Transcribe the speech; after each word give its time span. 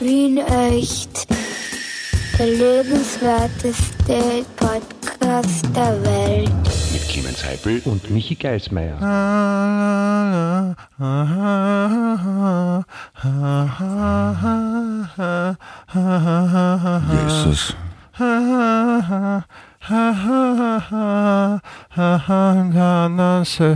Wien 0.00 0.38
echt. 0.38 1.26
Der 2.38 2.46
lebenswerteste 2.46 4.46
Podcast 4.56 5.66
der 5.76 6.02
Welt. 6.02 6.50
Mit 6.92 7.06
Clemens 7.06 7.44
Heipel 7.44 7.82
und 7.84 8.10
Michi 8.10 8.34
Geismeier. 8.34 8.96
Jesus. 17.12 17.76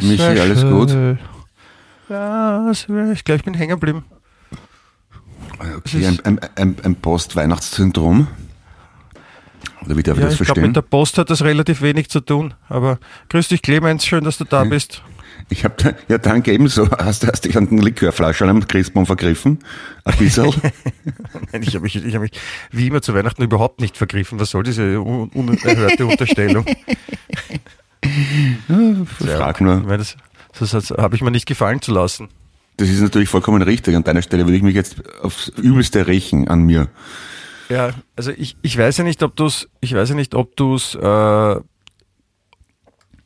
Michi, 0.02 0.22
alles 0.22 0.62
gut? 0.62 0.90
Ich 3.12 3.24
glaube, 3.24 3.36
ich 3.36 3.44
bin 3.44 3.54
hängen 3.54 3.70
geblieben. 3.70 4.04
Okay, 5.78 6.06
ein, 6.06 6.20
ein, 6.24 6.40
ein, 6.56 6.76
ein 6.84 6.94
Post-Weihnachtssyndrom. 6.96 8.26
Oder 9.84 9.96
wie 9.96 10.02
darf 10.02 10.16
ich 10.16 10.22
Ja, 10.22 10.26
das 10.28 10.34
ich 10.34 10.38
glaube, 10.38 10.46
verstehen? 10.46 10.66
mit 10.68 10.76
der 10.76 10.82
Post 10.82 11.18
hat 11.18 11.30
das 11.30 11.42
relativ 11.42 11.82
wenig 11.82 12.08
zu 12.08 12.20
tun. 12.20 12.54
Aber 12.68 12.98
grüß 13.28 13.48
dich, 13.48 13.60
Clemens, 13.62 14.04
schön, 14.06 14.24
dass 14.24 14.38
du 14.38 14.44
da 14.44 14.64
bist. 14.64 15.02
Ich 15.50 15.62
habe 15.64 15.74
da, 15.76 15.92
ja 16.08 16.16
danke 16.16 16.52
ebenso. 16.52 16.90
Hast, 16.90 17.22
du- 17.22 17.26
hast 17.28 17.44
dich 17.44 17.56
an 17.58 17.68
den 17.68 17.78
Likörflasche 17.78 18.46
am 18.48 18.66
Christbaum 18.66 19.04
vergriffen? 19.04 19.58
Ein 20.04 20.16
bisschen? 20.16 20.46
Nein, 21.52 21.62
ich 21.62 21.74
habe 21.74 21.80
mich, 21.80 21.96
ich 21.96 22.14
hab 22.14 22.22
mich 22.22 22.30
wie 22.70 22.86
immer 22.86 23.02
zu 23.02 23.12
Weihnachten 23.14 23.42
überhaupt 23.42 23.80
nicht 23.82 23.96
vergriffen. 23.98 24.40
Was 24.40 24.50
soll 24.50 24.62
diese 24.62 25.00
un 25.00 25.28
unerhörte 25.30 26.06
Unterstellung? 26.06 26.64
Frag 29.18 29.56
Ich 29.56 29.60
nur. 29.60 29.76
meine, 29.80 29.98
das, 29.98 30.16
das, 30.58 30.70
das 30.70 30.90
habe 30.90 31.14
ich 31.16 31.22
mir 31.22 31.30
nicht 31.30 31.46
gefallen 31.46 31.82
zu 31.82 31.92
lassen. 31.92 32.28
Das 32.76 32.88
ist 32.88 33.00
natürlich 33.00 33.28
vollkommen 33.28 33.62
richtig. 33.62 33.94
An 33.94 34.02
deiner 34.04 34.22
Stelle 34.22 34.44
würde 34.46 34.56
ich 34.56 34.62
mich 34.62 34.74
jetzt 34.74 34.96
aufs 35.22 35.48
Übelste 35.48 36.06
rächen 36.06 36.48
an 36.48 36.62
mir. 36.62 36.88
Ja, 37.68 37.90
also 38.16 38.30
ich, 38.32 38.56
ich 38.62 38.76
weiß 38.76 38.96
ja 38.98 39.04
nicht, 39.04 39.22
ob 39.22 39.36
du 39.36 39.46
es, 39.46 39.68
ich 39.80 39.94
weiß 39.94 40.08
ja 40.10 40.14
nicht, 40.14 40.34
ob 40.34 40.56
du 40.56 40.74
es, 40.74 40.94
äh, 40.94 40.98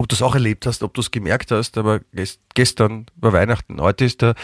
ob 0.01 0.09
du 0.09 0.15
es 0.15 0.23
auch 0.23 0.35
erlebt 0.35 0.67
hast, 0.67 0.83
ob 0.83 0.95
du 0.95 1.01
es 1.01 1.11
gemerkt 1.11 1.51
hast, 1.51 1.77
aber 1.79 2.01
gest, 2.13 2.41
gestern 2.55 3.07
war 3.17 3.33
Weihnachten. 3.33 3.81
Heute 3.81 4.05
ist 4.05 4.23
der 4.23 4.35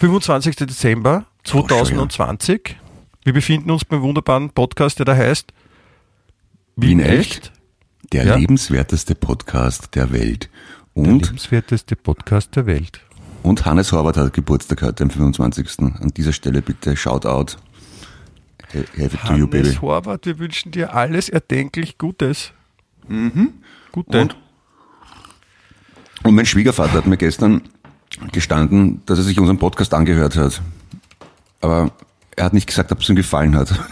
25. 0.00 0.56
Dezember 0.56 1.26
2020. 1.44 2.76
Wir 3.22 3.32
befinden 3.32 3.70
uns 3.70 3.84
beim 3.84 4.02
wunderbaren 4.02 4.50
Podcast, 4.50 4.98
der 4.98 5.06
da 5.06 5.14
heißt 5.16 5.52
Wien 6.76 6.98
echt? 7.00 7.52
Der 8.12 8.26
Ja. 8.26 8.36
lebenswerteste 8.36 9.14
Podcast 9.14 9.94
der 9.94 10.12
Welt. 10.12 10.50
Der 10.96 11.04
Und, 11.04 11.22
lebenswerteste 11.26 11.96
Podcast 11.96 12.56
der 12.56 12.66
Welt. 12.66 13.00
Und 13.44 13.66
Hannes 13.66 13.92
Horvath 13.92 14.16
hat 14.16 14.32
Geburtstag 14.32 14.82
heute 14.82 15.04
am 15.04 15.10
25. 15.10 15.78
An 15.78 16.12
dieser 16.16 16.32
Stelle 16.32 16.62
bitte 16.62 16.96
Shoutout. 16.96 17.56
Happy 18.96 19.16
to 19.26 19.34
you, 19.34 19.46
baby. 19.46 19.64
Hannes 19.68 19.82
Horvath, 19.82 20.24
wir 20.24 20.38
wünschen 20.38 20.72
dir 20.72 20.94
alles 20.94 21.28
erdenklich 21.28 21.98
Gutes. 21.98 22.52
Gute. 23.92 24.20
Und, 24.20 24.36
und 26.24 26.34
mein 26.34 26.46
Schwiegervater 26.46 26.94
hat 26.94 27.06
mir 27.06 27.18
gestern 27.18 27.60
gestanden, 28.32 29.02
dass 29.04 29.18
er 29.18 29.24
sich 29.24 29.38
unseren 29.38 29.58
Podcast 29.58 29.92
angehört 29.92 30.36
hat. 30.36 30.62
Aber 31.60 31.92
er 32.36 32.44
hat 32.46 32.54
nicht 32.54 32.66
gesagt, 32.66 32.92
ob 32.92 33.00
es 33.00 33.08
ihm 33.08 33.16
gefallen 33.16 33.54
hat. 33.54 33.78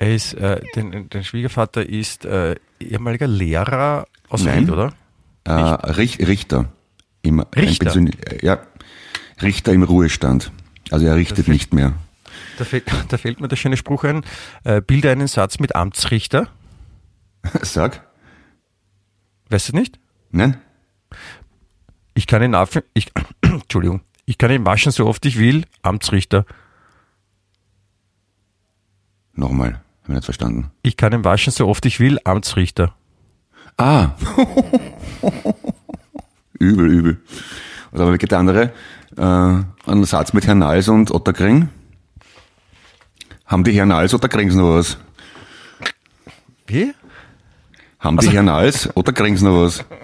Er 0.00 0.14
ist, 0.14 0.34
äh, 0.34 0.60
dein, 0.76 1.08
dein 1.10 1.24
Schwiegervater 1.24 1.84
ist 1.84 2.24
äh, 2.24 2.54
ehemaliger 2.78 3.26
Lehrer 3.26 4.06
aus 4.28 4.44
Nein. 4.44 4.60
Ried, 4.60 4.70
oder? 4.70 4.92
Äh, 5.42 5.50
Rich, 5.50 6.20
Richter. 6.20 6.66
Im, 7.28 7.40
Richter? 7.40 7.94
Äh, 7.94 8.44
ja, 8.44 8.58
Richter 9.42 9.72
im 9.72 9.82
Ruhestand. 9.82 10.50
Also 10.90 11.06
er 11.06 11.16
richtet 11.16 11.44
Perfekt. 11.44 11.52
nicht 11.52 11.74
mehr. 11.74 11.94
Da 12.58 12.64
fällt, 12.64 12.84
da 13.08 13.18
fällt 13.18 13.40
mir 13.40 13.48
der 13.48 13.56
schöne 13.56 13.76
Spruch 13.76 14.04
ein, 14.04 14.24
äh, 14.64 14.80
bilde 14.80 15.10
einen 15.10 15.28
Satz 15.28 15.58
mit 15.58 15.76
Amtsrichter. 15.76 16.48
Sag. 17.62 18.06
Weißt 19.50 19.68
du 19.68 19.76
nicht? 19.76 19.98
Nein? 20.30 20.56
Ich 22.14 22.26
kann 22.26 22.42
ihn 22.42 22.54
auf, 22.54 22.80
ich, 22.94 23.12
Entschuldigung, 23.42 24.00
ich 24.24 24.38
kann 24.38 24.50
ihn 24.50 24.64
waschen, 24.64 24.92
so 24.92 25.06
oft 25.06 25.24
ich 25.26 25.38
will, 25.38 25.64
Amtsrichter. 25.82 26.44
Nochmal. 29.34 29.80
Habe 30.02 30.12
ich 30.12 30.14
nicht 30.14 30.24
verstanden. 30.24 30.70
Ich 30.82 30.96
kann 30.96 31.12
ihn 31.12 31.24
waschen, 31.24 31.52
so 31.52 31.68
oft 31.68 31.84
ich 31.86 32.00
will, 32.00 32.18
Amtsrichter. 32.24 32.94
Ah. 33.76 34.12
übel, 36.58 36.88
übel. 36.90 37.20
Oder 37.92 38.02
aber 38.04 38.18
geht 38.18 38.30
der 38.30 38.38
andere? 38.38 38.72
Äh, 39.16 39.22
einen 39.22 40.04
Satz 40.04 40.32
mit 40.32 40.46
Herrn 40.46 40.58
Nals 40.58 40.88
und 40.88 41.10
Otterkring. 41.10 41.68
Haben 43.46 43.64
die 43.64 43.72
Herrn 43.72 43.88
Nals 43.88 44.12
oder 44.14 44.28
kriegen 44.28 44.50
sie 44.50 44.58
noch 44.58 44.74
was? 44.76 44.98
Wie? 46.66 46.92
Haben 47.98 48.18
die 48.18 48.28
Herrn 48.30 48.44
Nals 48.46 48.94
oder 48.94 49.12
kriegen 49.12 49.36
sie 49.36 49.44
noch 49.44 49.64
was? 49.64 49.84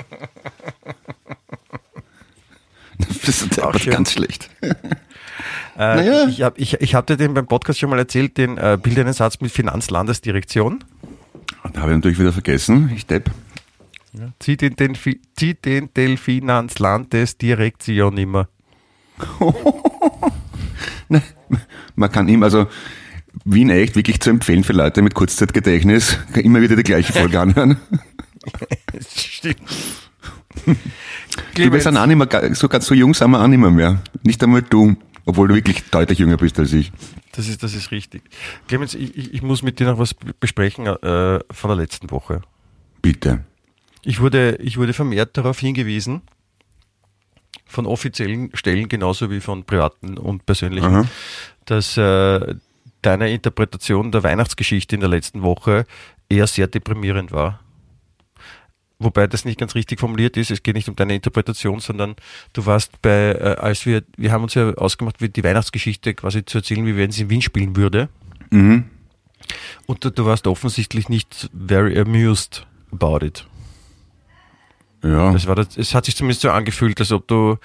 Das 3.27 3.43
ist 3.43 3.61
Auch 3.63 3.79
ganz 3.87 4.13
schlecht. 4.13 4.51
Äh, 5.77 5.97
Naja. 5.97 6.29
Ich 6.29 6.43
habe 6.43 6.57
ich, 6.57 6.75
ich 6.75 6.95
hab 6.95 7.09
dir 7.09 7.17
den 7.17 7.35
beim 7.35 7.49
Podcast 7.49 7.81
schon 7.81 7.91
mal 7.91 7.99
erzählt, 7.99 8.39
den 8.39 8.59
äh, 8.59 8.79
einen 8.85 9.13
Satz 9.13 9.41
mit 9.41 9.51
Finanzlandesdirektion. 9.51 10.85
Da 11.73 11.81
habe 11.81 11.91
ich 11.91 11.97
natürlich 11.97 12.21
wieder 12.21 12.33
vergessen. 12.33 12.93
Ich 12.95 13.07
depp. 13.07 13.29
Zieh 14.39 14.57
den, 14.57 14.77
den, 14.77 14.95
Fi- 14.95 15.21
zieh 15.37 15.55
den 15.55 15.93
Delfinanzlandesdirektion 15.95 18.17
immer. 18.19 18.49
Man 21.97 22.11
kann 22.11 22.29
ihm 22.29 22.43
also 22.43 22.67
Wien 23.45 23.71
echt 23.71 23.97
wirklich 23.97 24.21
zu 24.21 24.31
empfehlen 24.31 24.65
für 24.65 24.73
Leute 24.73 25.03
mit 25.03 25.15
Kurzzeitgedächtnis. 25.15 26.19
Kann 26.33 26.45
immer 26.45 26.61
wieder 26.61 26.77
die 26.77 26.83
gleiche 26.83 27.13
Folge 27.13 27.41
anhören. 27.41 27.77
Stimmt. 29.07 29.57
Du 31.55 31.71
bist 31.71 31.87
ein 31.87 31.97
auch 31.97 32.07
nicht 32.07 32.17
mehr, 32.17 32.27
ga- 32.27 32.55
so 32.55 32.69
ganz 32.69 32.87
so 32.87 32.95
jung 32.95 33.15
sind 33.15 33.31
wir 33.31 33.41
auch 33.43 33.47
nicht 33.49 33.59
mehr. 33.59 34.03
Nicht 34.23 34.43
einmal 34.43 34.63
du. 34.63 34.97
Obwohl 35.27 35.49
du 35.49 35.55
wirklich 35.55 35.83
deutlich 35.91 36.19
jünger 36.19 36.37
bist 36.37 36.59
als 36.59 36.73
ich. 36.75 36.93
Das 37.33 37.49
ist, 37.49 37.63
das 37.63 37.75
ist 37.75 37.91
richtig. 37.91 38.23
Clemens, 38.69 38.95
ich, 38.95 39.33
ich 39.33 39.43
muss 39.43 39.63
mit 39.63 39.81
dir 39.81 39.87
noch 39.87 39.99
was 39.99 40.15
besprechen 40.39 40.87
äh, 40.87 41.41
von 41.51 41.69
der 41.69 41.77
letzten 41.77 42.11
Woche. 42.11 42.43
Bitte. 43.01 43.43
Ich 44.05 44.21
wurde, 44.21 44.57
ich 44.57 44.77
wurde 44.77 44.93
vermehrt 44.93 45.37
darauf 45.37 45.59
hingewiesen, 45.59 46.23
von 47.67 47.87
offiziellen 47.87 48.51
Stellen 48.55 48.89
genauso 48.89 49.31
wie 49.31 49.41
von 49.41 49.65
privaten 49.65 50.19
und 50.19 50.47
persönlichen, 50.47 50.95
Aha. 50.95 51.09
dass 51.65 51.97
äh, 51.97 52.55
deine 53.03 53.31
Interpretation 53.31 54.13
der 54.13 54.23
Weihnachtsgeschichte 54.23 54.95
in 54.95 55.01
der 55.01 55.11
letzten 55.11 55.43
Woche 55.43 55.87
eher 56.29 56.47
sehr 56.47 56.67
deprimierend 56.67 57.33
war. 57.33 57.61
Wobei 58.99 59.27
das 59.27 59.45
nicht 59.45 59.59
ganz 59.59 59.75
richtig 59.75 60.01
formuliert 60.01 60.37
ist. 60.37 60.51
Es 60.51 60.63
geht 60.63 60.77
nicht 60.77 60.89
um 60.89 60.97
deine 60.97 61.15
Interpretation, 61.15 61.81
sondern 61.81 62.15
du 62.53 62.65
warst 62.65 63.03
bei, 63.03 63.33
äh, 63.33 63.57
als 63.59 63.87
wir, 63.87 64.03
wir 64.17 64.33
haben 64.33 64.45
uns 64.45 64.55
ja 64.55 64.73
ausgemacht, 64.75 65.21
wie 65.21 65.29
die 65.29 65.45
Weihnachtsgeschichte 65.45 66.15
quasi 66.15 66.45
zu 66.45 66.59
erzählen, 66.59 66.87
wie 66.87 66.97
wenn 66.97 67.11
sie 67.11 67.23
in 67.23 67.31
Wien 67.31 67.43
spielen 67.43 67.77
würde. 67.77 68.09
Mhm. 68.51 68.85
Und 69.87 70.05
du, 70.05 70.11
du 70.11 70.25
warst 70.25 70.47
offensichtlich 70.47 71.09
nicht 71.09 71.51
very 71.67 71.99
amused 71.99 72.67
about 72.93 73.25
it. 73.25 73.45
Ja. 75.05 75.33
Das 75.33 75.47
war 75.47 75.55
das, 75.55 75.77
es 75.77 75.95
hat 75.95 76.07
sich 76.07 76.17
zumindest 76.17 76.41
so 76.41 76.51
angefühlt, 76.51 76.99
als 76.99 77.13
ob 77.13 77.29
du 77.29 77.57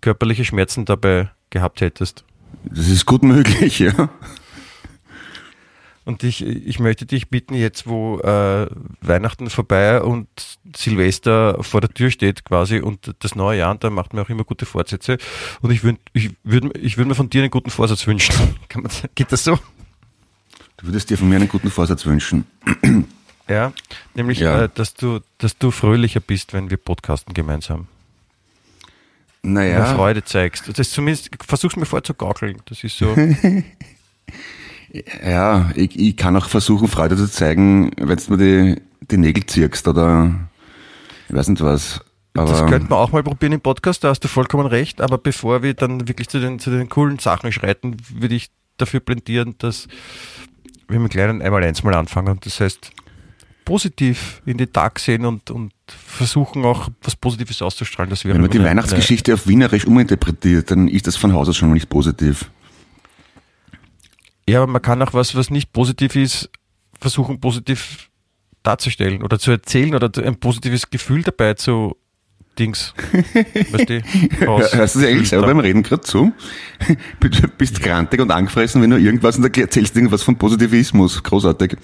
körperliche 0.00 0.44
Schmerzen 0.44 0.84
dabei 0.84 1.30
gehabt 1.50 1.80
hättest. 1.80 2.24
Das 2.64 2.88
ist 2.88 3.06
gut 3.06 3.22
möglich, 3.22 3.78
ja. 3.78 4.10
Und 6.04 6.24
ich, 6.24 6.44
ich 6.44 6.80
möchte 6.80 7.06
dich 7.06 7.28
bitten, 7.28 7.54
jetzt 7.54 7.86
wo 7.86 8.18
äh, 8.18 8.66
Weihnachten 9.00 9.48
vorbei 9.48 10.02
und 10.02 10.26
Silvester 10.74 11.62
vor 11.62 11.80
der 11.80 11.90
Tür 11.90 12.10
steht 12.10 12.44
quasi 12.44 12.80
und 12.80 13.14
das 13.20 13.36
neue 13.36 13.58
Jahr, 13.58 13.70
und 13.70 13.84
da 13.84 13.90
macht 13.90 14.12
man 14.12 14.24
auch 14.24 14.28
immer 14.28 14.42
gute 14.42 14.66
Fortsätze. 14.66 15.18
Und 15.60 15.70
ich 15.70 15.84
würde 15.84 16.00
ich 16.12 16.30
würd, 16.42 16.76
ich 16.78 16.96
würd 16.98 17.06
mir 17.06 17.14
von 17.14 17.30
dir 17.30 17.42
einen 17.42 17.50
guten 17.50 17.70
Vorsatz 17.70 18.06
wünschen. 18.06 18.34
Kann 18.68 18.82
man, 18.82 18.90
geht 19.14 19.30
das 19.30 19.44
so? 19.44 19.58
Du 20.78 20.86
würdest 20.86 21.10
dir 21.10 21.18
von 21.18 21.28
mir 21.28 21.36
einen 21.36 21.48
guten 21.48 21.70
Vorsatz 21.70 22.04
wünschen. 22.06 22.44
Ja, 23.50 23.72
nämlich, 24.14 24.38
Ja. 24.38 24.64
Äh, 24.64 24.68
dass, 24.74 24.94
du, 24.94 25.20
dass 25.38 25.58
du 25.58 25.70
fröhlicher 25.70 26.20
bist, 26.20 26.52
wenn 26.52 26.70
wir 26.70 26.76
podcasten 26.76 27.34
gemeinsam. 27.34 27.88
Naja. 29.42 29.86
Freude 29.94 30.22
zeigst. 30.24 30.68
Das 30.68 30.78
ist 30.78 30.92
zumindest, 30.92 31.30
versuch's 31.44 31.76
mir 31.76 31.86
vorzugaukeln. 31.86 32.62
Das 32.66 32.84
ist 32.84 32.96
so. 32.96 33.14
Ja, 35.24 35.70
ich, 35.76 35.96
ich 35.96 36.16
kann 36.16 36.36
auch 36.36 36.48
versuchen, 36.48 36.88
Freude 36.88 37.16
zu 37.16 37.30
zeigen, 37.30 37.92
wenn 37.96 38.18
du 38.18 38.34
mir 38.34 38.38
die, 38.74 38.82
die 39.06 39.18
Nägel 39.18 39.46
zirkst 39.46 39.86
oder 39.86 40.34
ich 41.28 41.34
weiß 41.34 41.48
nicht 41.48 41.62
was. 41.62 42.00
Aber 42.34 42.50
Das 42.50 42.66
könnte 42.66 42.88
man 42.90 42.98
auch 42.98 43.12
mal 43.12 43.22
probieren 43.22 43.52
im 43.52 43.60
Podcast, 43.60 44.02
da 44.02 44.08
hast 44.08 44.20
du 44.24 44.28
vollkommen 44.28 44.66
recht, 44.66 45.00
aber 45.00 45.18
bevor 45.18 45.62
wir 45.62 45.74
dann 45.74 46.08
wirklich 46.08 46.28
zu 46.28 46.40
den, 46.40 46.58
zu 46.58 46.70
den 46.70 46.88
coolen 46.88 47.18
Sachen 47.18 47.52
schreiten, 47.52 47.98
würde 48.14 48.34
ich 48.34 48.50
dafür 48.78 49.00
plädieren, 49.00 49.54
dass 49.58 49.88
wir 50.88 50.98
mit 50.98 51.12
kleinen 51.12 51.40
einmal 51.42 51.62
eins 51.62 51.82
mal 51.82 51.94
anfangen. 51.94 52.38
Das 52.42 52.60
heißt, 52.60 52.90
positiv 53.70 54.42
in 54.46 54.58
den 54.58 54.72
Tag 54.72 54.98
sehen 54.98 55.24
und, 55.24 55.48
und 55.52 55.72
versuchen 55.86 56.64
auch 56.64 56.88
was 57.04 57.14
Positives 57.14 57.62
auszustrahlen. 57.62 58.10
Das 58.10 58.24
wäre 58.24 58.34
wenn 58.34 58.40
man 58.40 58.50
die 58.50 58.60
Weihnachtsgeschichte 58.60 59.32
auf 59.32 59.46
Wienerisch 59.46 59.86
uminterpretiert, 59.86 60.72
dann 60.72 60.88
ist 60.88 61.06
das 61.06 61.14
von 61.14 61.32
Haus 61.32 61.48
aus 61.48 61.56
schon 61.56 61.68
mal 61.68 61.74
nicht 61.74 61.88
positiv. 61.88 62.50
Ja, 64.48 64.62
aber 64.62 64.72
man 64.72 64.82
kann 64.82 65.00
auch 65.02 65.14
was, 65.14 65.36
was 65.36 65.50
nicht 65.50 65.72
positiv 65.72 66.16
ist, 66.16 66.50
versuchen 67.00 67.38
positiv 67.38 68.10
darzustellen 68.64 69.22
oder 69.22 69.38
zu 69.38 69.52
erzählen 69.52 69.94
oder 69.94 70.10
ein 70.20 70.40
positives 70.40 70.90
Gefühl 70.90 71.22
dabei 71.22 71.54
zu 71.54 71.96
Dings. 72.60 72.94
weißt 73.72 73.88
du, 73.88 74.02
raus- 74.46 74.72
Hörst 74.74 74.94
du 74.96 75.00
eigentlich 75.00 75.28
selber 75.30 75.46
beim 75.48 75.58
Reden 75.58 75.82
gerade 75.82 76.02
zu? 76.02 76.32
Du 77.18 77.28
bist 77.58 77.82
grantig 77.82 78.20
und 78.20 78.30
angefressen, 78.30 78.80
wenn 78.82 78.90
du 78.90 78.98
irgendwas 78.98 79.36
und 79.38 79.56
erzählst 79.56 79.96
irgendwas 79.96 80.22
von 80.22 80.36
Positivismus. 80.36 81.22
Großartig. 81.22 81.76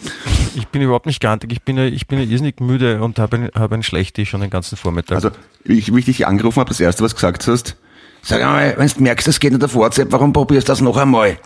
Ich 0.54 0.68
bin 0.68 0.82
überhaupt 0.82 1.06
nicht 1.06 1.20
grantig, 1.20 1.50
ich 1.52 1.62
bin 1.62 1.78
ich 1.78 2.06
bin 2.06 2.18
irrsinnig 2.20 2.60
müde 2.60 3.02
und 3.02 3.18
habe 3.18 3.36
ein, 3.36 3.50
habe 3.54 3.74
ein 3.76 3.82
Schlechti 3.82 4.26
schon 4.26 4.42
den 4.42 4.50
ganzen 4.50 4.76
Vormittag. 4.76 5.16
Also, 5.16 5.30
ich, 5.64 5.92
wie 5.94 5.98
ich 5.98 6.04
dich 6.04 6.26
angerufen 6.26 6.60
habe, 6.60 6.68
das 6.68 6.78
erste, 6.80 7.02
was 7.02 7.12
du 7.12 7.16
gesagt 7.16 7.46
hast, 7.48 7.76
sag 8.22 8.42
einmal, 8.42 8.74
wenn 8.76 8.86
du 8.88 9.02
merkst, 9.02 9.26
es 9.28 9.40
geht 9.40 9.52
nicht 9.52 9.64
auf 9.64 9.74
WhatsApp, 9.74 10.12
warum 10.12 10.32
probierst 10.32 10.68
du 10.68 10.72
das 10.72 10.80
noch 10.82 10.96
einmal? 10.98 11.38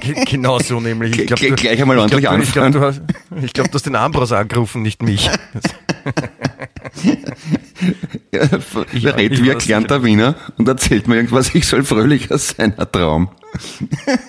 Ge- 0.00 0.24
Genau 0.24 0.58
so 0.58 0.80
nämlich. 0.80 1.18
Ich 1.18 1.26
glaub, 1.26 1.38
du- 1.38 1.54
gleich 1.54 1.80
einmal 1.80 1.96
ich 1.96 2.02
ordentlich 2.02 2.22
glaub, 2.22 2.36
du- 2.36 2.42
Ich 2.42 2.52
glaube, 2.52 2.66
anfangen. 2.68 3.06
du, 3.30 3.36
hast- 3.36 3.44
ich 3.44 3.52
glaub, 3.52 3.66
du 3.70 3.74
hast 3.74 3.84
den 3.86 3.96
Ambros 3.96 4.32
angerufen, 4.32 4.80
nicht 4.82 5.02
mich. 5.02 5.30
Der 8.32 9.16
redet 9.16 9.42
wie 9.42 9.50
ein 9.50 9.58
gelernter 9.58 10.02
Wiener 10.04 10.34
und 10.56 10.68
erzählt 10.68 11.08
mir 11.08 11.16
irgendwas, 11.16 11.54
ich 11.54 11.66
soll 11.66 11.84
fröhlicher 11.84 12.38
sein, 12.38 12.78
ein 12.78 12.86
Traum. 12.90 13.30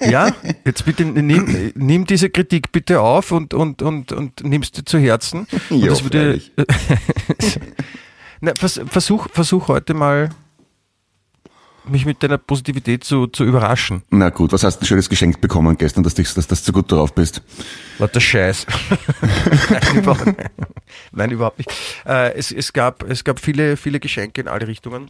Ja, 0.01 0.31
jetzt 0.65 0.85
bitte 0.85 1.05
nimm, 1.05 1.71
nimm 1.75 2.05
diese 2.05 2.29
Kritik 2.29 2.71
bitte 2.71 3.01
auf 3.01 3.31
und, 3.31 3.53
und, 3.53 3.81
und, 3.81 4.11
und 4.11 4.43
nimmst 4.43 4.77
du 4.77 4.85
zu 4.85 4.97
Herzen. 4.97 5.47
Ja, 5.69 5.87
das 5.87 6.03
würde. 6.03 6.41
Na, 8.41 8.53
vers, 8.57 8.79
versuch, 8.87 9.27
versuch 9.31 9.67
heute 9.67 9.93
mal, 9.93 10.29
mich 11.89 12.05
mit 12.05 12.21
deiner 12.23 12.37
Positivität 12.37 13.03
zu, 13.03 13.27
zu 13.27 13.43
überraschen. 13.43 14.03
Na 14.09 14.29
gut, 14.29 14.51
was 14.51 14.63
hast 14.63 14.77
du 14.77 14.79
denn 14.81 14.87
schönes 14.87 15.09
geschenkt 15.09 15.41
bekommen 15.41 15.77
gestern, 15.77 16.03
dass, 16.03 16.13
dich, 16.13 16.33
dass, 16.33 16.47
dass 16.47 16.61
du 16.61 16.67
so 16.67 16.71
gut 16.73 16.91
drauf 16.91 17.13
bist? 17.13 17.41
Lauter 17.99 18.19
Scheiß. 18.19 18.65
Nein, 19.69 19.95
überhaupt, 19.95 20.35
nein, 21.11 21.31
überhaupt 21.31 21.57
nicht. 21.57 21.71
Äh, 22.05 22.33
es, 22.33 22.51
es, 22.51 22.73
gab, 22.73 23.03
es 23.03 23.23
gab 23.23 23.39
viele, 23.39 23.77
viele 23.77 23.99
Geschenke 23.99 24.41
in 24.41 24.47
alle 24.47 24.67
Richtungen. 24.67 25.09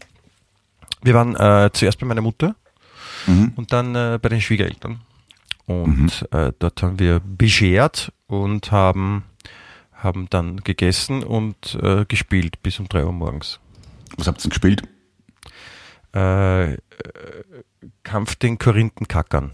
Wir 1.04 1.14
waren 1.14 1.36
äh, 1.36 1.70
zuerst 1.74 2.00
bei 2.00 2.06
meiner 2.06 2.22
Mutter 2.22 2.56
und 3.28 3.74
dann 3.74 3.96
äh, 3.96 4.20
bei 4.22 4.30
den 4.30 4.42
Schwiegereltern. 4.42 5.02
Und 5.66 6.28
äh, 6.32 6.54
dort 6.60 6.82
haben 6.82 6.98
wir 6.98 7.20
beschert 7.20 8.14
und 8.28 8.72
haben, 8.72 9.24
haben 9.94 10.28
dann 10.30 10.58
gegessen 10.58 11.24
und 11.24 11.78
äh, 11.82 12.06
gespielt 12.06 12.64
bis 12.64 12.80
um 12.80 12.88
drei 12.88 13.04
Uhr 13.04 13.12
morgens. 13.12 13.60
Was 14.16 14.28
habt 14.28 14.40
ihr 14.40 14.44
denn 14.44 14.50
gespielt? 14.52 14.84
Äh, 16.14 16.78
Kampf 18.04 18.36
den 18.36 18.58
Korinthenkackern. 18.58 19.52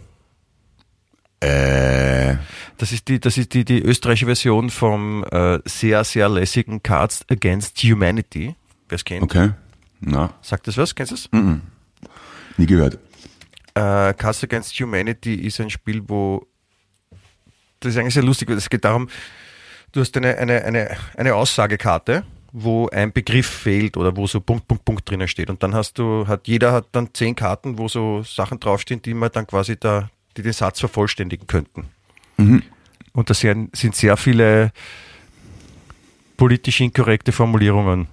Äh, 1.40 2.36
Das 2.78 2.92
ist 2.92 3.08
die, 3.08 3.20
das 3.20 3.38
ist 3.38 3.54
die, 3.54 3.66
die 3.66 3.82
österreichische 3.82 4.26
Version 4.26 4.70
vom 4.70 5.24
äh, 5.32 5.60
sehr, 5.66 6.04
sehr 6.04 6.30
lässigen 6.30 6.82
Cards 6.82 7.26
Against 7.30 7.78
Humanity. 7.84 8.56
Wer 8.88 8.96
es 8.96 9.04
kennt, 9.06 9.24
okay. 9.24 9.52
Na, 10.00 10.34
sagt 10.42 10.68
das 10.68 10.78
was? 10.78 10.94
Kennst 10.96 11.12
du 11.12 11.16
es? 11.16 11.30
nie 12.58 12.66
gehört. 12.66 12.96
Äh, 13.74 14.14
Cards 14.14 14.44
Against 14.44 14.74
Humanity 14.80 15.34
ist 15.36 15.60
ein 15.60 15.70
Spiel, 15.70 16.04
wo 16.08 16.46
das 17.80 17.94
ist 17.94 17.98
eigentlich 18.00 18.14
sehr 18.14 18.24
lustig, 18.24 18.48
weil 18.50 18.58
es 18.58 18.70
geht 18.70 18.86
darum, 18.86 19.10
du 19.92 20.00
hast 20.02 20.16
eine, 20.16 20.38
eine, 20.38 20.64
eine, 20.64 20.96
eine 21.18 21.36
Aussagekarte, 21.36 22.24
wo 22.56 22.88
ein 22.90 23.12
Begriff 23.12 23.48
fehlt 23.48 23.98
oder 23.98 24.16
wo 24.16 24.28
so 24.28 24.40
Punkt, 24.40 24.68
Punkt, 24.68 24.86
Punkt 24.86 25.10
drinnen 25.10 25.28
steht. 25.28 25.50
Und 25.50 25.64
dann 25.64 25.74
hast 25.74 25.98
du, 25.98 26.28
hat 26.28 26.48
jeder 26.48 26.72
hat 26.72 26.86
dann 26.92 27.10
zehn 27.14 27.36
Karten, 27.36 27.80
wo 27.80 27.88
so 27.88 28.22
Sachen 28.24 28.60
draufstehen, 28.60 29.02
die 29.02 29.16
man 29.16 29.32
dann 29.34 29.48
quasi 29.48 29.76
da, 29.76 30.12
die 30.38 30.44
den 30.44 30.54
Satz 30.54 30.80
vervollständigen 30.80 31.48
könnten. 31.48 31.88
Und 32.38 33.30
da 33.30 33.34
sind, 33.34 33.76
sehr 33.76 34.18
viele 34.18 34.72
politisch 36.38 36.80
inkorrekte 36.82 37.32
Formulierungen. 37.32 38.08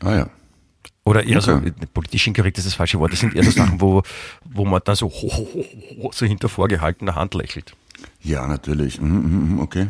Ah 0.00 0.16
ja. 0.16 0.30
Oder 1.04 1.24
eher 1.24 1.38
Okay. 1.38 1.72
so, 1.80 1.86
politisch 1.92 2.26
inkorrekt 2.26 2.58
ist 2.58 2.66
das 2.66 2.74
falsche 2.74 2.98
Wort, 2.98 3.12
das 3.12 3.20
sind 3.20 3.34
eher 3.34 3.44
so 3.44 3.50
Sachen, 3.50 3.80
wo, 3.80 4.02
wo 4.44 4.64
man 4.64 4.80
dann 4.84 4.96
so, 4.96 5.08
ho, 5.08 5.30
ho, 5.36 5.48
ho, 5.54 5.64
ho, 6.02 6.10
so 6.12 6.24
hinter 6.26 6.48
vorgehaltener 6.48 7.14
Hand 7.14 7.34
lächelt. 7.34 7.74
Ja, 8.22 8.46
natürlich. 8.46 9.00
Mhm, 9.00 9.16
mhm, 9.16 9.52
mhm, 9.52 9.60
okay. 9.60 9.86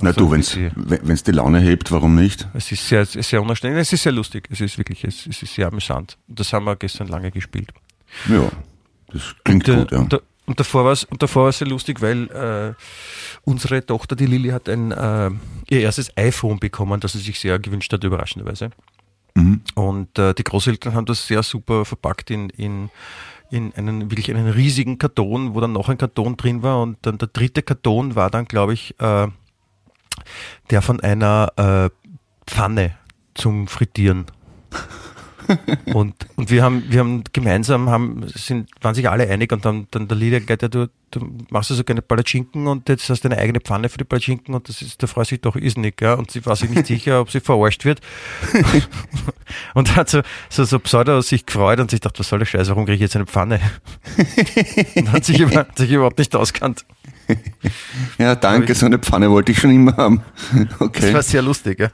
Na 0.00 0.10
Also 0.10 0.20
du, 0.20 0.30
wenn's, 0.30 0.50
die- 0.50 0.70
wenn 0.74 1.10
es 1.10 1.22
die 1.22 1.32
Laune 1.32 1.60
hebt, 1.60 1.90
warum 1.90 2.14
nicht? 2.14 2.46
Es 2.54 2.70
ist 2.72 2.86
sehr, 2.86 3.06
sehr 3.06 3.40
unanständig, 3.42 3.80
es 3.80 3.92
ist 3.92 4.02
sehr 4.02 4.12
lustig, 4.12 4.48
es 4.50 4.60
ist 4.60 4.76
wirklich, 4.78 5.04
es, 5.04 5.26
es 5.26 5.42
ist 5.42 5.54
sehr 5.54 5.68
amüsant. 5.68 6.18
Und 6.28 6.38
das 6.40 6.52
haben 6.52 6.64
wir 6.66 6.76
gestern 6.76 7.08
lange 7.08 7.30
gespielt. 7.30 7.72
Ja, 8.28 8.50
das 9.12 9.34
klingt 9.44 9.68
Und, 9.68 9.76
gut, 9.78 9.92
ja. 9.92 9.98
und, 9.98 10.20
und 10.46 10.60
davor 10.60 10.84
war 10.84 10.92
es 10.92 11.04
und 11.04 11.22
davor 11.22 11.44
war 11.44 11.48
es 11.50 11.58
sehr 11.58 11.68
lustig, 11.68 12.00
weil 12.02 12.30
äh, 12.30 12.74
unsere 13.44 13.84
Tochter, 13.84 14.14
die 14.16 14.26
Lilly, 14.26 14.50
hat 14.50 14.68
ein 14.68 14.92
äh, 14.92 15.30
ihr 15.70 15.80
erstes 15.80 16.16
iPhone 16.16 16.58
bekommen, 16.60 17.00
das 17.00 17.12
sie 17.12 17.18
sich 17.20 17.40
sehr 17.40 17.58
gewünscht 17.58 17.92
hat, 17.92 18.04
überraschenderweise. 18.04 18.70
Mhm. 19.34 19.62
Und 19.74 20.18
äh, 20.18 20.34
die 20.34 20.44
Großeltern 20.44 20.94
haben 20.94 21.06
das 21.06 21.26
sehr 21.26 21.42
super 21.42 21.84
verpackt 21.84 22.30
in, 22.30 22.48
in, 22.50 22.90
in 23.50 23.72
einen 23.74 24.10
wirklich 24.10 24.30
einen 24.30 24.46
riesigen 24.48 24.98
Karton, 24.98 25.54
wo 25.54 25.60
dann 25.60 25.72
noch 25.72 25.88
ein 25.88 25.98
Karton 25.98 26.36
drin 26.36 26.62
war. 26.62 26.80
Und 26.80 26.98
dann 27.02 27.18
der 27.18 27.28
dritte 27.28 27.62
Karton 27.62 28.14
war 28.14 28.30
dann, 28.30 28.44
glaube 28.46 28.72
ich, 28.74 28.94
äh, 29.00 29.26
der 30.70 30.82
von 30.82 31.00
einer 31.00 31.52
äh, 31.56 32.10
Pfanne 32.46 32.96
zum 33.34 33.68
Frittieren. 33.68 34.26
und, 35.94 36.14
und 36.36 36.50
wir 36.50 36.62
haben, 36.62 36.84
wir 36.88 37.00
haben 37.00 37.24
gemeinsam, 37.32 37.88
haben, 37.88 38.26
sind, 38.28 38.70
waren 38.80 38.94
sich 38.94 39.08
alle 39.08 39.28
einig 39.28 39.52
und 39.52 39.64
dann, 39.64 39.86
dann 39.90 40.08
der 40.08 40.16
Lieder 40.16 40.40
gleich, 40.40 40.60
ja, 40.62 40.68
du, 40.68 40.88
du 41.10 41.36
machst 41.50 41.70
also 41.70 41.84
gerne 41.84 42.02
Palatschinken 42.02 42.66
und 42.66 42.88
jetzt 42.88 43.08
hast 43.08 43.22
du 43.24 43.28
eine 43.28 43.38
eigene 43.38 43.60
Pfanne 43.60 43.88
für 43.88 43.98
die 43.98 44.04
Palatschinken 44.04 44.54
und 44.54 44.68
das 44.68 44.82
ist, 44.82 45.02
da 45.02 45.06
freut 45.06 45.26
sich 45.28 45.40
doch 45.40 45.56
Isnik, 45.56 46.00
ja, 46.02 46.14
und 46.14 46.30
sie 46.30 46.44
war 46.46 46.56
sich 46.56 46.68
nicht 46.70 46.86
sicher, 46.86 47.20
ob 47.20 47.30
sie 47.30 47.40
verarscht 47.40 47.84
wird. 47.84 48.00
und 49.74 49.96
hat 49.96 50.08
so, 50.10 50.22
so, 50.50 50.64
so 50.64 50.78
pseudo 50.78 51.20
sich 51.20 51.46
gefreut 51.46 51.80
und 51.80 51.90
sich 51.90 52.00
gedacht, 52.00 52.18
was 52.18 52.28
soll 52.28 52.40
der 52.40 52.46
Scheiß, 52.46 52.68
warum 52.68 52.84
kriege 52.84 52.96
ich 52.96 53.00
jetzt 53.02 53.16
eine 53.16 53.26
Pfanne? 53.26 53.60
und 54.96 55.12
hat 55.12 55.24
sich, 55.24 55.40
über, 55.40 55.54
hat 55.56 55.78
sich 55.78 55.90
überhaupt 55.90 56.18
nicht 56.18 56.34
auskannt. 56.34 56.84
Ja, 58.18 58.34
danke, 58.34 58.74
so 58.74 58.86
eine 58.86 58.98
Pfanne 58.98 59.30
wollte 59.30 59.52
ich 59.52 59.58
schon 59.58 59.70
immer 59.70 59.96
haben. 59.96 60.22
Das 60.70 60.80
Okay. 60.80 61.14
war 61.14 61.22
sehr 61.22 61.42
lustig, 61.42 61.80
ja. 61.80 61.90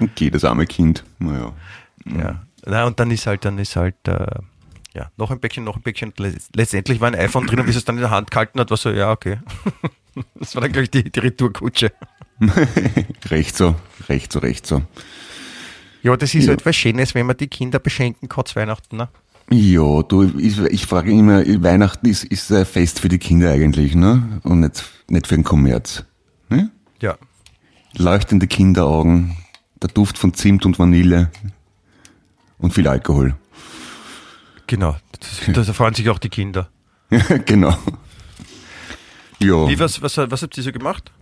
Okay, 0.00 0.30
das 0.30 0.44
arme 0.44 0.66
Kind. 0.66 1.04
Naja. 1.18 1.52
Ja. 2.06 2.42
Na, 2.64 2.84
und 2.84 2.98
dann 2.98 3.10
ist 3.10 3.26
halt, 3.26 3.44
dann 3.44 3.58
ist 3.58 3.76
halt, 3.76 3.96
äh, 4.06 4.26
ja, 4.94 5.10
noch 5.16 5.30
ein 5.30 5.40
Päckchen, 5.40 5.64
noch 5.64 5.76
ein 5.76 5.82
Päckchen. 5.82 6.12
Letztendlich 6.54 7.00
war 7.00 7.08
ein 7.08 7.14
iPhone 7.14 7.46
drin 7.46 7.60
und 7.60 7.66
wie 7.66 7.70
es 7.70 7.84
dann 7.84 7.96
in 7.96 8.02
der 8.02 8.10
Hand 8.10 8.30
gehalten 8.30 8.60
hat, 8.60 8.70
war 8.70 8.76
so, 8.76 8.90
ja, 8.90 9.10
okay. 9.10 9.38
Das 10.34 10.54
war 10.54 10.60
dann, 10.60 10.72
glaube 10.72 10.84
ich, 10.84 10.90
die, 10.90 11.10
die 11.10 11.20
Retourkutsche. 11.20 11.90
Recht 13.30 13.56
so, 13.56 13.76
recht 14.08 14.30
so, 14.32 14.40
recht 14.40 14.66
so. 14.66 14.82
Ja, 16.02 16.16
das 16.16 16.34
ist 16.34 16.42
Ja. 16.44 16.48
halt 16.50 16.60
etwas 16.60 16.76
Schönes, 16.76 17.14
wenn 17.14 17.24
man 17.26 17.36
die 17.36 17.46
Kinder 17.46 17.78
beschenken 17.78 18.28
kann 18.28 18.44
zu 18.44 18.56
Weihnachten. 18.56 18.96
Ne? 18.96 19.08
Ja, 19.50 20.02
du, 20.02 20.24
ich, 20.38 20.58
ich 20.58 20.86
frage 20.86 21.12
immer, 21.12 21.42
Weihnachten 21.62 22.06
ist, 22.08 22.24
ist 22.24 22.52
ein 22.52 22.66
Fest 22.66 23.00
für 23.00 23.08
die 23.08 23.18
Kinder 23.18 23.50
eigentlich, 23.52 23.94
ne? 23.94 24.40
Und 24.42 24.60
nicht, 24.60 24.84
nicht 25.08 25.26
für 25.26 25.34
den 25.36 25.44
Kommerz. 25.44 26.04
Ne? 26.50 26.70
Ja. 27.00 27.16
Leuchtende 27.96 28.46
Kinderaugen, 28.46 29.36
der 29.80 29.88
Duft 29.90 30.18
von 30.18 30.34
Zimt 30.34 30.66
und 30.66 30.78
Vanille 30.78 31.30
und 32.58 32.74
viel 32.74 32.88
Alkohol. 32.88 33.34
Genau. 34.72 34.96
Das, 35.46 35.66
da 35.66 35.72
freuen 35.74 35.92
sich 35.92 36.08
auch 36.08 36.18
die 36.18 36.30
Kinder. 36.30 36.70
genau. 37.44 37.76
Ja, 39.38 39.68
Wie, 39.68 39.78
was, 39.78 40.00
was, 40.00 40.16
was 40.16 40.40
habt 40.42 40.56
ihr 40.56 40.62
so 40.62 40.72
gemacht? 40.72 41.12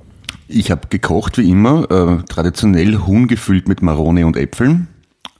ich 0.47 0.71
habe 0.71 0.87
gekocht 0.88 1.37
wie 1.38 1.50
immer, 1.50 1.90
äh, 1.90 2.23
traditionell 2.28 2.99
Huhn 2.99 3.26
gefüllt 3.26 3.66
mit 3.66 3.83
Maroni 3.83 4.23
und 4.23 4.37
Äpfeln. 4.37 4.87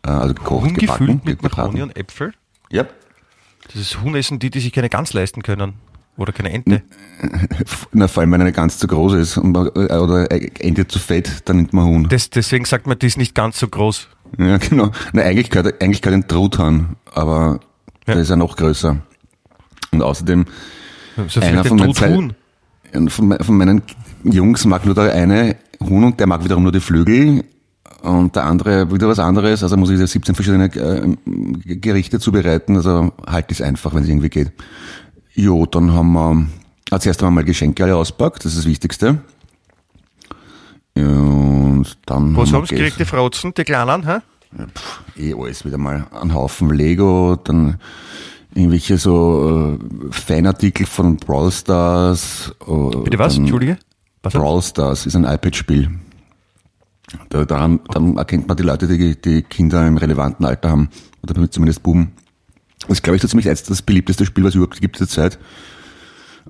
Äh, 0.05 0.11
also 0.11 0.35
gekocht, 0.35 0.75
gebacken, 0.75 1.09
Ungefüllt 1.09 1.25
mit 1.25 1.39
gebraten. 1.39 1.57
Macaroni 1.57 1.83
und 1.83 1.97
Äpfel. 1.97 2.33
Ja, 2.73 2.85
Das 3.67 3.77
ist 3.77 4.01
Huhn 4.03 4.13
essen 4.17 4.41
die, 4.41 4.51
die 4.51 4.59
sich 4.59 4.73
keine 4.73 4.89
Gans 4.89 5.13
leisten 5.13 5.43
können. 5.43 5.75
Oder 6.17 6.33
keine 6.33 6.51
Ente. 6.51 6.83
na, 7.93 8.09
vor 8.09 8.23
allem 8.23 8.33
wenn 8.33 8.41
eine 8.41 8.53
ganz 8.53 8.79
zu 8.79 8.89
groß 8.89 9.15
ist 9.15 9.37
und 9.37 9.53
man, 9.53 9.69
äh, 9.69 9.95
oder 9.95 10.27
Ende 10.61 10.89
zu 10.89 10.99
fett, 10.99 11.49
dann 11.49 11.59
nimmt 11.59 11.73
man 11.73 11.85
Huhn. 11.85 12.09
Das, 12.09 12.29
deswegen 12.29 12.65
sagt 12.65 12.89
man, 12.89 12.99
die 12.99 13.07
ist 13.07 13.19
nicht 13.19 13.37
ganz 13.37 13.61
so 13.61 13.69
groß. 13.69 14.09
Ja, 14.37 14.57
genau. 14.57 14.91
Na, 15.13 15.23
eigentlich 15.23 15.51
gehört, 15.51 15.81
eigentlich 15.81 16.03
gehört 16.03 16.25
ein 16.25 16.29
Truthahn, 16.29 16.97
aber 17.15 17.61
Ja. 18.07 18.15
der 18.15 18.23
ist 18.23 18.31
ja 18.31 18.37
noch 18.37 18.57
größer. 18.57 18.97
Und 19.93 20.03
außerdem, 20.03 20.47
So 21.29 21.41
Einer 21.41 21.65
von 21.65 21.77
meinen 21.79 21.95
Huhn. 22.95 23.09
von, 23.09 23.39
von 23.41 23.57
meinen 23.57 23.83
Jungs 24.25 24.65
mag 24.65 24.85
nur 24.87 24.95
der 24.95 25.13
eine 25.15 25.57
Huhn 25.83 26.05
und 26.05 26.21
der 26.21 26.27
mag 26.27 26.45
wiederum 26.45 26.63
nur 26.63 26.73
die 26.73 26.81
Flügel 26.81 27.45
und 28.03 28.35
der 28.37 28.45
andere 28.45 28.91
wieder 28.93 29.09
was 29.09 29.19
anderes. 29.19 29.63
Also 29.63 29.77
muss 29.77 29.91
ich 29.91 29.99
da 29.99 30.07
17 30.07 30.35
verschiedene 30.35 30.67
äh, 30.67 31.17
Gerichte 31.77 32.19
zubereiten. 32.21 32.77
Also 32.77 33.13
halt 33.27 33.51
ist 33.51 33.63
einfach, 33.63 33.95
wenn 33.95 34.03
es 34.05 34.09
irgendwie 34.09 34.29
geht. 34.31 34.53
Jo, 35.35 35.67
dann 35.67 35.93
haben 35.93 36.13
wir 36.13 36.47
als 36.91 37.07
erstes 37.07 37.29
mal 37.31 37.45
Geschenke 37.45 37.85
alle 37.85 37.97
auspackt, 37.97 38.45
das 38.45 38.53
ist 38.53 38.59
das 38.59 38.67
Wichtigste. 38.67 39.19
Ja, 40.97 41.05
Und 41.07 41.97
dann 42.07 42.37
Was 42.37 42.51
wir 42.51 42.59
haben 42.59 42.67
sie 42.67 42.75
gekriegt, 42.75 42.99
die 42.99 43.05
Frotzen, 43.05 43.55
die 43.57 43.65
Kleinen? 43.65 44.07
Hä? 44.07 44.19
Eh 45.17 45.35
alles 45.35 45.65
wieder 45.65 45.79
mal. 45.79 46.07
Ein 46.13 46.35
Haufen 46.35 46.71
Lego, 46.71 47.37
dann 47.43 47.79
irgendwelche 48.55 48.99
so 48.99 49.79
äh, 49.81 50.13
Fanartikel 50.13 50.87
von 50.87 51.17
Brawl 51.17 51.51
Stars. 51.53 52.53
äh, 52.67 52.97
Bitte 53.05 53.19
was? 53.19 53.37
Entschuldige? 53.37 53.79
Was? 54.23 54.33
Brawl 54.33 54.63
Stars 54.63 55.07
ist 55.07 55.17
ein 55.17 55.25
iPad-Spiel. 55.25 55.91
Da, 57.29 57.45
daran, 57.45 57.81
dann 57.89 58.17
erkennt 58.17 58.49
man 58.49 58.57
die 58.57 58.63
Leute, 58.63 58.87
die, 58.87 59.21
die 59.21 59.43
Kinder 59.43 59.87
im 59.87 59.97
relevanten 59.97 60.47
Alter 60.47 60.71
haben. 60.71 60.91
Oder 61.23 61.51
zumindest 61.51 61.83
Buben. 61.83 62.13
Das 62.81 62.99
ist, 62.99 63.03
glaube 63.03 63.17
ich, 63.17 63.23
so 63.23 63.29
ziemlich 63.29 63.47
das 63.47 63.83
beliebteste 63.83 64.25
Spiel, 64.25 64.45
was 64.45 64.51
es 64.51 64.55
überhaupt 64.57 64.81
gibt 64.81 64.97
zurzeit. 64.97 65.39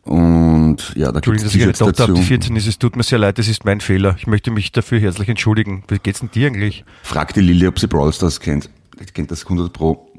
Und 0.02 0.94
ja, 0.94 1.12
da 1.12 1.20
gibt 1.20 1.28
Entschuldigung, 1.28 1.47
es 1.47 1.52
dass 1.52 1.54
ich 1.54 1.62
eine 1.62 1.73
T-Shirts 1.73 1.99
dazu. 1.99 2.14
die 2.14 2.23
14 2.23 2.56
ist. 2.56 2.66
Es 2.66 2.78
tut 2.78 2.97
mir 2.97 3.02
sehr 3.02 3.18
leid, 3.18 3.38
das 3.38 3.49
ist 3.49 3.64
mein 3.64 3.80
Fehler. 3.80 4.14
Ich 4.18 4.26
möchte 4.26 4.50
mich 4.50 4.73
dafür 4.73 4.99
herzlich 4.99 5.28
entschuldigen. 5.28 5.85
Wie 5.88 5.99
geht's 5.99 6.20
denn 6.20 6.30
dir 6.30 6.47
eigentlich? 6.47 6.85
Frag 7.02 7.35
die 7.35 7.40
Lilly, 7.40 7.66
ob 7.66 7.78
sie 7.78 7.87
Brawl 7.87 8.12
Stars 8.12 8.40
kennt. 8.40 8.70
Ich 9.00 9.12
kennt 9.12 9.30
das 9.30 9.44
100 9.44 9.73
Pro. 9.73 10.11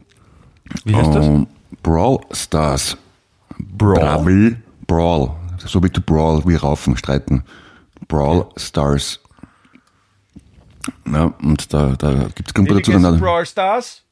Wie 0.86 0.96
heißt 0.96 1.14
das? 1.14 1.26
Ähm, 1.26 1.48
Brawl 1.84 2.20
Stars. 2.32 2.98
Brawl. 3.58 4.00
Brawl. 4.00 4.58
Brawl. 4.88 5.32
So 5.66 5.84
wie 5.84 5.90
to 5.90 6.02
Brawl, 6.02 6.44
wie 6.46 6.56
Raufen, 6.56 6.98
streiten. 6.98 7.44
Brawl 8.08 8.48
Stars. 8.58 9.20
Ja, 11.06 11.26
und 11.42 11.74
da, 11.74 11.96
da 11.98 12.28
gibt's 12.34 12.54
Klumper 12.54 12.76
dazu. 12.76 12.92
Dann, 12.92 13.20
Brawl 13.20 13.46
Stars? 13.46 14.04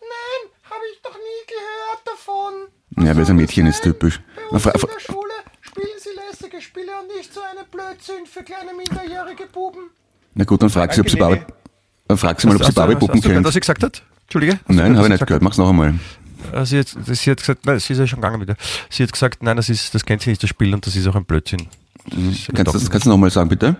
Nein, 0.00 0.50
habe 0.64 0.82
ich 0.92 1.02
doch 1.02 1.14
nie 1.14 1.46
gehört 1.46 2.06
davon. 2.06 2.79
Ja, 2.98 3.14
weil 3.16 3.22
es 3.22 3.30
ein 3.30 3.36
Mädchen 3.36 3.66
ist, 3.66 3.82
typisch. 3.82 4.20
Na, 4.52 4.58
fra- 4.58 4.72
fra- 4.78 4.88
Schule 4.98 5.32
spielen 5.60 5.88
sie 5.98 6.10
lästige 6.28 6.60
Spiele 6.60 6.90
und 7.00 7.16
nicht 7.16 7.32
so 7.32 7.40
eine 7.40 7.64
Blödsinn 7.70 8.26
für 8.26 8.42
kleine 8.42 8.72
minderjährige 8.76 9.46
Buben. 9.52 9.90
Na 10.34 10.44
gut, 10.44 10.62
dann 10.62 10.70
frag 10.70 10.92
sie, 10.92 11.00
ob 11.00 11.10
sie 11.10 11.16
Barbie, 11.16 11.40
dann 12.08 12.16
frag 12.18 12.40
sie 12.40 12.46
mal, 12.46 12.56
ob 12.56 12.64
sie 12.64 12.72
Barbie-Puppen 12.72 13.14
Hast 13.16 13.24
du 13.24 13.28
gehört, 13.28 13.36
kennt. 13.36 13.46
was 13.46 13.54
sie 13.54 13.60
gesagt 13.60 13.82
hat? 13.82 14.02
Entschuldige? 14.22 14.52
Hast 14.54 14.68
du 14.68 14.72
Nein, 14.74 14.96
habe 14.96 15.06
ich 15.08 15.12
nicht 15.12 15.26
gehört. 15.26 15.42
Mach's 15.42 15.58
noch 15.58 15.68
einmal. 15.70 15.94
Sie 16.64 16.78
hat, 16.78 16.88
sie 16.88 17.30
hat 17.30 17.38
gesagt, 17.38 17.66
nein, 17.66 17.78
sie 17.80 17.92
ist 17.92 17.98
ja 17.98 18.06
schon 18.06 18.20
gegangen 18.20 18.40
wieder. 18.40 18.56
Sie 18.88 19.02
hat 19.02 19.12
gesagt, 19.12 19.42
nein, 19.42 19.56
das 19.56 19.68
ist, 19.68 19.94
das 19.94 20.04
kennt 20.06 20.22
sie 20.22 20.30
nicht, 20.30 20.42
das 20.42 20.48
Spiel, 20.50 20.72
und 20.72 20.86
das 20.86 20.96
ist 20.96 21.06
auch 21.06 21.14
ein 21.14 21.24
Blödsinn. 21.24 21.68
Kannst 22.08 22.56
du 22.56 22.62
das, 22.64 22.90
kannst 22.90 23.06
du 23.06 23.10
noch 23.10 23.18
mal 23.18 23.30
sagen, 23.30 23.48
bitte? 23.50 23.76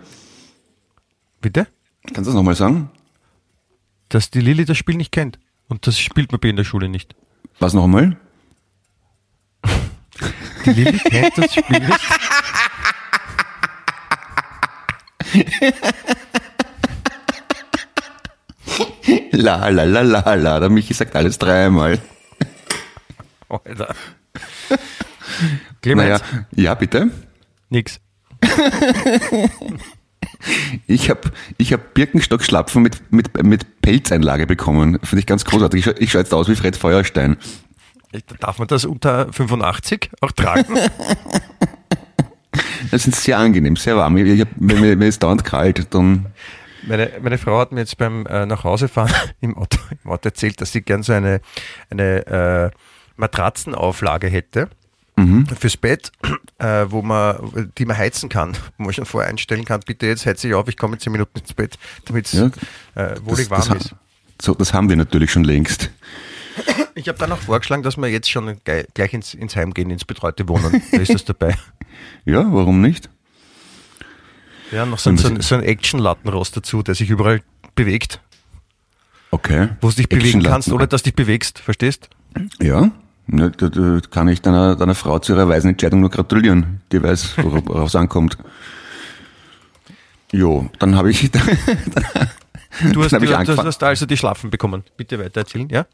Bitte? 1.41 1.67
Kannst 2.05 2.19
du 2.19 2.25
das 2.25 2.35
noch 2.35 2.43
mal 2.43 2.55
sagen? 2.55 2.91
Dass 4.11 4.31
die 4.31 4.41
Lilly 4.41 4.65
das 4.67 4.77
Spiel 4.77 4.97
nicht 4.97 5.11
kennt. 5.13 5.39
Und 5.69 5.87
das 5.87 5.99
spielt 5.99 6.33
man 6.33 6.41
bei 6.41 6.49
in 6.49 6.57
der 6.57 6.65
Schule 6.65 6.89
nicht. 6.89 7.15
Was 7.61 7.73
noch 7.73 7.85
einmal? 7.85 8.17
Die 10.65 10.71
Lilly 10.73 11.01
das 11.37 11.55
Spiel 11.55 11.81
nicht. 11.81 12.01
La, 19.33 19.69
la, 19.69 19.85
la, 19.85 20.03
la, 20.03 20.35
la. 20.35 20.61
Der 20.61 20.69
Michi 20.69 20.95
sagt 20.95 21.17
alles 21.17 21.39
dreimal. 21.39 21.99
Alter. 23.49 23.95
Clemens, 25.83 26.21
Naja, 26.23 26.47
ja, 26.55 26.75
bitte. 26.75 27.11
nix. 27.71 28.01
Ich 30.87 31.11
habe 31.11 31.33
ich 31.59 31.73
hab 31.73 31.95
Birkenstock-Schlapfen 31.95 32.83
mit, 32.83 33.13
mit, 33.13 33.43
mit 33.43 33.81
Pelzeinlage 33.83 34.47
bekommen. 34.47 34.99
Finde 35.03 35.21
ich 35.21 35.27
ganz 35.27 35.45
großartig. 35.45 35.81
Ich 35.81 35.85
schaue 35.85 35.95
ich 35.99 36.11
schau 36.13 36.19
jetzt 36.19 36.33
aus 36.35 36.49
wie 36.49 36.55
Fred 36.55 36.77
Feuerstein. 36.77 37.37
Darf 38.41 38.59
man 38.59 38.67
das 38.69 38.85
unter 38.85 39.33
85 39.33 40.11
auch 40.21 40.33
tragen? 40.33 40.77
Das 42.91 43.05
sind 43.05 43.15
sehr 43.15 43.39
angenehm, 43.39 43.77
sehr 43.77 43.97
warm. 43.97 44.17
Ich, 44.17 44.27
ich 44.27 44.41
hab, 44.41 44.49
wenn 44.57 44.81
mir, 44.81 44.97
mir 44.97 45.07
ist 45.07 45.23
dauernd 45.23 45.45
kalt, 45.45 45.95
dann 45.95 46.27
Meine, 46.89 47.11
meine 47.23 47.39
Frau 47.39 47.59
hat 47.61 47.71
mir 47.73 47.81
jetzt 47.81 47.97
beim 47.99 48.27
äh, 48.27 48.47
Nachhausefahren 48.47 49.13
im 49.41 49.57
Auto, 49.57 49.79
im 50.03 50.11
Auto 50.11 50.29
erzählt, 50.29 50.61
dass 50.61 50.73
sie 50.73 50.81
gern 50.83 51.03
so 51.03 51.13
eine, 51.13 51.41
eine 51.91 52.27
äh, 52.27 52.71
Matratzenauflage 53.17 54.29
hätte 54.29 54.69
fürs 55.59 55.77
Bett, 55.77 56.11
äh, 56.59 56.87
wo 56.89 57.03
man, 57.03 57.71
die 57.77 57.85
man 57.85 57.99
heizen 57.99 58.31
kann, 58.31 58.57
wo 58.79 58.85
man 58.85 58.95
schon 58.95 59.05
vorher 59.05 59.29
einstellen 59.31 59.67
kann, 59.67 59.81
bitte 59.87 60.07
jetzt 60.07 60.25
heiz 60.25 60.43
ich 60.43 60.55
auf, 60.55 60.67
ich 60.67 60.79
komme 60.79 60.95
in 60.95 61.01
10 61.01 61.13
Minuten 61.13 61.39
ins 61.39 61.53
Bett, 61.53 61.79
damit 62.07 62.25
es 62.25 62.33
Ja, 62.33 62.47
äh, 62.95 63.17
wohlig 63.23 63.49
das, 63.51 63.59
das, 63.59 63.69
warm 63.69 63.79
ha- 63.79 63.83
ist. 63.83 63.95
so, 64.41 64.55
das 64.55 64.73
haben 64.73 64.89
wir 64.89 64.97
natürlich 64.97 65.31
schon 65.31 65.45
längst. 65.45 65.91
Ich 66.95 67.09
habe 67.09 67.19
dann 67.19 67.33
auch 67.33 67.39
vorgeschlagen, 67.39 67.83
dass 67.83 67.97
wir 67.97 68.09
jetzt 68.09 68.31
schon 68.31 68.59
gleich, 68.65 69.13
ins, 69.15 69.35
ins 69.35 69.57
Heim 69.57 69.73
gehen, 69.75 69.91
ins 69.91 70.05
betreute 70.05 70.49
Wohnen. 70.49 70.83
Da 70.93 70.99
ist 70.99 71.13
das 71.15 71.25
dabei. 71.25 71.57
Ja, 72.25 72.45
warum 72.53 72.81
nicht? 72.81 73.09
Ja, 74.73 74.87
noch 74.87 74.99
so, 74.99 75.11
ein- 75.11 75.19
so, 75.19 75.29
ein- 75.29 75.41
so 75.41 75.55
ein 75.55 75.63
Action-Lattenrost 75.63 76.57
dazu, 76.57 76.83
der 76.83 76.95
sich 76.95 77.11
überall 77.11 77.43
bewegt, 77.75 78.21
Okay. 79.31 79.69
wo 79.81 79.89
du 79.91 79.97
dich 79.97 80.09
bewegen 80.09 80.43
kannst, 80.43 80.71
ohne 80.73 80.87
dass 80.89 81.03
du 81.03 81.11
dich 81.11 81.17
bewegst, 81.17 81.59
verstehst? 81.59 82.09
Ja, 82.61 82.91
ja 83.33 83.49
da, 83.49 83.69
da 83.69 84.01
kann 84.11 84.29
ich 84.29 84.41
deiner, 84.43 84.77
deiner 84.77 84.95
Frau 84.95 85.19
zu 85.19 85.33
ihrer 85.35 85.49
weisen 85.49 85.71
Entscheidung 85.71 86.01
nur 86.01 86.11
gratulieren. 86.11 86.81
Die 86.93 87.03
weiß, 87.03 87.39
worauf 87.39 87.63
worauf 87.67 87.89
es 87.89 87.97
ankommt. 87.97 88.37
Jo, 90.33 90.71
dann 90.79 90.95
habe 90.97 91.11
ich, 91.11 91.31
dann, 91.33 91.43
Du 92.93 93.03
hast, 93.03 93.13
hab 93.13 93.21
du, 93.21 93.27
du 93.27 93.37
angefangen. 93.37 93.67
hast 93.67 93.83
also 93.83 94.07
die 94.07 94.17
Schlafen 94.17 94.51
bekommen. 94.51 94.85
Bitte 94.97 95.19
weiter 95.19 95.41
erzählen, 95.41 95.69
ja? 95.71 95.87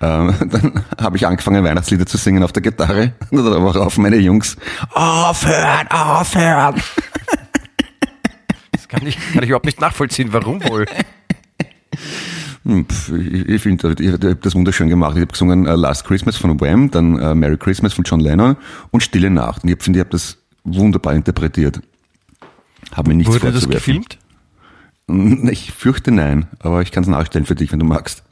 ähm, 0.00 0.34
dann 0.50 0.84
habe 1.00 1.16
ich 1.16 1.26
angefangen, 1.26 1.62
Weihnachtslieder 1.62 2.06
zu 2.06 2.16
singen 2.16 2.42
auf 2.42 2.52
der 2.52 2.62
Gitarre. 2.62 3.12
Und 3.30 3.44
dann 3.44 3.62
auf 3.62 3.98
meine 3.98 4.16
Jungs, 4.16 4.56
aufhören, 4.92 5.88
aufhören. 5.90 6.82
Das 8.72 8.88
kann 8.88 9.06
ich, 9.06 9.16
kann 9.32 9.42
ich 9.42 9.48
überhaupt 9.48 9.66
nicht 9.66 9.80
nachvollziehen. 9.80 10.32
Warum 10.32 10.62
wohl? 10.64 10.86
Hm, 12.64 12.86
Ich, 13.46 13.62
finde, 13.62 13.94
ich, 13.98 14.12
habe 14.12 14.36
das 14.36 14.54
wunderschön 14.54 14.88
gemacht. 14.88 15.16
Ich 15.16 15.20
habe 15.20 15.32
gesungen 15.32 15.66
äh, 15.66 15.74
Last 15.76 16.04
Christmas 16.04 16.36
von 16.36 16.60
Wham, 16.60 16.90
dann 16.90 17.18
äh, 17.18 17.34
Merry 17.34 17.56
Christmas 17.56 17.92
von 17.92 18.04
John 18.04 18.20
Lennon 18.20 18.56
und 18.90 19.02
Stille 19.02 19.30
Nacht. 19.30 19.62
Und 19.62 19.70
ich 19.70 19.82
finde, 19.82 19.98
ich 19.98 20.04
habe 20.04 20.10
das 20.10 20.38
wunderbar 20.64 21.14
interpretiert. 21.14 21.80
Habe 22.92 23.10
mir 23.10 23.16
nichts 23.16 23.32
Wurde 23.32 23.52
das 23.52 23.68
gefilmt? 23.68 24.18
Ich 25.08 25.72
fürchte 25.72 26.10
nein, 26.10 26.48
aber 26.58 26.82
ich 26.82 26.90
kann 26.90 27.04
es 27.04 27.08
nachstellen 27.08 27.46
für 27.46 27.54
dich, 27.54 27.70
wenn 27.70 27.78
du 27.78 27.86
magst. 27.86 28.24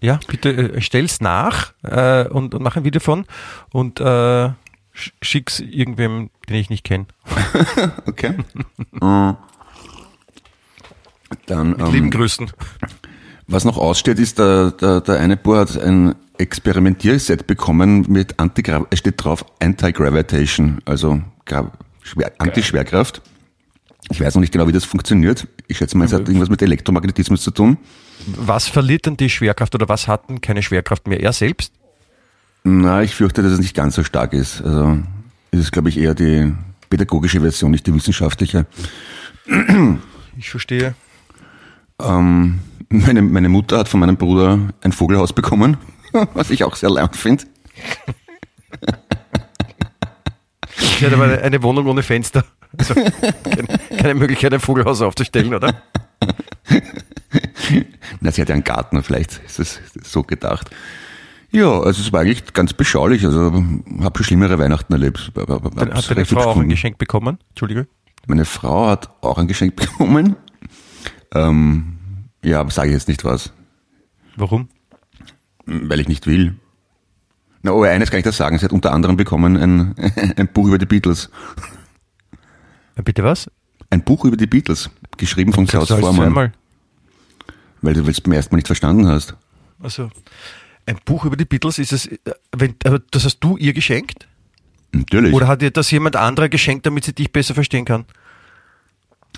Ja, 0.00 0.20
bitte 0.28 0.50
äh, 0.74 0.80
stell's 0.82 1.20
nach 1.20 1.72
äh, 1.82 2.28
und, 2.28 2.54
und 2.54 2.62
mach 2.62 2.76
ein 2.76 2.84
Video 2.84 3.00
von 3.00 3.24
und 3.72 3.98
äh, 4.00 4.04
sch- 4.04 4.54
schick's 5.22 5.60
irgendwem, 5.60 6.28
den 6.48 6.56
ich 6.56 6.68
nicht 6.70 6.84
kenne. 6.84 7.06
Okay. 8.06 8.34
Äh, 9.00 9.32
Dann, 11.46 11.70
Lieben 11.90 12.06
ähm, 12.06 12.10
Grüßen. 12.10 12.50
was 13.46 13.64
noch 13.64 13.78
aussteht, 13.78 14.18
ist, 14.18 14.38
der, 14.38 14.72
der, 14.72 15.00
der 15.00 15.18
eine 15.20 15.36
Bub 15.38 15.56
hat 15.56 15.76
ein 15.80 16.14
Experimentierset 16.38 17.46
bekommen 17.46 18.04
mit 18.08 18.38
Anti 18.38 18.62
es 18.90 18.98
steht 18.98 19.24
drauf 19.24 19.44
Anti-Gravitation, 19.60 20.82
also 20.84 21.22
Gra 21.46 21.72
Schwer 22.02 22.32
Anti-Schwerkraft. 22.38 23.22
Ich 24.10 24.20
weiß 24.20 24.34
noch 24.34 24.40
nicht 24.40 24.52
genau, 24.52 24.68
wie 24.68 24.72
das 24.72 24.84
funktioniert. 24.84 25.48
Ich 25.66 25.78
schätze 25.78 25.96
mal, 25.96 26.04
es 26.04 26.12
hat 26.12 26.28
irgendwas 26.28 26.48
mit 26.48 26.62
Elektromagnetismus 26.62 27.42
zu 27.42 27.50
tun. 27.50 27.76
Was 28.26 28.68
verliert 28.68 29.06
denn 29.06 29.16
die 29.16 29.28
Schwerkraft 29.28 29.74
oder 29.74 29.88
was 29.88 30.06
hat 30.06 30.28
denn 30.28 30.40
keine 30.40 30.62
Schwerkraft 30.62 31.06
mehr? 31.08 31.20
Er 31.20 31.32
selbst? 31.32 31.72
Na, 32.62 33.02
ich 33.02 33.14
fürchte, 33.14 33.42
dass 33.42 33.52
es 33.52 33.58
nicht 33.58 33.74
ganz 33.74 33.94
so 33.94 34.04
stark 34.04 34.32
ist. 34.32 34.62
Also, 34.62 34.98
es 35.50 35.60
ist, 35.60 35.72
glaube 35.72 35.88
ich, 35.88 35.98
eher 35.98 36.14
die 36.14 36.52
pädagogische 36.88 37.40
Version, 37.40 37.70
nicht 37.70 37.86
die 37.86 37.94
wissenschaftliche. 37.94 38.66
Ich 40.36 40.50
verstehe. 40.50 40.94
Ähm, 42.00 42.60
meine, 42.88 43.22
meine 43.22 43.48
Mutter 43.48 43.78
hat 43.78 43.88
von 43.88 44.00
meinem 44.00 44.16
Bruder 44.16 44.58
ein 44.82 44.92
Vogelhaus 44.92 45.32
bekommen, 45.32 45.76
was 46.34 46.50
ich 46.50 46.64
auch 46.64 46.76
sehr 46.76 46.90
laut 46.90 47.16
finde. 47.16 47.44
Ich 50.78 51.00
hätte 51.00 51.16
aber 51.16 51.42
eine 51.42 51.62
Wohnung 51.62 51.86
ohne 51.86 52.02
Fenster. 52.02 52.44
Also 52.76 52.94
keine, 53.98 54.14
Möglichkeit, 54.14 54.52
ein 54.52 54.60
Vogelhaus 54.60 55.00
aufzustellen, 55.02 55.54
oder? 55.54 55.74
Na, 58.20 58.30
sie 58.30 58.40
hat 58.40 58.48
ja 58.48 58.54
einen 58.54 58.64
Garten, 58.64 59.02
vielleicht 59.02 59.40
ist 59.44 59.58
es 59.58 59.80
so 60.02 60.22
gedacht. 60.22 60.70
Ja, 61.50 61.80
also 61.80 62.02
es 62.02 62.12
war 62.12 62.20
eigentlich 62.20 62.52
ganz 62.52 62.72
beschaulich. 62.72 63.24
Also 63.24 63.52
habe 64.00 64.18
schon 64.18 64.24
schlimmere 64.24 64.58
Weihnachten 64.58 64.92
erlebt. 64.92 65.32
Dann 65.34 65.94
hat 65.94 66.10
deine 66.10 66.26
Frau 66.26 66.40
auch 66.40 66.56
ein. 66.58 66.68
Geschenk 66.68 66.98
bekommen. 66.98 67.38
Entschuldige. 67.50 67.86
Meine 68.26 68.44
Frau 68.44 68.88
hat 68.88 69.08
auch 69.22 69.38
ein 69.38 69.46
Geschenk 69.46 69.76
bekommen. 69.76 70.36
Ähm, 71.34 71.96
ja, 72.42 72.60
aber 72.60 72.70
sage 72.70 72.88
ich 72.88 72.94
jetzt 72.94 73.08
nicht 73.08 73.24
was, 73.24 73.52
Warum? 74.36 74.68
weil 75.66 76.00
ich 76.00 76.08
nicht 76.08 76.26
will. 76.26 76.56
Na, 77.62 77.72
oh, 77.72 77.82
eines 77.82 78.10
kann 78.10 78.18
ich 78.18 78.24
das 78.24 78.36
sagen. 78.36 78.58
Sie 78.58 78.64
hat 78.64 78.72
unter 78.72 78.92
anderem 78.92 79.16
bekommen 79.16 79.56
ein, 79.56 79.94
ein 80.36 80.48
Buch 80.48 80.68
über 80.68 80.78
die 80.78 80.86
Beatles. 80.86 81.30
Äh, 82.96 83.02
Bitte 83.02 83.22
was? 83.22 83.50
Ein 83.90 84.02
Buch 84.02 84.24
über 84.24 84.36
die 84.36 84.46
Beatles, 84.46 84.90
geschrieben 85.16 85.52
von 85.52 85.66
Klaus 85.66 85.88
Vormann, 85.88 86.14
zweimal? 86.14 86.52
weil 87.82 87.94
du 87.94 88.02
es 88.08 88.20
beim 88.20 88.32
ersten 88.32 88.54
Mal 88.54 88.56
nicht 88.56 88.66
verstanden 88.66 89.06
hast. 89.06 89.36
Also, 89.80 90.10
ein 90.86 90.98
Buch 91.04 91.24
über 91.24 91.36
die 91.36 91.44
Beatles 91.44 91.78
ist 91.78 91.92
es, 91.92 92.06
äh, 92.06 92.18
wenn, 92.56 92.74
aber 92.84 93.00
das 93.10 93.24
hast 93.24 93.38
du 93.40 93.56
ihr 93.56 93.72
geschenkt? 93.72 94.26
Natürlich. 94.92 95.34
Oder 95.34 95.46
hat 95.46 95.62
dir 95.62 95.70
das 95.70 95.90
jemand 95.90 96.16
anderer 96.16 96.48
geschenkt, 96.48 96.86
damit 96.86 97.04
sie 97.04 97.12
dich 97.12 97.30
besser 97.30 97.54
verstehen 97.54 97.84
kann? 97.84 98.06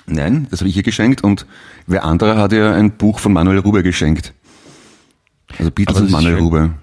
Nein, 0.06 0.46
das 0.50 0.60
habe 0.60 0.70
ich 0.70 0.76
ihr 0.76 0.82
geschenkt 0.82 1.22
und 1.22 1.46
wer 1.86 2.04
andere 2.04 2.36
hat 2.38 2.52
ihr 2.52 2.72
ein 2.72 2.96
Buch 2.96 3.18
von 3.18 3.32
Manuel 3.32 3.58
Rube 3.58 3.82
geschenkt. 3.82 4.32
Also 5.58 5.70
Beatles 5.70 5.96
Aber 5.96 6.06
und 6.06 6.12
Manuel 6.12 6.34
schön. 6.34 6.44
Rube. 6.44 6.74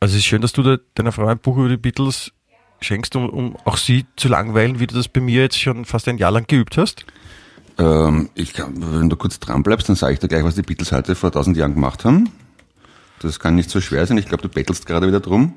Also 0.00 0.14
es 0.14 0.18
ist 0.20 0.26
schön, 0.26 0.42
dass 0.42 0.52
du 0.52 0.62
da 0.62 0.76
deiner 0.94 1.12
Frau 1.12 1.26
ein 1.26 1.38
Buch 1.38 1.56
über 1.56 1.68
die 1.68 1.76
Beatles 1.76 2.32
schenkst, 2.86 3.16
um, 3.16 3.28
um 3.28 3.56
auch 3.64 3.76
sie 3.76 4.06
zu 4.16 4.28
langweilen, 4.28 4.80
wie 4.80 4.86
du 4.86 4.94
das 4.94 5.08
bei 5.08 5.20
mir 5.20 5.42
jetzt 5.42 5.60
schon 5.60 5.84
fast 5.84 6.08
ein 6.08 6.18
Jahr 6.18 6.30
lang 6.30 6.46
geübt 6.46 6.76
hast. 6.76 7.04
Ähm, 7.78 8.30
ich 8.34 8.54
kann, 8.54 8.74
wenn 8.78 9.10
du 9.10 9.16
kurz 9.16 9.38
dran 9.38 9.62
bleibst, 9.62 9.88
dann 9.88 9.96
sage 9.96 10.14
ich 10.14 10.18
dir 10.18 10.28
gleich, 10.28 10.44
was 10.44 10.54
die 10.54 10.62
Beatles 10.62 10.92
heute 10.92 11.14
vor 11.14 11.32
tausend 11.32 11.56
Jahren 11.56 11.74
gemacht 11.74 12.04
haben. 12.04 12.30
Das 13.20 13.38
kann 13.40 13.54
nicht 13.54 13.70
so 13.70 13.80
schwer 13.80 14.06
sein. 14.06 14.18
Ich 14.18 14.26
glaube, 14.26 14.42
du 14.42 14.48
bettelst 14.48 14.86
gerade 14.86 15.06
wieder 15.06 15.20
drum. 15.20 15.54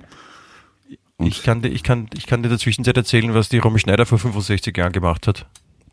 Ich 1.17 1.43
kann, 1.43 1.61
dir, 1.61 1.69
ich, 1.69 1.83
kann, 1.83 2.09
ich 2.13 2.27
kann 2.27 2.41
dir 2.41 2.47
in 2.47 2.51
der 2.51 2.59
Zwischenzeit 2.59 2.95
erzählen, 2.95 3.33
was 3.33 3.49
die 3.49 3.57
Romy 3.57 3.79
Schneider 3.79 4.05
vor 4.05 4.19
65 4.19 4.75
Jahren 4.75 4.93
gemacht 4.93 5.27
hat. 5.27 5.45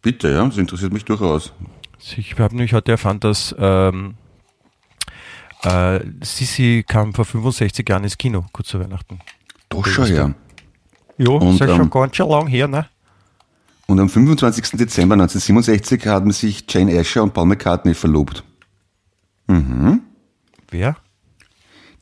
Bitte, 0.03 0.31
ja, 0.31 0.45
das 0.47 0.57
interessiert 0.57 0.93
mich 0.93 1.05
durchaus. 1.05 1.53
Ich 2.17 2.39
habe 2.39 2.55
nämlich 2.55 2.73
heute 2.73 2.93
erfahren, 2.93 3.19
dass 3.19 3.55
ähm, 3.59 4.15
äh, 5.65 6.01
Sissi 6.23 6.85
kam 6.87 7.13
vor 7.13 7.25
65 7.25 7.89
Jahren 7.89 8.05
ins 8.05 8.17
Kino, 8.17 8.47
kurz 8.53 8.69
zu 8.69 8.79
Weihnachten. 8.79 9.19
Doch 9.69 9.85
schon 9.87 10.07
her. 10.07 10.35
Ja, 11.19 11.31
Und, 11.31 11.55
ist 11.55 11.61
ja 11.61 11.69
ähm, 11.69 11.77
schon 11.77 11.91
ganz 11.91 12.17
schön 12.17 12.29
lang 12.29 12.47
her, 12.47 12.69
ne? 12.69 12.87
Und 13.87 14.01
am 14.01 14.09
25. 14.09 14.79
Dezember 14.79 15.15
1967 15.15 16.07
haben 16.07 16.33
sich 16.33 16.65
Jane 16.69 16.99
Asher 16.99 17.23
und 17.23 17.33
Paul 17.33 17.47
McCartney 17.47 17.95
verlobt. 17.95 18.43
Wer? 20.71 20.97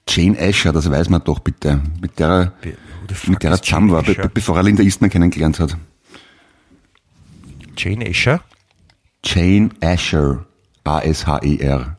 Jane 0.09 0.39
Asher, 0.39 0.73
das 0.73 0.91
weiß 0.91 1.09
man 1.11 1.23
doch 1.25 1.41
bitte. 1.41 1.81
Mit 2.01 2.19
der, 2.19 2.53
fuck 3.13 3.29
mit 3.29 3.43
der 3.43 3.53
er 3.53 3.61
Jane 3.63 3.93
war, 3.93 4.03
be 4.03 4.31
bevor 4.33 4.57
er 4.57 4.63
Linda 4.63 4.83
Eastman 4.83 5.11
kennengelernt 5.11 5.61
hat. 5.61 5.77
Jane 7.77 8.09
Asher? 8.09 8.41
Jane 9.25 9.71
Asher. 9.83 10.47
A-S-H-E-R. 10.85 11.97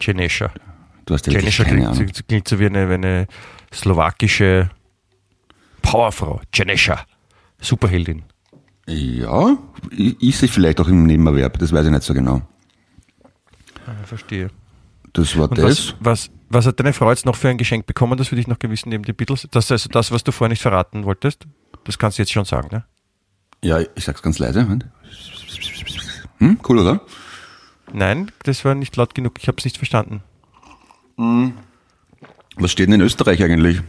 Jane 0.00 0.24
Asher. 0.24 0.50
Du 1.06 1.14
hast 1.14 1.26
ja 1.26 1.32
Jane 1.32 1.48
Asher 1.48 1.64
keine 1.64 1.80
klingt, 1.80 1.96
klingt, 1.96 2.28
klingt 2.28 2.48
so 2.48 2.58
wie 2.60 2.66
eine, 2.66 2.88
wie 2.88 2.94
eine 2.94 3.26
slowakische 3.72 4.70
Powerfrau. 5.90 6.40
Jane 6.54 6.72
Asher. 6.72 7.04
Superheldin. 7.60 8.22
Ja, 8.86 9.58
ist 9.90 10.38
sie 10.40 10.48
vielleicht 10.48 10.80
auch 10.80 10.88
im 10.88 11.04
Nebenerwerb, 11.04 11.58
das 11.58 11.72
weiß 11.72 11.84
ich 11.86 11.92
nicht 11.92 12.02
so 12.02 12.14
genau. 12.14 12.40
Ah, 13.86 13.92
verstehe. 14.04 14.50
Das 15.12 15.36
war 15.36 15.50
Und 15.50 15.58
das. 15.58 15.64
was, 15.64 15.94
was, 16.00 16.30
was 16.48 16.66
hat 16.66 16.78
deine 16.80 16.92
Frau 16.92 17.10
jetzt 17.10 17.26
noch 17.26 17.36
für 17.36 17.48
ein 17.48 17.58
Geschenk 17.58 17.86
bekommen, 17.86 18.16
das 18.16 18.28
für 18.28 18.36
dich 18.36 18.46
noch 18.46 18.58
gewissen 18.58 18.88
neben 18.90 19.04
den 19.04 19.14
Beatles? 19.14 19.46
Das 19.50 19.66
ist 19.66 19.72
also 19.72 19.88
das, 19.90 20.10
was 20.10 20.24
du 20.24 20.32
vorher 20.32 20.50
nicht 20.50 20.62
verraten 20.62 21.04
wolltest? 21.04 21.46
Das 21.84 21.98
kannst 21.98 22.18
du 22.18 22.22
jetzt 22.22 22.32
schon 22.32 22.44
sagen, 22.44 22.68
ne? 22.72 22.84
Ja, 23.62 23.80
ich 23.80 24.04
sag's 24.04 24.22
ganz 24.22 24.38
leise. 24.38 24.66
Hm, 26.38 26.60
cool, 26.68 26.78
oder? 26.78 27.00
Nein, 27.92 28.30
das 28.44 28.64
war 28.64 28.74
nicht 28.74 28.94
laut 28.96 29.14
genug. 29.14 29.34
Ich 29.38 29.48
habe 29.48 29.58
es 29.58 29.64
nicht 29.64 29.76
verstanden. 29.76 30.22
Was 32.56 32.70
steht 32.70 32.86
denn 32.86 32.94
in 32.94 33.00
Österreich 33.00 33.42
eigentlich? 33.42 33.80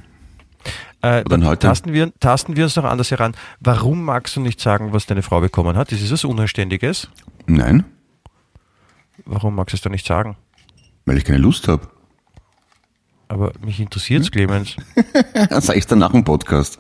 Äh, 1.01 1.23
dann 1.23 1.45
heute? 1.45 1.67
Tasten 1.67 1.93
wir, 1.93 2.11
tasten 2.19 2.55
wir 2.55 2.65
uns 2.65 2.75
noch 2.75 2.83
anders 2.83 3.09
heran. 3.11 3.33
Warum 3.59 4.03
magst 4.03 4.35
du 4.35 4.41
nicht 4.41 4.59
sagen, 4.59 4.91
was 4.91 5.05
deine 5.05 5.21
Frau 5.21 5.39
bekommen 5.39 5.77
hat? 5.77 5.91
Ist 5.91 6.11
was 6.11 6.23
Unanständiges. 6.25 7.09
Nein, 7.47 7.85
Warum 9.25 9.55
magst 9.55 9.73
du 9.73 9.75
es 9.77 9.81
dann 9.81 9.91
nicht 9.91 10.05
sagen? 10.05 10.35
weil 11.05 11.17
ich 11.17 11.25
keine 11.25 11.39
Lust 11.39 11.67
habe. 11.67 11.87
Aber 13.29 13.51
mich 13.65 13.79
interessiert's, 13.79 14.29
Clemens. 14.31 14.75
Dann 15.49 15.61
sag 15.61 15.75
ich's 15.75 15.87
dann 15.87 15.99
nach 15.99 16.11
dem 16.11 16.23
Podcast. 16.23 16.77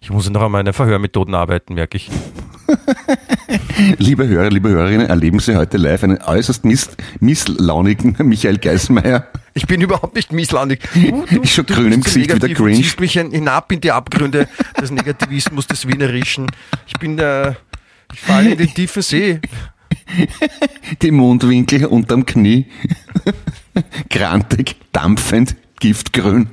Ich 0.00 0.10
muss 0.10 0.28
noch 0.30 0.42
an 0.42 0.52
meinen 0.52 0.72
Verhörmethoden 0.72 1.34
arbeiten, 1.34 1.74
merke 1.74 1.96
ich. 1.98 2.10
Liebe 3.98 4.26
Hörer, 4.26 4.50
liebe 4.50 4.68
Hörerinnen, 4.70 5.06
erleben 5.06 5.38
Sie 5.38 5.54
heute 5.56 5.76
live 5.76 6.02
einen 6.04 6.18
äußerst 6.22 6.64
miss 6.64 6.90
misslaunigen 7.20 8.16
Michael 8.26 8.58
Geismeier. 8.58 9.26
Ich 9.54 9.66
bin 9.66 9.80
überhaupt 9.80 10.14
nicht 10.14 10.32
mieslaunig. 10.32 10.80
Du, 10.94 11.40
Ist 11.42 11.52
schon 11.52 11.66
grün 11.66 11.92
im 11.92 12.02
Gesicht 12.02 12.32
wie 12.34 12.38
der 12.38 12.54
Grinch. 12.54 12.78
ziehst 12.82 13.00
mich 13.00 13.12
hin- 13.12 13.30
hinab 13.32 13.70
in 13.72 13.80
die 13.80 13.92
Abgründe 13.92 14.48
des 14.80 14.90
Negativismus, 14.90 15.66
des 15.66 15.86
Wienerischen. 15.88 16.46
Ich 16.86 16.94
bin 16.94 17.16
der, 17.16 17.56
ich 18.12 18.20
falle 18.20 18.50
in 18.52 18.58
den 18.58 18.72
tiefen 18.72 19.02
See. 19.02 19.40
Die 21.02 21.10
Mundwinkel 21.10 21.86
unterm 21.86 22.24
Knie. 22.26 22.66
Grantig, 24.08 24.76
dampfend, 24.92 25.56
giftgrün. 25.80 26.48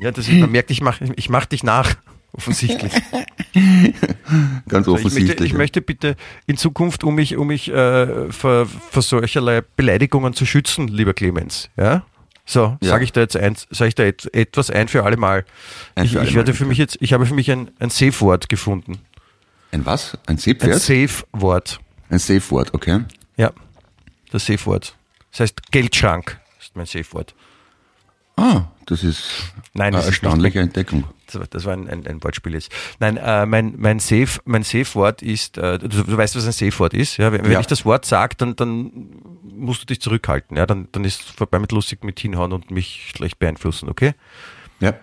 Ja, 0.00 0.10
das 0.12 0.28
ist, 0.28 0.34
man 0.34 0.52
merkt, 0.52 0.70
ich 0.70 0.80
mache 0.80 1.04
ich 1.16 1.28
mach 1.28 1.46
dich 1.46 1.62
nach. 1.64 1.94
Offensichtlich. 2.32 2.92
Ganz 3.54 3.94
Ich 4.64 4.72
möchte, 4.72 4.90
offensichtlich. 4.90 5.50
ich 5.52 5.56
möchte 5.56 5.80
bitte 5.80 6.16
in 6.46 6.56
Zukunft, 6.56 7.04
um 7.04 7.14
mich, 7.14 7.36
um 7.36 7.46
mich 7.48 7.70
äh, 7.70 8.32
vor, 8.32 8.66
vor 8.66 9.02
solcherlei 9.02 9.62
Beleidigungen 9.76 10.34
zu 10.34 10.44
schützen, 10.46 10.88
lieber 10.88 11.14
Clemens, 11.14 11.70
ja? 11.76 12.04
So, 12.46 12.76
Ja. 12.82 12.90
sage 12.90 13.04
ich 13.04 13.12
da 13.12 13.20
jetzt 13.22 13.36
eins, 13.36 13.66
sage 13.70 13.88
ich 13.88 13.94
da 13.94 14.02
et, 14.04 14.32
etwas 14.34 14.70
ein 14.70 14.88
für 14.88 15.04
alle 15.04 15.16
Mal. 15.16 15.44
Ein 15.94 16.04
Ich, 16.04 16.12
für 16.12 16.20
alle 16.20 16.28
ich 16.28 16.34
werde 16.34 16.52
Mal, 16.52 16.56
für 16.56 16.66
mich 16.66 16.78
jetzt, 16.78 16.98
ich 17.00 17.12
habe 17.12 17.24
für 17.26 17.34
mich 17.34 17.50
ein, 17.50 17.70
ein 17.78 17.90
Safe-Wort 17.90 18.48
gefunden. 18.48 18.98
Ein 19.72 19.86
was? 19.86 20.14
Ein 20.26 20.34
Ein 20.34 20.38
Seepferd? 20.38 20.80
Safe-Wort. 20.80 21.80
Ein 22.10 22.18
Safe-Wort, 22.18 22.74
okay. 22.74 23.00
Ja, 23.36 23.50
das 24.30 24.46
Safe-Wort. 24.46 24.94
Das 25.30 25.40
heißt 25.40 25.70
Geldschrank, 25.72 26.38
ist 26.60 26.76
mein 26.76 26.86
Safe-Wort. 26.86 27.34
Ah, 28.36 28.64
das 28.86 29.04
ist 29.04 29.52
Nein, 29.74 29.88
eine 29.88 29.96
das 29.96 30.06
ist 30.06 30.10
nicht 30.12 30.22
erstaunliche 30.24 30.60
Entdeckung. 30.60 31.04
Das 31.50 31.64
war, 31.64 31.72
ein, 31.72 31.88
ein, 31.88 32.06
ein 32.06 32.22
Wortspiel 32.22 32.54
jetzt. 32.54 32.70
Nein, 33.00 33.16
äh, 33.16 33.46
mein, 33.46 33.74
mein 33.78 33.98
Safe, 33.98 34.40
mein 34.44 34.62
Safe-Wort 34.62 35.22
ist, 35.22 35.56
äh, 35.58 35.78
du, 35.78 35.88
du 35.88 36.16
weißt, 36.16 36.36
was 36.36 36.44
ein 36.46 36.52
Safe-Wort 36.52 36.94
ist, 36.94 37.16
ja? 37.16 37.32
Wenn, 37.32 37.44
wenn 37.44 37.52
Ja. 37.52 37.60
ich 37.60 37.66
das 37.66 37.84
Wort 37.84 38.04
sage, 38.04 38.36
dann, 38.36 38.56
dann 38.56 38.90
musst 39.42 39.82
du 39.82 39.86
dich 39.86 40.00
zurückhalten, 40.00 40.56
ja? 40.56 40.66
Dann, 40.66 40.88
dann 40.92 41.04
ist 41.04 41.22
vorbei 41.22 41.58
mit 41.58 41.72
lustig 41.72 42.04
mit 42.04 42.20
hinhauen 42.20 42.52
und 42.52 42.70
mich 42.70 43.12
schlecht 43.16 43.38
beeinflussen, 43.38 43.88
okay? 43.88 44.14
Ja. 44.80 44.94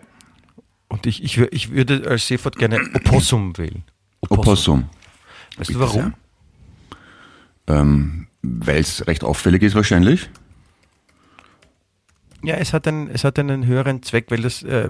Und 0.90 1.06
ich, 1.06 1.24
ich, 1.24 1.38
ich 1.38 1.72
würde 1.72 2.06
als 2.08 2.28
Safe-Wort 2.28 2.58
gerne 2.58 2.80
Opossum 2.94 3.58
wählen. 3.58 3.84
Opossum. 4.22 4.90
Weißt 5.58 5.70
du 5.70 5.74
Bitte 5.74 5.80
warum? 5.80 6.14
Ähm, 7.68 8.28
Weil 8.42 8.80
es 8.82 9.08
recht 9.08 9.24
auffällig 9.24 9.64
ist 9.64 9.76
wahrscheinlich. 9.76 10.30
Ja, 12.44 12.56
es 12.56 12.74
hat, 12.74 12.88
einen, 12.88 13.08
es 13.10 13.24
hat 13.24 13.38
einen 13.40 13.66
höheren 13.66 14.02
Zweck, 14.04 14.26
weil 14.30 14.42
das, 14.42 14.64
äh, 14.64 14.88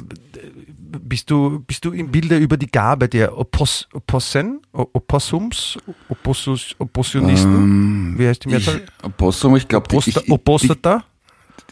bist, 1.00 1.30
du, 1.30 1.60
bist 1.60 1.84
du 1.86 1.92
im 1.92 2.12
Bilde 2.12 2.38
über 2.38 2.58
die 2.58 2.68
Gabe 2.68 3.10
der 3.10 3.38
Opos, 3.38 3.88
Opossen, 3.94 4.62
Opossums, 4.72 5.78
Opossus, 6.10 6.76
Oppossionisten? 6.80 8.18
Wie 8.18 8.28
heißt 8.28 8.46
die 8.46 8.50
Ähm, 8.50 8.58
Ich, 8.58 8.66
Mehrzahl? 8.68 8.86
Opossum, 9.04 9.56
ich 9.58 9.68
glaube, 9.68 9.86
Oposta, 9.86 10.20
ich, 10.22 10.28
ich, 10.28 10.32
Opostata? 10.32 11.04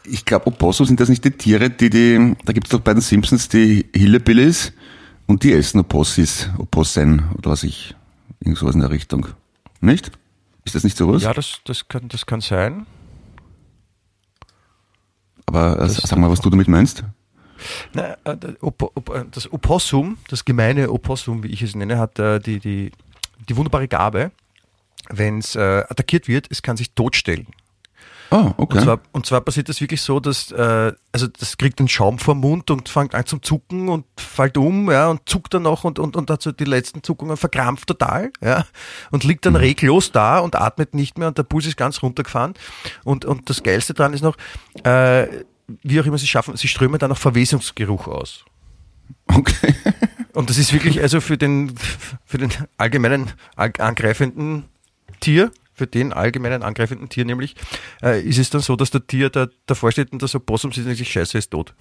ich 0.04 0.26
glaube, 0.26 0.48
Opossum 0.48 0.86
sind 0.86 1.00
das 1.00 1.10
nicht 1.10 1.24
die 1.24 1.32
Tiere, 1.32 1.70
die 1.70 1.90
die, 1.90 2.36
da 2.46 2.54
gibt 2.54 2.68
es 2.68 2.72
doch 2.72 2.82
bei 2.82 2.94
den 2.94 3.02
Simpsons 3.02 3.48
die 3.50 3.86
Hillebillies 3.96 4.74
und 5.28 5.44
die 5.44 5.54
essen 5.54 5.80
Opossis, 5.80 6.50
Opossen 6.58 7.24
oder 7.38 7.52
was 7.52 7.64
ich, 7.64 7.96
irgend 8.42 8.58
sowas 8.58 8.76
in 8.76 8.82
der 8.82 8.90
Richtung. 8.90 9.28
Nicht? 9.82 10.12
Ist 10.66 10.76
das 10.76 10.84
nicht 10.84 10.98
sowas? 10.98 11.24
Ja, 11.24 11.34
das, 11.34 11.62
das, 11.66 11.88
kann, 11.88 12.10
das 12.10 12.26
kann 12.26 12.42
sein. 12.42 12.86
Aber 15.50 15.80
äh, 15.82 15.90
sag 15.90 16.20
mal, 16.20 16.30
was 16.30 16.42
du 16.42 16.52
damit 16.52 16.68
meinst. 16.68 17.04
Na, 17.94 18.14
äh, 18.24 18.38
das 18.38 18.52
äh, 18.52 19.26
das 19.32 19.52
Opossum, 19.52 20.20
das 20.28 20.46
gemeine 20.46 20.92
Opossum, 20.92 21.42
wie 21.42 21.48
ich 21.48 21.64
es 21.64 21.74
nenne, 21.76 21.98
hat 21.98 22.20
äh, 22.20 22.40
die, 22.40 22.60
die, 22.60 22.92
die 23.50 23.58
wunderbare 23.58 23.88
Gabe, 23.88 24.30
wenn 25.10 25.40
es 25.40 25.58
attackiert 25.58 26.28
wird, 26.28 26.46
es 26.52 26.62
kann 26.62 26.78
sich 26.78 26.92
totstellen. 26.92 27.48
Ah, 28.32 28.54
okay. 28.58 28.78
Und, 28.78 28.84
zwar, 28.84 29.00
und 29.12 29.26
zwar 29.26 29.42
passiert 29.42 29.70
das 29.70 29.82
wirklich 29.82 30.02
so, 30.02 30.20
dass 30.20 30.52
äh, 30.52 30.94
also 31.12 31.28
das 31.28 31.58
kriegt 31.58 31.80
einen 31.80 31.88
Schaum 31.88 32.20
vor 32.20 32.36
Mund 32.36 32.70
und 32.70 32.88
fängt 32.88 33.16
an 33.16 33.26
zum 33.26 33.42
Zucken 33.42 33.90
und 33.90 34.06
fällt 34.18 34.58
um, 34.58 34.92
ja, 34.92 35.08
und 35.10 35.28
zuckt 35.28 35.54
dann 35.56 35.64
noch 35.64 35.84
und, 35.84 35.98
und, 35.98 36.16
und 36.16 36.30
hat 36.30 36.42
so 36.42 36.52
die 36.52 36.66
letzten 36.66 37.02
Zuckungen 37.02 37.38
verkrampft 37.38 37.88
total, 37.88 38.32
ja, 38.44 38.66
und 39.10 39.24
liegt 39.24 39.46
dann 39.48 39.56
reglos 39.56 40.12
da 40.12 40.40
und 40.40 40.56
atmet 40.56 40.94
nicht 40.94 41.18
mehr 41.18 41.30
und 41.30 41.38
der 41.40 41.44
Puls 41.44 41.66
ist 41.66 41.78
ganz 41.78 42.04
runtergefahren. 42.04 42.54
Und, 43.04 43.26
und 43.26 43.50
das 43.50 43.64
Geilste 43.64 43.94
dran 43.96 44.14
ist 44.14 44.22
noch, 44.22 44.38
äh, 44.84 45.28
wie 45.84 46.00
auch 46.00 46.06
immer 46.06 46.18
sie 46.18 46.28
schaffen, 46.28 46.56
sie 46.56 46.68
strömen 46.68 47.00
dann 47.00 47.10
noch 47.10 47.18
Verwesungsgeruch 47.18 48.08
aus. 48.08 48.46
okay. 49.28 49.74
Und 50.34 50.52
das 50.52 50.60
ist 50.60 50.72
wirklich 50.72 51.02
also 51.02 51.22
für 51.22 51.38
den, 51.40 51.74
für 52.24 52.38
den 52.38 52.52
allgemeinen 52.78 53.32
al- 53.56 53.74
angreifenden 53.80 54.66
Tier, 55.20 55.52
für 55.80 55.88
den 55.88 56.14
allgemeinen 56.14 56.62
angreifenden 56.62 57.10
Tier 57.10 57.26
nämlich, 57.26 57.56
äh, 58.04 58.22
ist 58.22 58.38
es 58.38 58.52
dann 58.52 58.62
so, 58.62 58.76
dass 58.76 58.92
der 58.92 59.08
Tier 59.08 59.30
da, 59.32 59.48
davor 59.66 59.92
steht 59.92 60.12
und 60.12 60.22
das 60.22 60.36
Opossum 60.36 60.72
sieht 60.72 60.86
und 60.86 60.94
sich 60.96 61.12
scheiße, 61.12 61.38
ist 61.40 61.50
tot. 61.50 61.74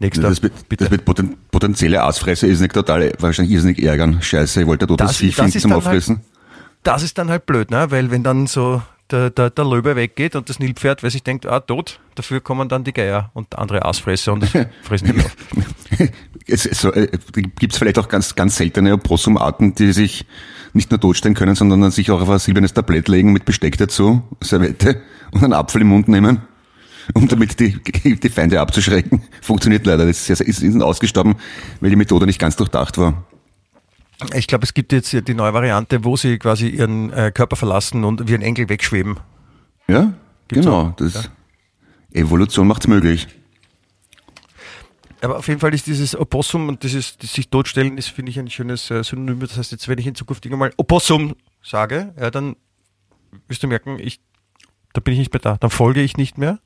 Nächster, 0.00 0.22
Das 0.22 0.42
wird, 0.42 0.68
bitte. 0.68 0.84
das 0.84 0.90
wird 0.92 1.04
poten, 1.04 1.36
potenzielle 1.50 2.02
Aasfresser 2.02 2.46
irrsinnig 2.46 2.72
total, 2.72 3.12
wahrscheinlich 3.18 3.54
irrsinnig 3.54 3.82
ärgern. 3.82 4.22
Scheiße, 4.22 4.60
ich 4.62 4.66
wollte 4.66 4.84
ein 4.86 4.88
totes 4.88 5.06
Das- 5.08 5.16
Vieh 5.16 5.26
das 5.28 5.34
finden 5.36 5.56
ist 5.56 5.62
zum 5.62 5.72
halt- 5.72 5.78
Auffressen. 5.86 6.20
das 6.84 7.02
ist 7.02 7.18
dann 7.18 7.28
halt 7.30 7.46
blöd, 7.46 7.70
ne? 7.70 7.90
weil 7.90 8.10
wenn 8.10 8.22
dann 8.22 8.46
so 8.46 8.80
der, 9.10 9.30
der, 9.30 9.50
der 9.50 9.64
Löwe 9.64 9.96
weggeht 9.96 10.36
und 10.36 10.48
das 10.48 10.58
Nilpferd, 10.58 11.02
weil 11.02 11.10
sich 11.10 11.22
denkt, 11.22 11.46
ah, 11.46 11.60
tot, 11.60 12.00
dafür 12.14 12.40
kommen 12.40 12.68
dann 12.68 12.84
die 12.84 12.92
Geier 12.92 13.30
und 13.34 13.58
andere 13.58 13.84
Aasfresser 13.84 14.32
und 14.32 14.44
fressen 14.82 15.14
die 15.14 15.20
auf. 15.20 15.36
Es, 16.46 16.64
es, 16.66 16.80
so, 16.80 16.92
äh, 16.92 17.08
gibt 17.32 17.72
es 17.72 17.78
vielleicht 17.78 17.98
auch 17.98 18.08
ganz, 18.08 18.34
ganz 18.34 18.56
seltene 18.56 18.94
Opossumarten, 18.94 19.74
die 19.74 19.92
sich 19.92 20.26
nicht 20.72 20.90
nur 20.90 21.00
totstellen 21.00 21.34
können, 21.34 21.54
sondern 21.54 21.80
dann 21.80 21.90
sich 21.90 22.10
auch 22.10 22.20
auf 22.20 22.30
ein 22.30 22.38
silbernes 22.38 22.72
Tablett 22.72 23.08
legen 23.08 23.32
mit 23.32 23.44
Besteck 23.44 23.76
dazu, 23.76 24.22
Servette 24.40 25.02
und 25.30 25.42
einen 25.42 25.52
Apfel 25.52 25.82
im 25.82 25.88
Mund 25.88 26.08
nehmen, 26.08 26.40
um 27.14 27.28
damit 27.28 27.60
die, 27.60 27.78
die 28.18 28.28
Feinde 28.28 28.60
abzuschrecken. 28.60 29.22
Funktioniert 29.42 29.86
leider. 29.86 30.06
Das 30.06 30.28
ist, 30.28 30.40
ist, 30.40 30.62
ist 30.62 30.82
ausgestorben, 30.82 31.36
weil 31.80 31.90
die 31.90 31.96
Methode 31.96 32.26
nicht 32.26 32.38
ganz 32.38 32.56
durchdacht 32.56 32.98
war. 32.98 33.24
Ich 34.34 34.46
glaube, 34.48 34.64
es 34.64 34.74
gibt 34.74 34.92
jetzt 34.92 35.12
die 35.12 35.34
neue 35.34 35.54
Variante, 35.54 36.04
wo 36.04 36.16
sie 36.16 36.38
quasi 36.38 36.68
ihren 36.68 37.12
äh, 37.12 37.30
Körper 37.32 37.54
verlassen 37.56 38.04
und 38.04 38.28
wie 38.28 38.34
ein 38.34 38.42
Engel 38.42 38.68
wegschweben. 38.68 39.18
Ja, 39.88 40.12
Gibt's 40.48 40.64
genau. 40.66 40.88
auch, 40.88 40.96
Das 40.96 41.14
ja. 41.14 41.20
Evolution 42.12 42.66
macht's 42.66 42.88
möglich. 42.88 43.28
Aber 45.20 45.38
auf 45.38 45.48
jeden 45.48 45.58
Fall 45.60 45.74
ist 45.74 45.86
dieses 45.86 46.16
Opossum 46.18 46.68
und 46.68 46.82
dieses 46.84 47.16
das 47.16 47.32
sich 47.32 47.48
totstellen, 47.48 47.98
ist, 47.98 48.08
finde 48.08 48.30
ich, 48.30 48.38
ein 48.38 48.48
schönes 48.50 48.90
äh, 48.90 49.02
Synonym. 49.02 49.40
Das 49.40 49.56
heißt, 49.56 49.72
jetzt, 49.72 49.88
wenn 49.88 49.98
ich 49.98 50.06
in 50.06 50.14
Zukunft 50.14 50.44
irgendwann 50.46 50.68
mal 50.70 50.74
Opossum 50.76 51.34
sage, 51.62 52.14
ja, 52.18 52.30
dann 52.30 52.54
wirst 53.48 53.62
du 53.62 53.66
merken, 53.66 53.98
ich, 53.98 54.20
da 54.92 55.00
bin 55.00 55.12
ich 55.14 55.18
nicht 55.18 55.32
mehr 55.32 55.40
da. 55.40 55.56
Dann 55.56 55.70
folge 55.70 56.02
ich 56.02 56.16
nicht 56.16 56.38
mehr. 56.38 56.58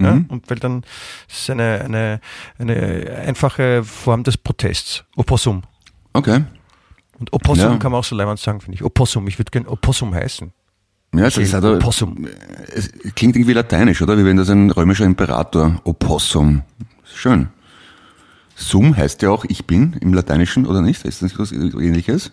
Ja, 0.00 0.12
Mhm. 0.14 0.26
und 0.28 0.48
weil 0.48 0.58
dann 0.60 0.84
ist 1.28 1.42
es 1.42 1.50
eine, 1.50 1.80
eine, 1.84 2.20
eine 2.58 3.16
einfache 3.26 3.82
Form 3.82 4.22
des 4.22 4.36
Protests. 4.36 5.04
Opossum. 5.16 5.62
Okay. 6.12 6.44
Und 7.20 7.32
Opossum 7.32 7.72
Ja. 7.72 7.76
kann 7.78 7.92
man 7.92 8.00
auch 8.00 8.04
so 8.04 8.14
leibend 8.14 8.38
sagen, 8.38 8.60
finde 8.60 8.76
ich. 8.76 8.84
Opossum. 8.84 9.26
Ich 9.28 9.38
würde 9.38 9.50
gerne 9.50 9.68
Opossum 9.68 10.14
heißen. 10.14 10.52
Ja, 11.14 11.22
das 11.24 11.38
ist 11.38 11.54
also, 11.54 11.74
Opossum. 11.76 12.26
es 12.74 12.90
klingt 13.14 13.34
irgendwie 13.34 13.54
lateinisch, 13.54 14.02
oder? 14.02 14.18
Wie 14.18 14.24
wenn 14.24 14.36
das 14.36 14.50
ein 14.50 14.70
römischer 14.70 15.04
Imperator, 15.06 15.80
Opossum. 15.84 16.62
Schön. 17.04 17.48
Sum 18.54 18.96
heißt 18.96 19.22
ja 19.22 19.30
auch 19.30 19.44
ich 19.48 19.66
bin 19.66 19.94
im 20.00 20.12
Lateinischen, 20.14 20.66
oder 20.66 20.82
nicht? 20.82 21.04
Ist 21.04 21.22
das 21.22 21.38
was 21.38 21.52
ähnliches? 21.52 22.32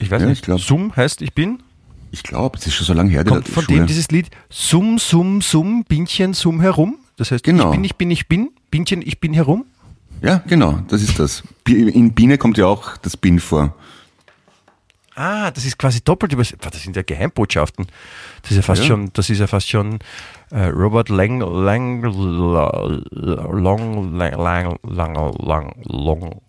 Ich 0.00 0.10
weiß 0.10 0.20
Ja, 0.22 0.28
nicht. 0.28 0.38
ich 0.38 0.44
glaub- 0.44 0.60
Sum 0.60 0.94
heißt 0.94 1.22
ich 1.22 1.32
bin. 1.34 1.62
Ich 2.10 2.22
glaube, 2.22 2.58
es 2.58 2.66
ist 2.66 2.74
schon 2.74 2.86
so 2.86 2.92
lange 2.92 3.10
her, 3.10 3.24
die 3.24 3.30
Kommt 3.30 3.48
von 3.48 3.62
Schule. 3.64 3.78
dem 3.78 3.86
dieses 3.86 4.10
Lied 4.10 4.30
Sum, 4.50 4.98
Sum, 4.98 5.40
Sum, 5.40 5.84
Bienchen, 5.88 6.34
Sum 6.34 6.60
herum. 6.60 6.98
Das 7.16 7.30
heißt, 7.30 7.42
Genau. 7.44 7.70
ich 7.70 7.76
bin, 7.76 7.84
ich 7.84 7.96
bin, 7.96 8.10
ich 8.10 8.28
bin, 8.28 8.50
Bienchen, 8.70 9.00
ich 9.02 9.18
bin 9.20 9.32
herum. 9.32 9.64
Ja, 10.22 10.42
genau, 10.46 10.80
das 10.88 11.02
ist 11.02 11.18
das. 11.18 11.42
In 11.66 12.12
Biene 12.12 12.38
kommt 12.38 12.58
ja 12.58 12.66
auch 12.66 12.96
das 12.98 13.16
Bin 13.16 13.38
vor. 13.40 13.74
Ah, 15.14 15.50
das 15.50 15.66
ist 15.66 15.78
quasi 15.78 16.00
doppelt 16.02 16.32
übersetzt. 16.32 16.64
Das 16.64 16.82
sind 16.82 16.96
ja 16.96 17.02
Geheimbotschaften. 17.02 17.86
Das 18.40 18.50
ist 18.52 18.56
ja 18.56 18.62
fast 18.62 18.80
Ja. 18.82 18.88
schon, 18.88 19.10
das 19.12 19.28
ist 19.28 19.38
ja 19.40 19.46
fast 19.46 19.68
schon 19.68 19.98
äh, 20.50 20.64
Robert 20.68 21.10
Lang, 21.10 21.40
Lang, 21.40 22.02
Long, 22.02 23.02
Lang, 24.16 24.34
Lang, 24.38 24.78
Lang, 24.82 25.34
Lang, 25.38 25.72
Long. 25.84 26.40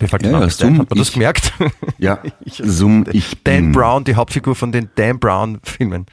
Mir 0.00 0.08
fällt 0.08 0.22
der 0.24 0.32
Ja, 0.32 0.40
ja. 0.40 0.48
Sum, 0.50 0.78
Hat 0.80 0.90
man 0.90 0.98
das 0.98 1.08
ich- 1.08 1.14
gemerkt? 1.14 1.52
Ja, 1.98 2.18
Sum, 2.46 3.04
ich 3.12 3.42
Dan 3.44 3.54
bin. 3.66 3.72
Brown, 3.72 4.04
die 4.04 4.14
Hauptfigur 4.16 4.54
von 4.56 4.72
den 4.72 4.88
Dan 4.96 5.18
Brown 5.18 5.60
Filmen. 5.62 6.06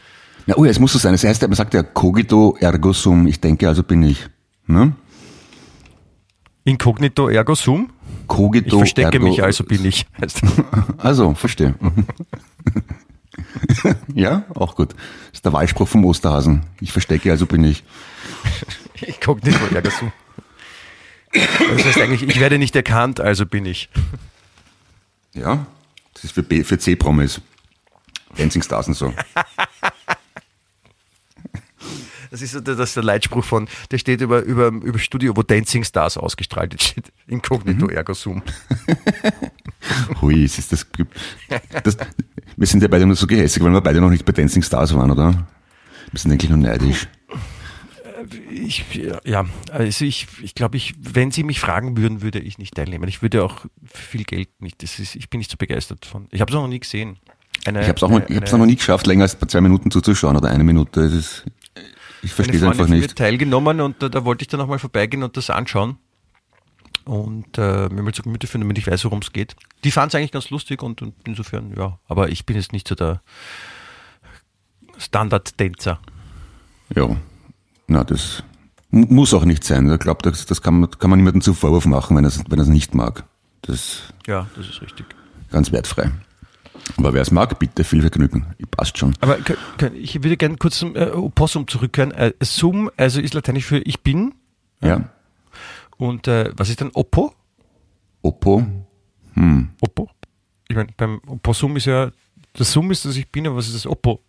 Ja, 0.45 0.55
oh 0.57 0.65
ja, 0.65 0.71
es 0.71 0.79
muss 0.79 0.93
so 0.93 0.99
sein. 0.99 1.13
Es 1.13 1.23
heißt, 1.23 1.41
man 1.41 1.53
sagt 1.53 1.73
ja 1.73 1.83
cogito 1.83 2.55
ergo 2.59 2.93
sum. 2.93 3.27
Ich 3.27 3.39
denke, 3.41 3.67
also 3.67 3.83
bin 3.83 4.03
ich. 4.03 4.27
Ne? 4.67 4.93
Incognito 6.67 7.29
ergo 7.29 7.55
sum. 7.55 7.89
Cogito 8.27 8.75
Ich 8.75 8.79
verstecke 8.79 9.13
ergo 9.13 9.25
mich, 9.25 9.41
also 9.41 9.63
bin 9.63 9.85
ich. 9.85 10.05
Also, 10.97 11.33
verstehe. 11.33 11.75
ja, 14.13 14.43
auch 14.53 14.75
gut. 14.75 14.93
Das 14.93 15.35
ist 15.35 15.45
der 15.45 15.53
Wahlspruch 15.53 15.87
vom 15.87 16.03
Osterhasen. 16.03 16.63
Ich 16.81 16.91
verstecke, 16.91 17.31
also 17.31 17.45
bin 17.45 17.63
ich. 17.63 17.85
Incognito 19.01 19.73
ergo 19.73 19.89
sum. 19.89 20.11
Das 21.31 21.85
heißt 21.85 22.01
eigentlich, 22.01 22.23
ich 22.23 22.39
werde 22.39 22.57
nicht 22.57 22.75
erkannt, 22.75 23.21
also 23.21 23.45
bin 23.45 23.65
ich. 23.65 23.89
Ja, 25.33 25.67
das 26.13 26.25
ist 26.25 26.33
für, 26.33 26.43
B, 26.43 26.63
für 26.63 26.77
C-Promis. 26.77 27.39
Dancing 28.35 28.61
Stars 28.61 28.87
und 28.87 28.95
so. 28.95 29.13
Das 32.31 32.41
ist 32.41 32.55
das 32.67 32.79
ist 32.79 32.95
der 32.95 33.03
Leitspruch 33.03 33.43
von, 33.45 33.67
der 33.91 33.97
steht 33.97 34.21
über, 34.21 34.41
über, 34.41 34.67
über 34.67 34.99
Studio, 34.99 35.35
wo 35.35 35.43
Dancing 35.43 35.83
Stars 35.83 36.17
ausgestrahlt 36.17 36.71
wird, 36.73 36.83
steht 36.83 37.11
Incognito 37.27 37.87
ergo 37.89 38.13
sum. 38.13 38.41
Hui, 40.21 40.43
es 40.43 40.57
ist 40.57 40.71
das, 40.71 40.85
das. 41.83 41.97
Wir 42.55 42.67
sind 42.67 42.81
ja 42.81 42.87
beide 42.87 43.05
nur 43.05 43.15
so 43.15 43.27
gehässig, 43.27 43.63
weil 43.63 43.71
wir 43.71 43.81
beide 43.81 44.01
noch 44.01 44.09
nicht 44.09 44.25
bei 44.25 44.31
Dancing 44.33 44.61
Stars 44.63 44.93
waren, 44.95 45.11
oder? 45.11 45.47
Wir 46.11 46.19
sind 46.19 46.31
eigentlich 46.31 46.49
nur 46.49 46.59
neidisch. 46.59 47.07
Ich, 48.49 48.83
ja, 49.25 49.45
also 49.71 50.03
ich, 50.03 50.27
ich 50.41 50.55
glaube, 50.55 50.75
ich, 50.75 50.95
wenn 50.99 51.31
Sie 51.31 51.43
mich 51.43 51.59
fragen 51.59 51.95
würden, 51.97 52.21
würde 52.21 52.39
ich 52.39 52.57
nicht 52.57 52.73
teilnehmen. 52.75 53.07
Ich 53.07 53.21
würde 53.21 53.43
auch 53.43 53.65
viel 53.85 54.23
Geld 54.23 54.49
nicht. 54.59 54.81
Das 54.81 54.99
ist, 54.99 55.15
ich 55.15 55.29
bin 55.29 55.37
nicht 55.37 55.51
so 55.51 55.57
begeistert 55.57 56.05
von. 56.05 56.27
Ich 56.31 56.41
habe 56.41 56.51
es 56.51 56.55
auch 56.57 56.61
noch 56.63 56.67
nie 56.67 56.79
gesehen. 56.79 57.17
Eine, 57.65 57.81
Ich 57.81 57.87
habe 57.87 57.97
es 57.97 58.03
auch, 58.03 58.09
noch- 58.09 58.27
ich 58.27 58.35
hab's 58.35 58.53
auch 58.53 58.57
noch 58.57 58.65
nie 58.65 58.75
geschafft, 58.75 59.05
länger 59.07 59.23
als 59.23 59.37
zwei 59.39 59.61
Minuten 59.61 59.91
zuzuschauen 59.91 60.35
oder 60.35 60.49
eine 60.49 60.63
Minute. 60.63 61.01
Es 61.01 61.13
ist, 61.13 61.45
ich 62.21 62.33
verstehe 62.33 62.57
es 62.57 62.63
einfach 62.63 62.87
nicht. 62.87 63.15
teilgenommen 63.15 63.81
und 63.81 64.01
da, 64.01 64.09
da 64.09 64.25
wollte 64.25 64.43
ich 64.43 64.47
dann 64.47 64.61
auch 64.61 64.67
mal 64.67 64.79
vorbeigehen 64.79 65.23
und 65.23 65.37
das 65.37 65.49
anschauen. 65.49 65.97
Und 67.05 67.57
äh, 67.57 67.87
mir 67.87 68.01
mal 68.01 68.13
zu 68.13 68.21
Gemüte 68.21 68.47
führen, 68.47 68.61
damit 68.61 68.77
ich 68.77 68.85
weiß, 68.87 69.05
worum 69.05 69.19
es 69.19 69.31
geht. 69.31 69.55
Die 69.85 69.91
fanden 69.91 70.09
es 70.09 70.15
eigentlich 70.15 70.31
ganz 70.33 70.49
lustig 70.49 70.83
und, 70.83 71.01
und 71.01 71.13
insofern, 71.25 71.73
ja. 71.77 71.99
Aber 72.07 72.27
ich 72.29 72.45
bin 72.45 72.57
jetzt 72.57 72.73
nicht 72.73 72.85
so 72.87 72.95
der 72.95 73.21
Standard-Tänzer. 74.97 75.99
Ja, 76.95 77.15
na, 77.87 78.03
das 78.03 78.43
mu- 78.89 79.05
muss 79.09 79.33
auch 79.33 79.45
nicht 79.45 79.63
sein. 79.63 79.89
Ich 79.91 79.99
glaube, 79.99 80.21
das, 80.23 80.45
das 80.45 80.61
kann, 80.61 80.79
man- 80.81 80.91
kann 80.91 81.09
man 81.09 81.19
niemandem 81.19 81.41
zu 81.41 81.53
Vorwurf 81.53 81.85
machen, 81.85 82.17
wenn 82.17 82.25
er 82.25 82.29
es 82.29 82.43
wenn 82.49 82.59
nicht 82.71 82.93
mag. 82.95 83.23
Das 83.61 84.13
Ja, 84.25 84.47
das 84.55 84.67
ist 84.67 84.81
richtig. 84.81 85.05
ganz 85.51 85.71
wertfrei. 85.71 86.11
Aber 86.97 87.13
wer 87.13 87.21
es 87.21 87.31
mag, 87.31 87.57
bitte 87.59 87.83
viel 87.83 88.01
Vergnügen. 88.01 88.45
Passt 88.71 88.97
schon. 88.97 89.13
Aber 89.19 89.37
ich 89.93 90.23
würde 90.23 90.37
gerne 90.37 90.57
kurz 90.57 90.79
zum 90.79 90.95
äh, 90.95 91.09
Opossum 91.11 91.67
zurückkehren. 91.67 92.11
Äh, 92.11 92.33
Sum, 92.41 92.89
also 92.97 93.19
ist 93.19 93.33
lateinisch 93.33 93.65
für 93.65 93.79
ich 93.79 94.01
bin. 94.01 94.33
Ja. 94.81 95.09
Und 95.97 96.27
äh, 96.27 96.51
was 96.55 96.69
ist 96.69 96.81
dann 96.81 96.91
Oppo? 96.93 97.33
Oppo. 98.21 98.65
Hm. 99.33 99.69
Oppo? 99.81 100.09
Ich 100.67 100.75
meine, 100.75 100.89
beim 100.97 101.21
Opossum 101.27 101.75
ist 101.77 101.85
ja, 101.85 102.11
das 102.53 102.71
Sum 102.71 102.91
ist, 102.91 103.05
dass 103.05 103.15
ich 103.15 103.29
bin, 103.31 103.47
aber 103.47 103.57
was 103.57 103.67
ist 103.67 103.75
das 103.75 103.87
Oppo? 103.87 104.21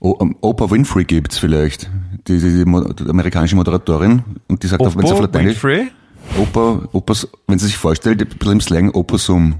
O, 0.00 0.16
ähm, 0.20 0.36
Oprah 0.40 0.70
Winfrey 0.70 1.04
gibt's 1.04 1.38
vielleicht. 1.38 1.90
Die, 2.28 2.38
die, 2.38 2.64
die, 2.64 2.64
die 2.64 3.10
amerikanische 3.10 3.56
Moderatorin. 3.56 4.22
Und 4.48 4.62
die 4.62 4.66
sagt, 4.66 4.82
auf, 4.82 4.92
sie 4.92 4.98
auf 4.98 5.12
Oppo, 5.12 5.22
Lateinisch, 5.22 5.62
Winfrey? 5.62 5.90
Opa, 6.38 6.88
Opas, 6.92 7.28
wenn 7.46 7.58
sie 7.58 7.66
sich 7.66 7.76
vorstellt, 7.76 8.20
ein 8.20 8.28
bisschen 8.28 8.52
im 8.52 8.60
Slang, 8.60 8.90
Oposum. 8.90 9.56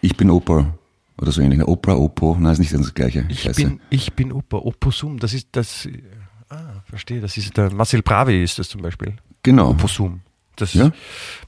Ich 0.00 0.16
bin 0.16 0.30
Opa. 0.30 0.74
Oder 1.20 1.32
so 1.32 1.42
ähnlich. 1.42 1.62
Oprah, 1.62 1.96
Oppo. 1.96 2.36
Nein, 2.38 2.52
ist 2.52 2.58
nicht 2.60 2.72
das 2.72 2.94
gleiche. 2.94 3.26
Ich 3.28 3.42
Scheiße. 3.42 3.62
bin, 3.62 3.80
ich 3.90 4.14
bin 4.14 4.32
Opa, 4.32 4.56
Opossum, 4.56 5.18
das 5.18 5.34
ist 5.34 5.48
das, 5.52 5.86
ah, 6.48 6.80
verstehe, 6.86 7.20
das 7.20 7.36
ist 7.36 7.56
der 7.56 7.72
Marcel 7.72 8.00
Bravi 8.02 8.42
ist 8.42 8.58
das 8.58 8.68
zum 8.70 8.80
Beispiel. 8.80 9.16
Genau. 9.42 9.70
Opossum. 9.70 10.22
Das 10.56 10.72
Ja. 10.74 10.90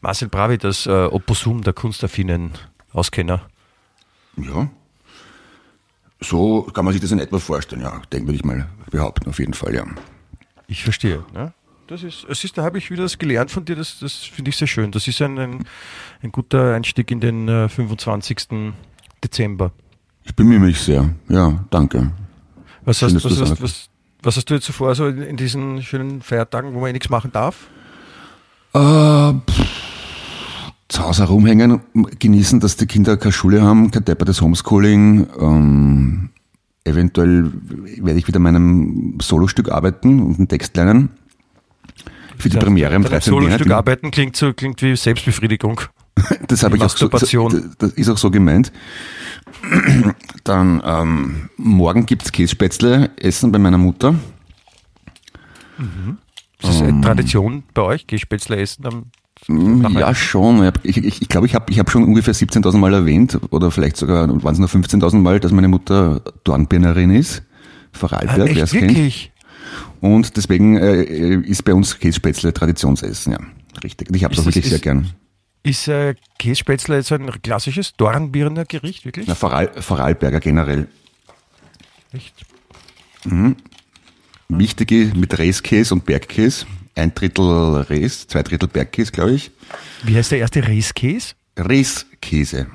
Marcel 0.02 0.28
Bravi, 0.28 0.58
das 0.58 0.86
äh, 0.86 0.90
Opossum 0.90 1.62
der 1.62 1.72
kunstaffinen 1.72 2.52
Auskenner. 2.92 3.48
Ja. 4.36 4.68
So 6.20 6.62
kann 6.62 6.84
man 6.84 6.92
sich 6.92 7.00
das 7.00 7.10
in 7.10 7.18
etwa 7.18 7.38
vorstellen, 7.38 7.82
ja. 7.82 8.00
Denke 8.12 8.28
würde 8.28 8.36
ich 8.36 8.44
mal 8.44 8.68
behaupten, 8.90 9.30
auf 9.30 9.38
jeden 9.38 9.54
Fall, 9.54 9.74
ja. 9.74 9.84
Ich 10.68 10.84
verstehe. 10.84 11.24
Ne? 11.32 11.52
Das 11.86 12.02
ist, 12.02 12.24
es 12.28 12.44
ist, 12.44 12.56
da 12.56 12.62
habe 12.62 12.78
ich 12.78 12.90
wieder 12.90 13.02
das 13.02 13.18
gelernt 13.18 13.50
von 13.50 13.64
dir, 13.64 13.76
das, 13.76 13.98
das 13.98 14.14
finde 14.16 14.50
ich 14.50 14.56
sehr 14.56 14.68
schön. 14.68 14.92
Das 14.92 15.08
ist 15.08 15.20
ein, 15.20 15.38
ein, 15.38 15.64
ein 16.22 16.30
guter 16.30 16.74
Einstieg 16.74 17.10
in 17.10 17.20
den 17.20 17.48
äh, 17.48 17.68
25. 17.68 18.72
Dezember. 19.22 19.72
Ich 20.24 20.34
bemühe 20.34 20.58
mich 20.58 20.80
sehr. 20.80 21.10
Ja, 21.28 21.64
danke. 21.70 22.12
Was 22.84 22.98
Schön, 22.98 23.14
hast, 23.14 23.24
was, 23.24 23.34
du 23.34 23.40
hast, 23.40 23.62
was, 23.62 23.88
was 24.22 24.36
hast 24.36 24.50
du 24.50 24.54
jetzt 24.54 24.64
zuvor 24.64 24.94
so 24.94 25.06
in, 25.06 25.22
in 25.22 25.36
diesen 25.36 25.82
schönen 25.82 26.22
Feiertagen, 26.22 26.74
wo 26.74 26.80
man 26.80 26.90
eh 26.90 26.92
nichts 26.92 27.08
machen 27.08 27.32
darf? 27.32 27.68
Äh, 28.74 28.78
pff, 29.50 29.82
zu 30.88 31.02
Hause 31.02 31.22
herumhängen, 31.22 31.80
genießen, 32.18 32.60
dass 32.60 32.76
die 32.76 32.86
Kinder 32.86 33.16
keine 33.16 33.32
Schule 33.32 33.62
haben, 33.62 33.90
kein 33.90 34.04
deppertes 34.04 34.40
Homeschooling. 34.40 35.26
Ähm, 35.40 36.30
eventuell 36.84 37.50
werde 38.00 38.18
ich 38.18 38.28
wieder 38.28 38.36
an 38.36 38.42
meinem 38.42 39.18
Solostück 39.20 39.70
arbeiten 39.70 40.20
und 40.20 40.38
einen 40.38 40.48
Text 40.48 40.76
lernen. 40.76 41.10
Für 42.36 42.48
die 42.48 42.58
Premiere 42.58 42.94
am 42.94 43.02
Dein 43.02 43.12
13. 43.12 43.32
Jänner. 43.32 43.46
Solostück 43.46 43.72
arbeiten 43.72 44.10
klingt 44.10 44.36
so, 44.36 44.52
klingt 44.52 44.82
wie 44.82 44.96
Selbstbefriedigung. 44.96 45.80
Das 46.48 46.62
habe 46.62 46.76
ich 46.76 46.82
auch 46.82 46.90
so, 46.96 47.08
das, 47.08 47.22
ist 47.94 48.08
auch 48.08 48.18
so 48.18 48.30
gemeint. 48.30 48.72
Dann 50.44 50.82
ähm, 50.84 51.50
morgen 51.56 52.06
gibt's 52.06 52.32
Kässpätzle 52.32 53.10
essen 53.16 53.52
bei 53.52 53.58
meiner 53.58 53.78
Mutter. 53.78 54.14
Ist 55.78 56.68
das 56.68 56.80
Ähm. 56.80 56.86
eine 56.88 57.00
Tradition 57.00 57.62
bei 57.74 57.82
euch? 57.82 58.06
Geh 58.06 58.18
Spätzle 58.18 58.56
essen 58.60 58.86
am 58.86 59.04
Mm, 59.48 59.84
Ja, 59.98 60.14
schon. 60.14 60.56
Ich 60.58 60.60
glaube, 60.62 60.78
ich, 60.84 61.22
ich, 61.22 61.28
glaub, 61.28 61.44
ich 61.44 61.56
habe 61.56 61.72
ich 61.72 61.80
hab 61.80 61.90
schon 61.90 62.04
ungefähr 62.04 62.32
17.000 62.32 62.76
Mal 62.78 62.94
erwähnt 62.94 63.40
oder 63.50 63.72
vielleicht 63.72 63.96
sogar, 63.96 64.28
waren 64.44 64.52
es 64.52 64.60
nur 64.60 64.68
15.000 64.68 65.16
Mal, 65.18 65.40
dass 65.40 65.50
meine 65.50 65.66
Mutter 65.66 66.20
Dornbirnerin 66.44 67.10
ist. 67.10 67.42
Vorarlberg, 67.90 68.54
wer 68.54 68.62
Ah, 68.62 68.64
es 68.64 68.70
kennt. 68.70 69.30
Und 70.00 70.36
deswegen 70.36 70.76
äh, 70.76 71.02
ist 71.40 71.64
bei 71.64 71.74
uns 71.74 71.98
Kässpätzle 71.98 72.52
Traditionsessen, 72.52 73.32
ja. 73.32 73.38
Richtig. 73.82 74.10
Und 74.10 74.14
ich 74.14 74.22
habe 74.22 74.32
es 74.34 74.38
auch 74.38 74.44
wirklich 74.44 74.66
sehr 74.66 74.76
ist- 74.76 74.82
gern. 74.82 75.08
Ist 75.64 75.86
äh, 75.88 76.14
Kässpätzle 76.38 76.96
jetzt 76.96 77.12
ein 77.12 77.30
klassisches 77.42 77.94
Dornbirner 77.96 78.64
Gericht, 78.64 79.04
wirklich? 79.04 79.28
Na, 79.28 79.34
Voral, 79.34 79.70
Vorarlberger 79.80 80.40
generell. 80.40 80.88
Echt? 82.12 82.34
Wichtige 84.48 85.12
mit 85.14 85.38
Reiskäse 85.38 85.94
und 85.94 86.04
Bergkäse. 86.04 86.66
Ein 86.94 87.14
Drittel 87.14 87.86
Reis, 87.88 88.26
zwei 88.26 88.42
Drittel 88.42 88.68
Bergkäse, 88.68 89.12
glaube 89.12 89.32
ich. 89.32 89.50
Wie 90.02 90.16
heißt 90.16 90.32
der 90.32 90.40
erste 90.40 90.66
Reiskäse? 90.66 91.34
Reiskäse. 91.56 92.66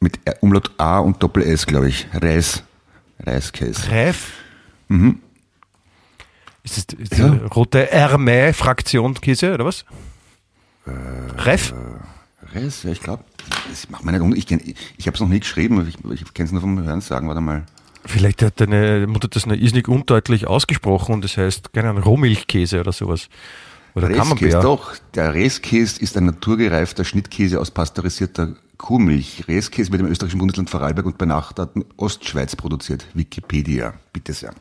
Mit 0.00 0.18
Umlaut 0.40 0.72
A 0.78 0.98
und 0.98 1.22
Doppel 1.22 1.42
S, 1.44 1.64
glaube 1.66 1.88
ich. 1.88 2.06
Reis. 2.12 2.64
Reiskäse. 3.20 3.90
Reif. 3.90 4.32
Ist 6.64 6.76
das, 6.92 6.98
ist 6.98 7.16
Ja. 7.16 7.28
die 7.30 7.38
rote 7.46 7.86
Hermé-Fraktion 7.90 9.14
Käse 9.14 9.54
oder 9.54 9.64
was? 9.64 9.84
Reif? 11.36 11.74
Reis, 12.52 12.82
ja, 12.84 12.90
ich 12.92 13.00
glaube. 13.00 13.24
Ich 13.72 13.90
mach 13.90 14.02
meine 14.02 14.18
Ich, 14.36 14.46
kenn- 14.46 14.74
ich 14.96 15.06
habe 15.06 15.14
es 15.14 15.20
noch 15.20 15.28
nie 15.28 15.40
geschrieben. 15.40 15.86
Ich, 15.88 15.96
ich 16.22 16.34
kenne 16.34 16.46
es 16.46 16.52
nur 16.52 16.60
vom 16.60 16.82
Hören 16.82 17.00
sagen. 17.00 17.28
Warte 17.28 17.40
mal. 17.40 17.64
Vielleicht 18.04 18.42
hat 18.42 18.60
deine 18.60 19.06
Mutter 19.08 19.26
das 19.28 19.46
noch 19.46 19.56
irrsinnig 19.56 19.88
undeutlich 19.88 20.46
ausgesprochen 20.46 21.14
und 21.14 21.24
das 21.24 21.36
heißt, 21.36 21.72
keine 21.72 21.90
Ahnung, 21.90 22.04
Rohmilchkäse 22.04 22.78
oder 22.80 22.92
sowas. 22.92 23.28
Oder 23.94 24.10
Camembert. 24.10 24.62
doch. 24.62 24.94
Der 25.14 25.34
Reiskäse 25.34 26.00
ist 26.00 26.16
ein 26.16 26.26
naturgereifter 26.26 27.04
Schnittkäse 27.04 27.58
aus 27.60 27.70
pasteurisierter 27.70 28.54
Kuhmilch. 28.76 29.44
Reiskäse 29.48 29.90
wird 29.90 30.02
im 30.02 30.08
österreichischen 30.08 30.38
Bundesland 30.38 30.70
Vorarlberg 30.70 31.06
und 31.06 31.18
benachbarten 31.18 31.84
Ostschweiz 31.96 32.54
produziert. 32.54 33.06
Wikipedia. 33.14 33.94
Bitte 34.12 34.34
sehr. 34.34 34.52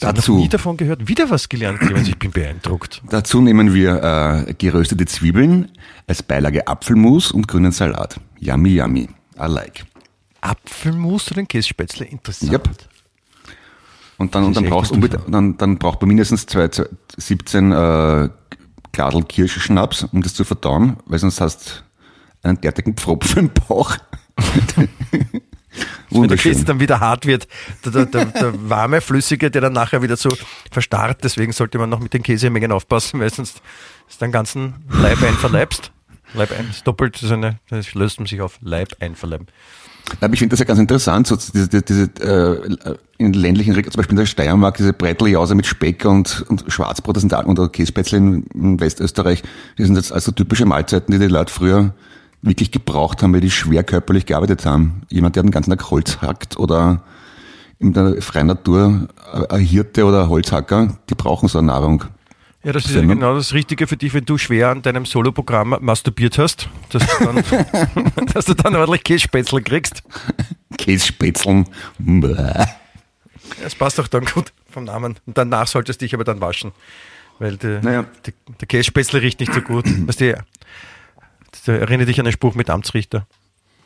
Dazu- 0.00 0.20
Ich 0.20 0.28
habe 0.28 0.38
nie 0.40 0.48
davon 0.48 0.76
gehört. 0.76 1.08
Wieder 1.08 1.30
was 1.30 1.48
gelernt, 1.48 1.80
Clemens. 1.80 2.08
Ich 2.08 2.18
bin 2.18 2.30
beeindruckt. 2.30 3.02
Dazu 3.08 3.40
nehmen 3.40 3.74
wir 3.74 4.46
äh, 4.48 4.54
geröstete 4.54 5.06
Zwiebeln, 5.06 5.70
als 6.06 6.22
Beilage 6.22 6.66
Apfelmus 6.66 7.32
und 7.32 7.48
grünen 7.48 7.72
Salat. 7.72 8.20
Yummy, 8.38 8.76
yummy. 8.76 9.08
I 9.38 9.46
like. 9.46 9.84
Apfelmus 10.40 11.26
oder 11.28 11.42
den 11.42 11.48
Kässpätzle? 11.48 12.06
Interessant. 12.06 12.52
Yep. 12.52 12.70
Und 14.18 14.34
dann, 14.34 14.44
und 14.44 14.56
dann 14.56 14.64
brauchst 14.64 14.94
du 14.94 15.00
dann, 15.00 15.58
dann 15.58 15.78
braucht 15.78 16.00
man 16.00 16.08
mindestens 16.08 16.46
zwei, 16.46 16.68
zwei, 16.68 16.86
17 17.16 17.72
äh, 17.72 18.28
Gladel 18.92 19.24
Kirschschnaps, 19.24 20.04
um 20.04 20.22
das 20.22 20.34
zu 20.34 20.44
verdauen, 20.44 20.96
weil 21.04 21.18
sonst 21.18 21.40
hast 21.40 21.84
du 22.42 22.48
einen 22.48 22.60
derartigen 22.60 22.94
Pfropfen 22.94 23.38
im 23.40 23.50
Bauch. 23.68 23.96
Wenn 26.10 26.28
der 26.28 26.36
Käse 26.36 26.48
Wunderschön. 26.48 26.64
dann 26.66 26.80
wieder 26.80 27.00
hart 27.00 27.26
wird, 27.26 27.48
der, 27.84 28.06
der, 28.06 28.24
der, 28.26 28.68
warme, 28.68 29.00
flüssige, 29.00 29.50
der 29.50 29.60
dann 29.60 29.72
nachher 29.72 30.02
wieder 30.02 30.16
so 30.16 30.30
verstarrt. 30.70 31.24
Deswegen 31.24 31.52
sollte 31.52 31.78
man 31.78 31.90
noch 31.90 32.00
mit 32.00 32.14
den 32.14 32.22
Käsemengen 32.22 32.72
aufpassen, 32.72 33.20
weil 33.20 33.32
sonst 33.32 33.60
ist 34.08 34.22
dein 34.22 34.32
ganzen 34.32 34.74
Leib 34.90 35.22
einverleibst. 35.22 35.90
Leib 36.34 36.52
ein, 36.58 36.68
ist 36.70 36.86
doppelt, 36.86 37.16
so 37.16 37.32
eine, 37.32 37.58
das 37.70 37.94
löst 37.94 38.18
man 38.18 38.26
sich 38.26 38.40
auf. 38.40 38.58
Leib 38.60 38.96
einverleiben. 39.00 39.46
Aber 40.20 40.32
ich 40.32 40.38
finde 40.38 40.52
das 40.52 40.60
ja 40.60 40.64
ganz 40.64 40.78
interessant, 40.78 41.26
so 41.26 41.36
diese, 41.36 41.68
diese, 41.68 41.82
diese 41.82 42.04
äh, 42.20 42.96
in 43.18 43.32
ländlichen 43.32 43.72
Regionen, 43.72 43.92
zum 43.92 43.98
Beispiel 43.98 44.14
in 44.14 44.20
der 44.20 44.26
Steiermark, 44.26 44.76
diese 44.76 44.92
Breiteljause 44.92 45.54
mit 45.54 45.66
Speck 45.66 46.04
und, 46.04 46.44
und 46.48 46.64
Schwarzbrot, 46.68 47.16
das 47.16 47.22
sind 47.22 47.32
da, 47.32 47.40
und 47.40 47.72
Käsespätzle 47.72 48.18
in, 48.18 48.44
in 48.54 48.80
Westösterreich, 48.80 49.42
die 49.78 49.84
sind 49.84 49.96
jetzt 49.96 50.12
also 50.12 50.30
typische 50.30 50.64
Mahlzeiten, 50.64 51.12
die 51.12 51.18
die 51.18 51.26
Leute 51.26 51.52
früher 51.52 51.92
wirklich 52.46 52.70
gebraucht 52.70 53.22
haben, 53.22 53.34
weil 53.34 53.40
die 53.40 53.50
schwer 53.50 53.84
körperlich 53.84 54.26
gearbeitet 54.26 54.64
haben. 54.64 55.02
Jemand, 55.10 55.36
der 55.36 55.42
den 55.42 55.50
ganzen 55.50 55.70
Tag 55.70 55.90
Holz 55.90 56.18
hackt 56.20 56.58
oder 56.58 57.02
in 57.78 57.92
der 57.92 58.20
freien 58.22 58.46
Natur 58.46 59.08
äh, 59.32 59.54
ein 59.54 59.60
Hirte 59.60 60.04
oder 60.04 60.22
ein 60.24 60.28
Holzhacker, 60.28 60.96
die 61.10 61.14
brauchen 61.14 61.48
so 61.48 61.58
eine 61.58 61.68
Nahrung. 61.68 62.04
Ja, 62.64 62.72
das 62.72 62.86
ist 62.86 62.96
ja 62.96 63.02
genau 63.02 63.36
das 63.36 63.52
Richtige 63.52 63.86
für 63.86 63.96
dich, 63.96 64.12
wenn 64.12 64.24
du 64.24 64.38
schwer 64.38 64.70
an 64.70 64.82
deinem 64.82 65.06
Soloprogramm 65.06 65.76
masturbiert 65.80 66.36
hast, 66.36 66.68
dass 66.90 67.04
du 67.06 67.24
dann, 67.24 67.44
dass 68.34 68.46
du 68.46 68.54
dann 68.54 68.74
ordentlich 68.74 69.04
Kässpätzle 69.04 69.62
kriegst. 69.62 70.02
Kässpätzeln. 70.76 71.66
Das 73.62 73.74
passt 73.76 74.00
auch 74.00 74.08
dann 74.08 74.24
gut 74.24 74.52
vom 74.68 74.84
Namen. 74.84 75.16
Und 75.26 75.38
danach 75.38 75.68
solltest 75.68 76.00
du 76.00 76.06
dich 76.06 76.14
aber 76.14 76.24
dann 76.24 76.40
waschen. 76.40 76.72
Weil 77.38 77.56
der, 77.56 77.82
Naja. 77.82 78.04
der, 78.24 78.32
der 78.60 78.66
Kässpätzle 78.66 79.22
riecht 79.22 79.38
nicht 79.40 79.52
so 79.52 79.60
gut. 79.60 79.84
Weißt 80.08 80.20
du, 80.20 80.36
das 81.64 81.80
erinnert 81.80 82.08
dich 82.08 82.18
an 82.18 82.24
den 82.24 82.32
Spruch 82.32 82.54
mit 82.54 82.70
Amtsrichter. 82.70 83.26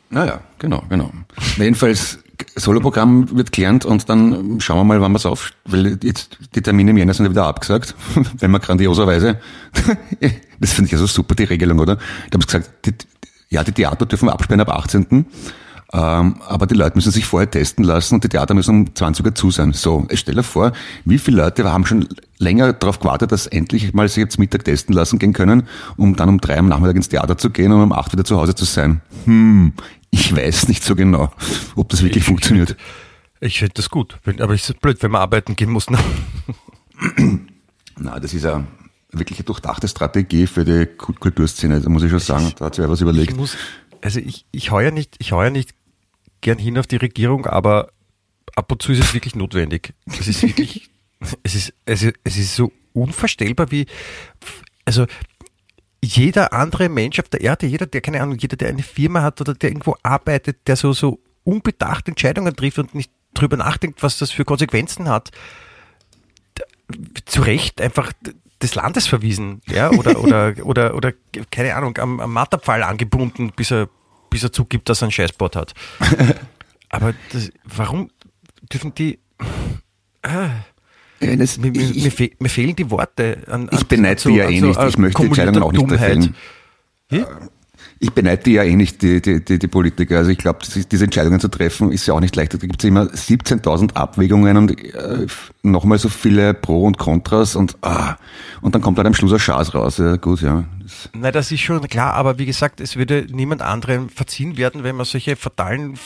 Naja, 0.09 0.41
genau, 0.59 0.83
genau. 0.89 1.11
Na, 1.57 1.63
jedenfalls, 1.63 2.19
Soloprogramm 2.55 3.35
wird 3.37 3.51
gelernt 3.51 3.85
und 3.85 4.09
dann 4.09 4.59
schauen 4.59 4.77
wir 4.79 4.83
mal, 4.83 5.01
wann 5.01 5.11
wir 5.11 5.17
es 5.17 5.25
auf, 5.25 5.51
weil 5.65 5.97
jetzt 6.03 6.37
die 6.55 6.61
Termine 6.61 6.91
im 6.91 6.97
Jänner 6.97 7.13
sind 7.13 7.25
ja 7.25 7.31
wieder 7.31 7.45
abgesagt, 7.45 7.95
wenn 8.39 8.51
man 8.51 8.61
grandioserweise, 8.61 9.39
das 10.59 10.73
finde 10.73 10.87
ich 10.87 10.91
ja 10.91 10.97
so 10.97 11.07
super, 11.07 11.35
die 11.35 11.45
Regelung, 11.45 11.79
oder? 11.79 11.97
Haben 12.33 12.41
sie 12.41 12.45
gesagt, 12.47 12.85
die, 12.85 12.93
ja, 13.49 13.63
die 13.63 13.71
Theater 13.71 14.05
dürfen 14.05 14.27
wir 14.27 14.33
absperren 14.33 14.61
ab 14.61 14.69
18. 14.69 15.25
Ähm, 15.93 16.41
aber 16.47 16.67
die 16.67 16.75
Leute 16.75 16.95
müssen 16.95 17.11
sich 17.11 17.25
vorher 17.25 17.51
testen 17.51 17.83
lassen 17.83 18.15
und 18.15 18.23
die 18.23 18.29
Theater 18.29 18.53
müssen 18.53 18.87
um 18.87 18.95
20 18.95 19.25
Uhr 19.25 19.35
zu 19.35 19.51
sein. 19.51 19.73
So, 19.73 20.07
ich 20.09 20.21
stell 20.21 20.35
dir 20.35 20.43
vor, 20.43 20.71
wie 21.03 21.17
viele 21.17 21.37
Leute 21.43 21.69
haben 21.71 21.85
schon 21.85 22.07
länger 22.37 22.71
darauf 22.73 22.99
gewartet, 22.99 23.31
dass 23.33 23.45
endlich 23.47 23.93
mal 23.93 24.07
sie 24.07 24.21
jetzt 24.21 24.39
Mittag 24.39 24.63
testen 24.63 24.95
lassen 24.95 25.19
gehen 25.19 25.33
können, 25.33 25.67
um 25.97 26.15
dann 26.15 26.29
um 26.29 26.39
drei 26.39 26.57
am 26.57 26.69
Nachmittag 26.69 26.95
ins 26.95 27.09
Theater 27.09 27.37
zu 27.37 27.49
gehen 27.49 27.71
und 27.73 27.81
um 27.81 27.91
acht 27.91 28.13
wieder 28.13 28.23
zu 28.23 28.37
Hause 28.37 28.55
zu 28.55 28.63
sein. 28.63 29.01
Hm, 29.25 29.73
ich 30.11 30.33
weiß 30.35 30.69
nicht 30.69 30.83
so 30.83 30.95
genau, 30.95 31.29
ob 31.75 31.89
das 31.89 32.01
wirklich 32.03 32.21
Ich- 32.23 32.27
funktioniert. 32.27 32.77
Ich 33.41 33.59
finde 33.59 33.73
das 33.73 33.89
gut. 33.89 34.17
Aber 34.39 34.53
es 34.53 34.69
ist 34.69 34.79
blöd, 34.81 35.01
wenn 35.01 35.11
man 35.11 35.21
arbeiten 35.21 35.55
gehen 35.55 35.71
muss. 35.71 35.89
Ne? 35.89 35.97
Na, 37.97 38.19
das 38.19 38.33
ist 38.33 38.43
ja 38.43 38.63
wirklich 39.11 39.39
eine 39.39 39.45
durchdachte 39.45 39.87
Strategie 39.87 40.47
für 40.47 40.63
die 40.63 40.85
Ku- 40.85 41.13
Kulturszene, 41.13 41.81
da 41.81 41.89
muss 41.89 42.03
ich 42.03 42.09
schon 42.11 42.19
sagen, 42.19 42.51
da 42.57 42.65
hat 42.65 42.75
sich 42.75 42.83
wer 42.83 42.89
was 42.89 42.99
Ich 42.99 43.03
überlegt. 43.03 43.35
muss, 43.35 43.57
also 44.01 44.19
ich, 44.19 44.45
ich 44.51 44.71
heuer 44.71 44.91
nicht, 44.91 45.15
ich 45.19 45.31
heuer 45.33 45.49
nicht 45.49 45.71
gern 46.41 46.57
hin 46.57 46.77
auf 46.77 46.87
die 46.87 46.97
Regierung, 46.97 47.45
aber 47.45 47.91
ab 48.55 48.71
und 48.71 48.81
zu 48.81 48.91
ist 48.91 48.99
es 48.99 49.13
wirklich 49.13 49.35
notwendig. 49.35 49.93
Es 50.07 50.27
ist 50.27 50.41
wirklich, 50.43 50.89
es 51.43 51.55
ist, 51.55 51.73
es 51.85 52.03
ist, 52.03 52.15
es 52.23 52.37
ist 52.37 52.55
so 52.55 52.71
unvorstellbar 52.93 53.71
wie, 53.71 53.85
also 54.85 55.05
jeder 56.03 56.51
andere 56.53 56.89
Mensch 56.89 57.19
auf 57.19 57.29
der 57.29 57.41
Erde, 57.41 57.67
jeder, 57.67 57.85
der 57.85 58.01
keine 58.01 58.21
Ahnung, 58.21 58.37
jeder, 58.37 58.57
der 58.57 58.69
eine 58.69 58.83
Firma 58.83 59.21
hat 59.21 59.39
oder 59.39 59.53
der 59.53 59.69
irgendwo 59.69 59.95
arbeitet, 60.03 60.67
der 60.67 60.75
so, 60.75 60.93
so 60.93 61.19
unbedacht 61.43 62.07
Entscheidungen 62.07 62.55
trifft 62.55 62.79
und 62.79 62.95
nicht 62.95 63.11
drüber 63.33 63.57
nachdenkt, 63.57 64.03
was 64.03 64.17
das 64.17 64.31
für 64.31 64.45
Konsequenzen 64.45 65.07
hat, 65.07 65.31
zu 67.25 67.41
Recht 67.41 67.79
einfach 67.79 68.11
des 68.61 68.75
Landes 68.75 69.07
verwiesen, 69.07 69.61
ja, 69.67 69.89
oder, 69.91 70.19
oder, 70.19 70.53
oder, 70.63 70.95
oder, 70.95 71.13
keine 71.49 71.75
Ahnung, 71.75 71.97
am, 71.97 72.19
am 72.19 72.33
Marterpfahl 72.33 72.83
angebunden, 72.83 73.51
bis 73.55 73.71
er, 73.71 73.89
bis 74.31 74.41
er 74.43 74.51
zugibt, 74.51 74.89
dass 74.89 75.01
er 75.01 75.05
einen 75.05 75.11
Scheißbot 75.11 75.55
hat. 75.55 75.73
Aber 76.89 77.13
das, 77.31 77.51
warum 77.65 78.09
dürfen 78.73 78.95
die, 78.95 79.19
Ja, 80.25 81.35
das, 81.35 81.57
mir, 81.59 81.71
ich, 81.75 82.03
mir, 82.03 82.11
fe 82.11 82.31
mir 82.39 82.49
fehlen 82.49 82.75
die 82.75 82.89
Worte 82.89 83.37
an, 83.47 83.69
an 83.69 83.77
Ich 83.77 83.85
beneide 83.85 84.19
so- 84.19 84.29
die 84.29 84.37
ja 84.37 84.47
an 84.47 84.53
eh 84.53 84.59
so, 84.59 84.65
nicht. 84.67 84.79
äh, 84.79 84.87
Ich 84.89 84.97
möchte 84.97 85.21
die 85.21 85.27
Entscheidungen 85.27 85.61
auch 85.61 85.71
nicht 85.71 85.81
Dummheit. 85.81 85.99
befehlen. 86.15 86.35
Wie? 87.09 87.23
ich 88.03 88.11
beneide 88.13 88.41
die 88.41 88.53
ja 88.53 88.63
eh 88.63 88.75
nicht, 88.75 89.03
die, 89.03 89.21
die, 89.21 89.45
die, 89.45 89.59
die 89.59 89.67
Politiker. 89.67 90.17
Also 90.17 90.31
ich 90.31 90.37
glaube, 90.39 90.59
diese 90.91 91.03
Entscheidungen 91.03 91.39
zu 91.39 91.49
treffen, 91.49 91.91
ist 91.91 92.07
ja 92.07 92.15
auch 92.15 92.19
nicht 92.19 92.35
leicht. 92.35 92.51
Da 92.53 92.57
gibt 92.57 92.81
es 92.83 92.87
immer 92.87 93.03
17.000 93.03 93.93
Abwägungen 93.93 94.57
und 94.57 94.71
äh, 94.95 95.27
nochmal 95.61 95.99
so 95.99 96.09
viele 96.09 96.55
Pro 96.55 96.83
und 96.85 96.97
Kontras 96.97 97.55
und 97.55 97.77
ah, 97.83 98.15
und 98.61 98.73
dann 98.73 98.81
kommt 98.81 98.97
halt 98.97 99.05
am 99.05 99.13
Schluss 99.13 99.33
ein 99.33 99.39
Schaß 99.39 99.75
raus. 99.75 99.99
Ja, 99.99 100.15
gut, 100.15 100.41
ja. 100.41 100.63
Das, 100.91 101.09
Na, 101.13 101.31
das 101.31 101.51
ist 101.51 101.61
schon 101.61 101.81
klar, 101.87 102.13
aber 102.13 102.37
wie 102.37 102.45
gesagt, 102.45 102.81
es 102.81 102.95
würde 102.95 103.25
niemand 103.31 103.61
anderem 103.61 104.09
verziehen 104.09 104.57
werden, 104.57 104.83
wenn 104.83 104.95
man 104.95 105.05
solche 105.05 105.35
fatalen 105.35 105.97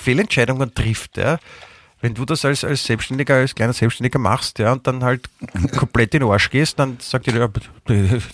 Fehlentscheidungen 0.00 0.74
trifft, 0.74 1.16
ja. 1.18 1.38
Wenn 2.00 2.14
du 2.14 2.24
das 2.24 2.44
als, 2.44 2.64
als 2.64 2.82
Selbstständiger, 2.84 3.36
als 3.36 3.54
kleiner 3.54 3.72
Selbstständiger 3.72 4.18
machst, 4.18 4.58
ja, 4.58 4.72
und 4.72 4.84
dann 4.88 5.04
halt 5.04 5.28
komplett 5.76 6.12
in 6.14 6.20
den 6.20 6.28
Arsch 6.30 6.50
gehst, 6.50 6.76
dann 6.80 6.96
sagt 7.00 7.26
dir, 7.26 7.34
ja, 7.36 7.48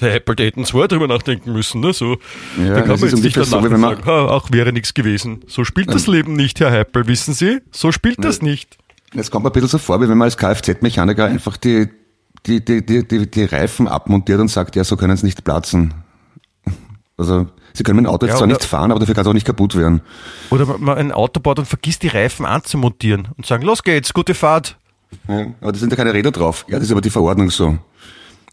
der 0.00 0.14
Apple, 0.14 0.36
der 0.36 0.46
hätten 0.46 0.64
zwei 0.64 0.86
drüber 0.86 1.06
nachdenken 1.06 1.52
müssen, 1.52 1.80
ne, 1.82 1.92
so. 1.92 2.16
Ja, 2.56 2.68
da 2.74 2.80
kann 2.80 2.88
man 2.88 2.94
ist 2.96 3.02
jetzt 3.12 3.22
nicht 3.22 3.34
so, 3.36 3.44
danach 3.44 3.66
wie 3.66 3.70
wenn 3.70 3.80
man- 3.80 3.96
sagen, 3.96 4.06
ha, 4.06 4.28
ach, 4.42 4.48
wäre 4.50 4.72
nichts 4.72 4.94
gewesen. 4.94 5.42
So 5.48 5.64
spielt 5.64 5.92
das 5.92 6.06
Leben 6.06 6.32
nicht, 6.32 6.60
Herr 6.60 6.72
Apple, 6.78 7.06
wissen 7.08 7.34
Sie? 7.34 7.58
So 7.70 7.92
spielt 7.92 8.24
das 8.24 8.40
nicht. 8.40 8.78
Es 9.14 9.30
kommt 9.30 9.44
mir 9.44 9.50
ein 9.50 9.52
bisschen 9.52 9.68
so 9.68 9.78
vor, 9.78 10.00
wie 10.00 10.08
wenn 10.08 10.16
man 10.18 10.26
als 10.26 10.36
Kfz-Mechaniker 10.38 11.26
einfach 11.26 11.56
die, 11.58 11.88
die, 12.46 12.64
die, 12.64 12.84
die, 12.84 13.30
die, 13.30 13.44
Reifen 13.44 13.88
abmontiert 13.88 14.40
und 14.40 14.48
sagt, 14.48 14.76
ja, 14.76 14.84
so 14.84 14.96
können 14.96 15.16
sie 15.16 15.26
nicht 15.26 15.44
platzen. 15.44 15.94
Also, 17.16 17.46
sie 17.74 17.82
können 17.82 17.96
mit 17.96 18.06
dem 18.06 18.10
Auto 18.12 18.26
jetzt 18.26 18.34
Ja, 18.34 18.38
zwar 18.38 18.46
oder- 18.48 18.54
nicht 18.56 18.64
fahren, 18.64 18.90
aber 18.90 19.00
dafür 19.00 19.14
kann 19.14 19.22
es 19.22 19.28
auch 19.28 19.32
nicht 19.34 19.46
kaputt 19.46 19.74
werden. 19.74 20.02
Oder 20.50 20.66
man- 20.78 20.96
ein 20.98 21.12
Auto 21.12 21.40
baut 21.40 21.58
und 21.58 21.66
vergisst 21.66 22.02
die 22.02 22.08
Reifen 22.08 22.46
anzumontieren 22.46 23.28
und 23.36 23.44
sagen, 23.46 23.64
los 23.64 23.82
geht's, 23.82 24.14
gute 24.14 24.34
Fahrt. 24.34 24.76
Ja, 25.26 25.46
aber 25.60 25.72
da 25.72 25.78
sind 25.78 25.90
ja 25.90 25.96
keine 25.96 26.14
Räder 26.14 26.30
drauf. 26.30 26.64
Ja, 26.68 26.76
das 26.78 26.84
ist 26.86 26.92
aber 26.92 27.00
die 27.00 27.10
Verordnung 27.10 27.50
so. 27.50 27.78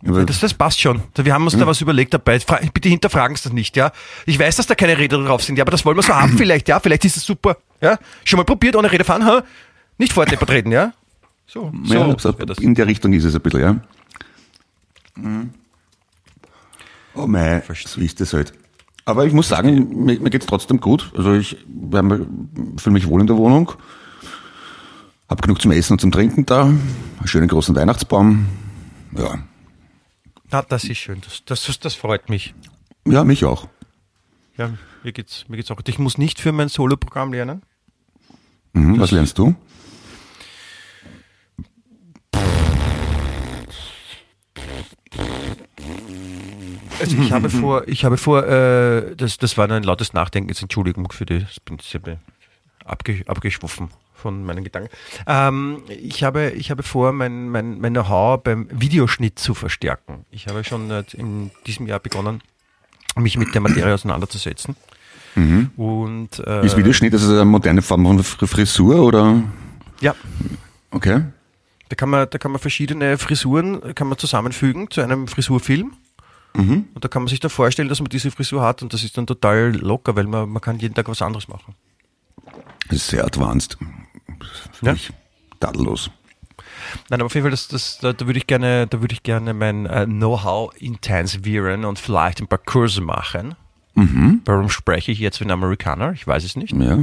Aber, 0.07 0.25
Das, 0.25 0.39
das 0.39 0.53
passt 0.53 0.79
schon. 0.81 1.01
Wir 1.15 1.33
haben 1.33 1.43
uns 1.43 1.53
Hm. 1.53 1.59
da 1.61 1.67
was 1.67 1.81
überlegt 1.81 2.13
dabei. 2.13 2.39
Bitte 2.73 2.89
hinterfragen 2.89 3.35
Sie 3.35 3.43
das 3.43 3.53
nicht, 3.53 3.75
ja. 3.77 3.91
Ich 4.25 4.37
weiß, 4.39 4.55
dass 4.57 4.67
da 4.67 4.75
keine 4.75 4.97
Räder 4.97 5.23
drauf 5.23 5.43
sind, 5.43 5.57
ja, 5.57 5.63
aber 5.63 5.71
das 5.71 5.85
wollen 5.85 5.97
wir 5.97 6.03
so 6.03 6.13
haben 6.15 6.37
vielleicht, 6.37 6.67
ja. 6.69 6.79
Vielleicht 6.79 7.05
ist 7.05 7.17
es 7.17 7.25
super, 7.25 7.57
ja. 7.81 7.97
Schon 8.23 8.37
mal 8.37 8.43
probiert, 8.45 8.75
ohne 8.75 8.91
Räder 8.91 9.05
fahren, 9.05 9.25
ha? 9.25 9.43
Nicht 9.97 10.13
vordeppert 10.13 10.49
reden, 10.49 10.71
ja. 10.71 10.93
So, 11.47 11.71
ja, 11.83 12.17
so 12.17 12.31
das. 12.31 12.57
in 12.57 12.75
der 12.75 12.87
Richtung 12.87 13.13
ist 13.13 13.23
es 13.23 13.35
ein 13.35 13.41
bisschen, 13.41 13.61
ja. 13.61 13.81
Mhm. 15.15 15.51
Oh 17.13 17.27
mei, 17.27 17.63
so 17.85 18.01
ist 18.01 18.19
es 18.19 18.33
halt. 18.33 18.53
Aber 19.05 19.25
ich 19.25 19.33
muss 19.33 19.47
sagen, 19.47 20.03
mir, 20.05 20.19
mir 20.19 20.29
geht's 20.29 20.47
trotzdem 20.47 20.79
gut. 20.79 21.11
Also 21.15 21.33
ich 21.33 21.57
fühle 21.87 22.93
mich 22.93 23.07
wohl 23.07 23.21
in 23.21 23.27
der 23.27 23.37
Wohnung. 23.37 23.71
Hab 25.29 25.41
genug 25.41 25.61
zum 25.61 25.71
Essen 25.71 25.93
und 25.93 26.01
zum 26.01 26.11
Trinken 26.11 26.45
da. 26.45 26.63
Einen 26.63 27.27
schönen 27.27 27.47
großen 27.47 27.75
Weihnachtsbaum. 27.75 28.47
Ja. 29.15 29.39
Na, 30.51 30.61
das 30.63 30.83
ist 30.85 30.97
schön. 30.97 31.21
Das, 31.21 31.43
das, 31.45 31.79
das 31.79 31.95
freut 31.95 32.29
mich. 32.29 32.53
Ja, 33.07 33.23
mich 33.23 33.45
auch. 33.45 33.67
Ja, 34.57 34.71
mir 35.03 35.11
geht's, 35.11 35.45
mir 35.47 35.57
geht's 35.57 35.69
auch. 35.71 35.77
gut. 35.77 35.89
Ich 35.89 35.99
muss 35.99 36.17
nicht 36.17 36.39
für 36.39 36.51
mein 36.51 36.69
Soloprogramm 36.69 37.31
lernen. 37.31 37.61
Mhm, 38.73 38.99
was 38.99 39.11
lernst 39.11 39.37
du? 39.37 39.55
Also 47.11 47.21
ich 47.21 47.31
habe 47.31 47.49
vor, 47.61 47.87
ich 47.87 48.05
habe 48.05 48.17
vor, 48.17 48.45
äh, 48.45 49.15
das, 49.15 49.37
das 49.37 49.57
war 49.57 49.69
ein 49.69 49.83
lautes 49.83 50.13
Nachdenken, 50.13 50.49
jetzt 50.49 50.61
Entschuldigung 50.61 51.11
für 51.11 51.25
die, 51.25 51.39
das 51.39 51.59
bin 51.59 51.77
ich 51.79 51.97
abge, 52.85 53.21
abgeschwuffen 53.25 53.89
von 54.13 54.43
meinen 54.45 54.63
Gedanken. 54.63 54.89
Ähm, 55.27 55.83
ich, 55.89 56.23
habe, 56.23 56.51
ich 56.51 56.71
habe 56.71 56.83
vor, 56.83 57.11
mein, 57.11 57.49
mein, 57.49 57.79
mein 57.79 57.93
Know-how 57.93 58.41
beim 58.43 58.67
Videoschnitt 58.71 59.37
zu 59.39 59.53
verstärken. 59.53 60.25
Ich 60.31 60.47
habe 60.47 60.63
schon 60.63 60.89
in 61.13 61.51
diesem 61.67 61.85
Jahr 61.87 61.99
begonnen, 61.99 62.41
mich 63.17 63.37
mit 63.37 63.53
der 63.53 63.61
Materie 63.61 63.93
auseinanderzusetzen. 63.93 64.75
Und 65.75 66.39
äh, 66.45 66.65
Ist 66.65 66.77
Videoschnitt 66.77 67.11
also 67.13 67.33
eine 67.33 67.43
moderne 67.43 67.81
Form 67.81 68.05
von 68.05 68.19
Fr- 68.21 68.47
Frisur 68.47 69.01
oder? 69.03 69.43
ja, 69.99 70.15
Okay. 70.91 71.23
Da 71.89 71.95
kann 71.95 72.09
man, 72.09 72.25
da 72.29 72.37
kann 72.37 72.51
man 72.51 72.59
verschiedene 72.61 73.17
Frisuren 73.17 73.93
kann 73.95 74.07
man 74.07 74.17
zusammenfügen 74.17 74.89
zu 74.89 75.01
einem 75.01 75.27
Frisurfilm. 75.27 75.91
Und 76.57 77.03
da 77.03 77.07
kann 77.07 77.23
man 77.23 77.27
sich 77.27 77.39
dann 77.39 77.51
vorstellen, 77.51 77.89
dass 77.89 77.99
man 77.99 78.09
diese 78.09 78.31
Frisur 78.31 78.61
hat 78.61 78.81
und 78.81 78.93
das 78.93 79.03
ist 79.03 79.17
dann 79.17 79.27
total 79.27 79.75
locker, 79.75 80.15
weil 80.15 80.25
man, 80.25 80.49
man 80.49 80.61
kann 80.61 80.79
jeden 80.79 80.93
Tag 80.95 81.07
was 81.09 81.21
anderes 81.21 81.47
machen. 81.47 81.75
Das 82.87 82.97
ist 82.97 83.07
sehr 83.07 83.25
advanced. 83.25 83.77
Für 84.73 84.85
Ja. 84.85 84.91
mich 84.93 85.11
tadellos. 85.59 86.09
Nein, 87.09 87.19
aber 87.19 87.25
auf 87.25 87.33
jeden 87.33 87.43
Fall, 87.45 87.51
das, 87.51 87.67
das, 87.67 87.97
da, 87.99 88.13
da 88.13 88.25
würde 88.27 88.37
ich 88.37 88.47
gerne, 88.47 88.87
da 88.87 89.01
würde 89.01 89.13
ich 89.13 89.23
gerne 89.23 89.53
mein 89.53 89.85
äh, 89.85 90.05
Know-how 90.05 90.73
intensivieren 90.79 91.83
und 91.83 91.99
vielleicht 91.99 92.39
ein 92.41 92.47
paar 92.47 92.59
Kurse 92.59 93.01
machen. 93.01 93.55
Warum 94.43 94.69
spreche 94.69 95.13
ich 95.13 95.19
jetzt 95.19 95.39
wie 95.39 95.45
ein 95.45 95.51
Amerikaner? 95.51 96.11
Ich 96.11 96.27
weiß 96.27 96.43
es 96.43 96.57
nicht. 96.57 96.73
Ja. 96.73 96.99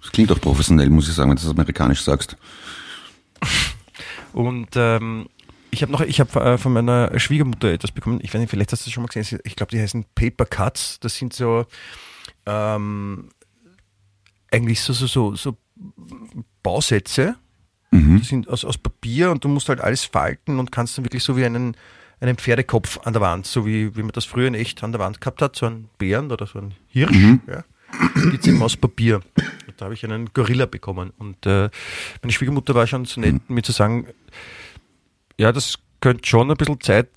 Das 0.00 0.10
klingt 0.10 0.32
auch 0.32 0.40
professionell, 0.40 0.88
muss 0.88 1.06
ich 1.08 1.14
sagen, 1.14 1.28
wenn 1.30 1.36
du 1.36 1.42
das 1.42 1.50
amerikanisch 1.50 2.02
sagst. 2.02 2.36
Und 4.32 4.68
ähm, 4.76 5.28
ich 5.70 5.82
habe 5.82 5.92
noch, 5.92 6.00
ich 6.00 6.20
habe 6.20 6.40
äh, 6.40 6.58
von 6.58 6.72
meiner 6.72 7.18
Schwiegermutter 7.18 7.72
etwas 7.72 7.92
bekommen. 7.92 8.20
Ich 8.22 8.32
weiß 8.32 8.40
nicht, 8.40 8.50
vielleicht 8.50 8.72
hast 8.72 8.84
du 8.84 8.86
das 8.86 8.92
schon 8.92 9.02
mal 9.02 9.08
gesehen. 9.08 9.40
Ich 9.44 9.56
glaube, 9.56 9.70
die 9.70 9.80
heißen 9.80 10.04
Paper 10.14 10.46
Cuts. 10.46 11.00
Das 11.00 11.16
sind 11.16 11.32
so 11.32 11.66
ähm, 12.46 13.30
eigentlich 14.50 14.80
so 14.80 14.92
so 14.92 15.06
so, 15.06 15.34
so 15.34 15.56
Bausätze. 16.62 17.36
Die 17.90 18.24
sind 18.24 18.48
aus, 18.48 18.66
aus 18.66 18.76
Papier 18.76 19.30
und 19.30 19.44
du 19.44 19.48
musst 19.48 19.70
halt 19.70 19.80
alles 19.80 20.04
falten 20.04 20.58
und 20.58 20.70
kannst 20.70 20.98
dann 20.98 21.06
wirklich 21.06 21.22
so 21.22 21.38
wie 21.38 21.46
einen, 21.46 21.74
einen 22.20 22.36
Pferdekopf 22.36 22.98
an 23.04 23.14
der 23.14 23.22
Wand, 23.22 23.46
so 23.46 23.64
wie, 23.64 23.96
wie 23.96 24.02
man 24.02 24.12
das 24.12 24.26
früher 24.26 24.46
in 24.46 24.54
echt 24.54 24.84
an 24.84 24.92
der 24.92 25.00
Wand 25.00 25.22
gehabt 25.22 25.40
hat, 25.40 25.56
so 25.56 25.64
ein 25.64 25.88
Bären 25.96 26.30
oder 26.30 26.46
so 26.46 26.58
ein 26.58 26.74
Hirsch. 26.88 27.16
Ja. 27.46 27.64
Gibt 28.30 28.46
eben 28.46 28.62
aus 28.62 28.76
Papier. 28.76 29.22
Und 29.66 29.74
da 29.78 29.86
habe 29.86 29.94
ich 29.94 30.04
einen 30.04 30.30
Gorilla 30.34 30.66
bekommen. 30.66 31.14
Und 31.16 31.46
äh, 31.46 31.70
meine 32.22 32.32
Schwiegermutter 32.32 32.74
war 32.74 32.86
schon 32.86 33.06
so 33.06 33.22
nett, 33.22 33.48
mir 33.48 33.62
zu 33.62 33.72
sagen, 33.72 34.06
ja, 35.38 35.52
das 35.52 35.78
könnte 36.00 36.28
schon 36.28 36.50
ein 36.50 36.56
bisschen 36.56 36.80
Zeit 36.80 37.08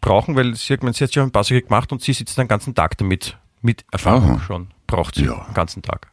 brauchen, 0.00 0.36
weil 0.36 0.54
sie 0.54 0.72
hat, 0.72 0.80
gemeint, 0.80 0.96
sie 0.96 1.04
hat 1.04 1.12
schon 1.14 1.24
ein 1.24 1.30
paar 1.32 1.44
Sachen 1.44 1.62
gemacht 1.62 1.92
und 1.92 2.02
sie 2.02 2.12
sitzt 2.12 2.36
den 2.38 2.48
ganzen 2.48 2.74
Tag 2.74 2.96
damit. 2.98 3.36
Mit 3.62 3.84
Erfahrung 3.90 4.32
Aha. 4.36 4.40
schon. 4.40 4.68
Braucht 4.86 5.16
sie 5.16 5.24
Ja. 5.24 5.44
den 5.48 5.54
ganzen 5.54 5.82
Tag. 5.82 6.10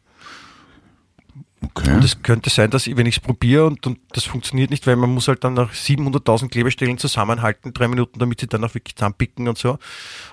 Okay. 1.65 1.93
Und 1.95 2.03
es 2.03 2.21
könnte 2.23 2.49
sein, 2.49 2.69
dass 2.71 2.87
ich, 2.87 2.97
wenn 2.97 3.05
ich 3.05 3.17
es 3.17 3.21
probiere 3.21 3.65
und, 3.67 3.85
und 3.87 3.99
das 4.11 4.25
funktioniert 4.25 4.69
nicht, 4.69 4.85
weil 4.85 4.97
man 4.97 5.13
muss 5.13 5.29
halt 5.29 5.43
dann 5.45 5.53
nach 5.53 5.71
700.000 5.71 6.49
Klebestellen 6.49 6.97
zusammenhalten, 6.97 7.73
drei 7.73 7.87
Minuten, 7.87 8.19
damit 8.19 8.41
sie 8.41 8.47
dann 8.47 8.63
auch 8.65 8.73
wirklich 8.73 8.95
zusammenpicken 8.97 9.47
und 9.47 9.57
so. 9.57 9.79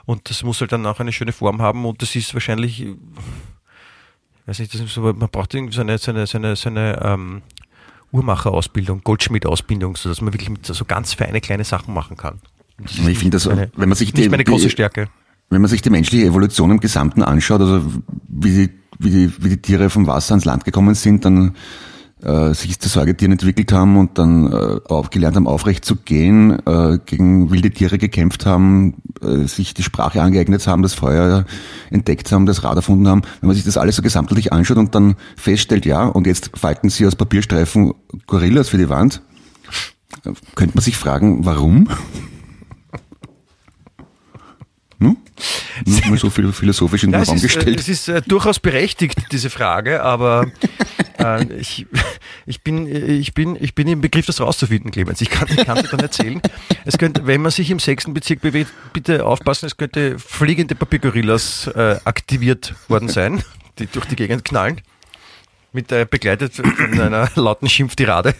Und 0.06 0.28
das 0.28 0.42
muss 0.42 0.60
halt 0.60 0.72
dann 0.72 0.84
auch 0.86 0.98
eine 0.98 1.12
schöne 1.12 1.32
Form 1.32 1.62
haben 1.62 1.84
und 1.84 2.02
das 2.02 2.16
ist 2.16 2.34
wahrscheinlich, 2.34 2.80
ich 2.80 2.96
weiß 4.46 4.58
nicht, 4.58 4.74
das 4.74 4.80
ist 4.80 4.92
so, 4.94 5.02
man 5.02 5.28
braucht 5.28 5.54
irgendwie 5.54 5.74
so 5.74 5.82
eine, 5.82 5.98
so 5.98 6.10
eine, 6.10 6.26
so 6.26 6.38
eine, 6.38 6.56
so 6.56 6.68
eine 6.68 7.00
ähm, 7.04 7.42
Uhrmacherausbildung, 8.12 9.02
Goldschmied-Ausbildung, 9.04 9.96
sodass 9.96 10.20
man 10.20 10.32
wirklich 10.32 10.50
mit 10.50 10.66
so 10.66 10.84
ganz 10.84 11.14
feine 11.14 11.40
kleine 11.40 11.64
Sachen 11.64 11.94
machen 11.94 12.16
kann. 12.16 12.40
Ich 12.84 13.18
finde 13.18 13.36
das, 13.36 13.46
meine- 13.46 13.70
wenn 13.76 13.88
man 13.88 13.96
sich 13.96 14.12
die, 14.12 14.28
meine 14.28 14.44
große 14.44 14.70
Stärke. 14.70 15.08
wenn 15.50 15.60
man 15.60 15.68
sich 15.68 15.82
die 15.82 15.90
menschliche 15.90 16.26
Evolution 16.26 16.70
im 16.70 16.80
Gesamten 16.80 17.22
anschaut, 17.22 17.60
also 17.60 17.82
wie 18.28 18.50
die, 18.66 18.70
wie 18.98 19.10
die, 19.10 19.32
wie 19.44 19.48
die 19.50 19.56
Tiere 19.62 19.90
vom 19.90 20.06
Wasser 20.06 20.32
ans 20.32 20.44
Land 20.44 20.64
gekommen 20.64 20.94
sind, 20.94 21.24
dann 21.24 21.54
äh, 22.22 22.54
sich 22.54 22.78
zu 22.78 22.88
Säugetieren 22.88 23.32
entwickelt 23.32 23.72
haben 23.72 23.96
und 23.96 24.18
dann 24.18 24.52
äh, 24.52 24.80
auch 24.88 25.10
gelernt 25.10 25.36
haben, 25.36 25.46
aufrecht 25.46 25.84
zu 25.84 25.96
gehen, 25.96 26.58
äh, 26.66 26.98
gegen 27.04 27.50
wilde 27.50 27.70
Tiere 27.70 27.98
gekämpft 27.98 28.46
haben, 28.46 28.94
äh, 29.22 29.46
sich 29.46 29.74
die 29.74 29.82
Sprache 29.82 30.22
angeeignet 30.22 30.66
haben, 30.66 30.82
das 30.82 30.94
Feuer 30.94 31.44
entdeckt 31.90 32.30
haben, 32.32 32.46
das 32.46 32.64
Rad 32.64 32.76
erfunden 32.76 33.08
haben. 33.08 33.22
Wenn 33.40 33.48
man 33.48 33.56
sich 33.56 33.64
das 33.64 33.76
alles 33.76 33.96
so 33.96 34.02
gesamtheitlich 34.02 34.52
anschaut 34.52 34.76
und 34.76 34.94
dann 34.94 35.16
feststellt, 35.36 35.86
ja, 35.86 36.06
und 36.06 36.26
jetzt 36.26 36.50
falten 36.54 36.90
sie 36.90 37.06
aus 37.06 37.16
Papierstreifen 37.16 37.94
Gorillas 38.26 38.68
für 38.68 38.78
die 38.78 38.88
Wand, 38.88 39.22
äh, 40.24 40.32
könnte 40.54 40.76
man 40.76 40.82
sich 40.82 40.96
fragen, 40.96 41.44
warum? 41.44 41.88
Nur 45.86 46.06
mal 46.06 46.18
so 46.18 46.30
viel 46.30 46.52
philosophisch 46.52 47.04
in 47.04 47.12
den 47.12 47.22
es 47.22 47.28
Raum 47.28 47.36
ist, 47.36 47.44
äh, 47.44 47.46
gestellt. 47.46 47.80
es 47.80 47.88
ist 47.88 48.08
äh, 48.08 48.22
durchaus 48.22 48.58
berechtigt, 48.58 49.18
diese 49.32 49.50
Frage, 49.50 50.02
aber 50.02 50.46
äh, 51.18 51.44
ich, 51.54 51.86
ich, 52.46 52.62
bin, 52.62 52.86
ich, 52.86 53.34
bin, 53.34 53.56
ich 53.60 53.74
bin 53.74 53.88
im 53.88 54.00
Begriff, 54.00 54.26
das 54.26 54.40
rauszufinden, 54.40 54.90
Clemens. 54.90 55.20
Ich 55.20 55.30
kann, 55.30 55.48
dir 55.48 55.64
dann 55.64 56.00
erzählen. 56.00 56.40
Es 56.84 56.98
könnte, 56.98 57.26
wenn 57.26 57.42
man 57.42 57.50
sich 57.50 57.70
im 57.70 57.78
sechsten 57.78 58.14
Bezirk 58.14 58.40
bewegt, 58.40 58.70
bitte 58.92 59.24
aufpassen, 59.24 59.66
es 59.66 59.76
könnte 59.76 60.18
fliegende 60.18 60.74
Papiergorillas 60.74 61.68
äh, 61.68 61.98
aktiviert 62.04 62.74
worden 62.88 63.08
sein, 63.08 63.42
die 63.78 63.86
durch 63.86 64.06
die 64.06 64.16
Gegend 64.16 64.44
knallen. 64.44 64.80
Mit 65.72 65.92
äh, 65.92 66.06
begleitet 66.08 66.54
von 66.54 67.00
einer 67.00 67.30
lauten 67.36 67.68
Schimpftirade. 67.68 68.34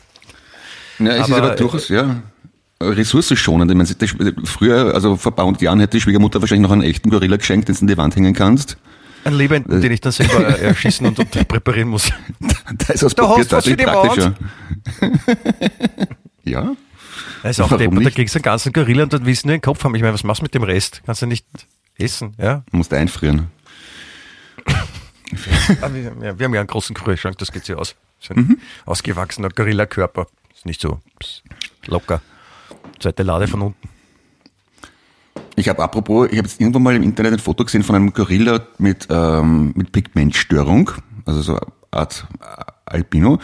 Ja, 0.99 1.13
es 1.13 1.29
ist 1.29 1.33
aber, 1.33 1.47
aber 1.47 1.57
durchaus, 1.57 1.89
ja, 1.89 2.23
ressourcenschonend. 2.83 3.71
Ich 3.71 3.77
meine, 3.77 3.95
das- 3.95 4.51
früher, 4.51 4.95
also 4.95 5.17
vor 5.17 5.33
ein 5.33 5.37
paar 5.37 5.47
hundert 5.47 5.63
Jahren 5.63 5.81
hätte 5.81 5.97
die 5.97 6.01
Schwiegermutter 6.01 6.41
wahrscheinlich 6.41 6.63
noch 6.67 6.73
einen 6.73 6.83
echten 6.83 7.11
Gorilla 7.11 7.37
geschenkt, 7.37 7.69
den 7.69 7.75
du 7.75 7.81
an 7.83 7.87
die 7.87 7.97
Wand 7.97 8.17
hängen 8.17 8.35
kannst. 8.35 8.77
Ein 9.25 9.35
Lebenden, 9.35 9.81
den 9.83 9.93
ich 9.93 10.01
dann 10.01 10.13
selber 10.13 10.59
äh, 10.59 10.69
erschießen 10.69 11.07
und, 11.07 11.19
und 11.19 11.31
präparieren 11.49 11.89
muss. 11.89 12.11
Da 12.79 12.95
ist 12.95 13.05
aus 13.05 13.15
Da 13.15 13.27
Papier 13.27 13.41
hast 13.41 13.53
du 13.53 13.57
was 13.57 13.65
für 13.65 13.77
deutlich 13.77 13.87
die 13.87 13.93
praktischer. 13.93 14.35
ja, 16.45 16.73
Das 17.43 17.59
ist 17.59 17.61
auch 17.61 17.77
deppert, 17.77 18.05
da 18.07 18.11
kriegst 18.11 18.35
du 18.35 18.39
einen 18.39 18.43
ganzen 18.45 18.73
Gorilla 18.73 19.03
und 19.05 19.13
dann 19.13 19.25
willst 19.27 19.43
du 19.45 19.49
nur 19.49 19.57
den 19.57 19.63
Kopf 19.63 19.83
haben. 19.83 19.95
Ich 19.95 20.03
meine, 20.03 20.15
was 20.15 20.25
machst 20.25 20.41
du 20.41 20.45
mit 20.45 20.55
dem 20.55 20.63
Rest? 20.63 21.03
Kannst 21.05 21.23
du 21.23 21.27
nicht 21.27 21.47
essen, 21.99 22.35
ja? 22.39 22.63
musst 22.71 22.93
einfrieren. 22.95 23.49
Wir, 25.31 26.03
ja, 26.23 26.39
wir 26.39 26.45
haben 26.45 26.55
ja 26.55 26.61
einen 26.61 26.67
großen 26.67 26.95
Kühlschrank, 26.95 27.39
das 27.39 27.53
geht 27.53 27.65
sich 27.65 27.77
aus. 27.77 27.95
So 28.19 28.35
ein 28.35 28.61
ausgewachsener 28.85 29.49
Gorilla-Körper. 29.49 30.27
Ist 30.53 30.67
nicht 30.67 30.81
so 30.81 30.99
locker. 31.87 32.21
Zweite 32.99 33.23
Lade 33.23 33.47
von 33.47 33.63
unten. 33.63 33.89
Ich 35.57 35.69
habe 35.69 35.83
apropos, 35.83 36.29
ich 36.31 36.39
habe 36.39 36.49
jetzt 36.49 36.61
irgendwann 36.61 36.83
mal 36.83 36.97
im 36.97 37.03
Internet 37.03 37.35
ein 37.35 37.39
Foto 37.39 37.65
gesehen 37.65 37.83
von 37.83 37.95
einem 37.95 38.13
Gorilla 38.13 38.63
mit, 38.79 39.09
ähm, 39.11 39.73
mit 39.77 39.93
Pigmentstörung, 39.93 40.91
also 41.27 41.43
so 41.43 41.53
eine 41.53 41.61
Art 41.91 42.27
äh, 42.41 42.65
Albino. 42.87 43.39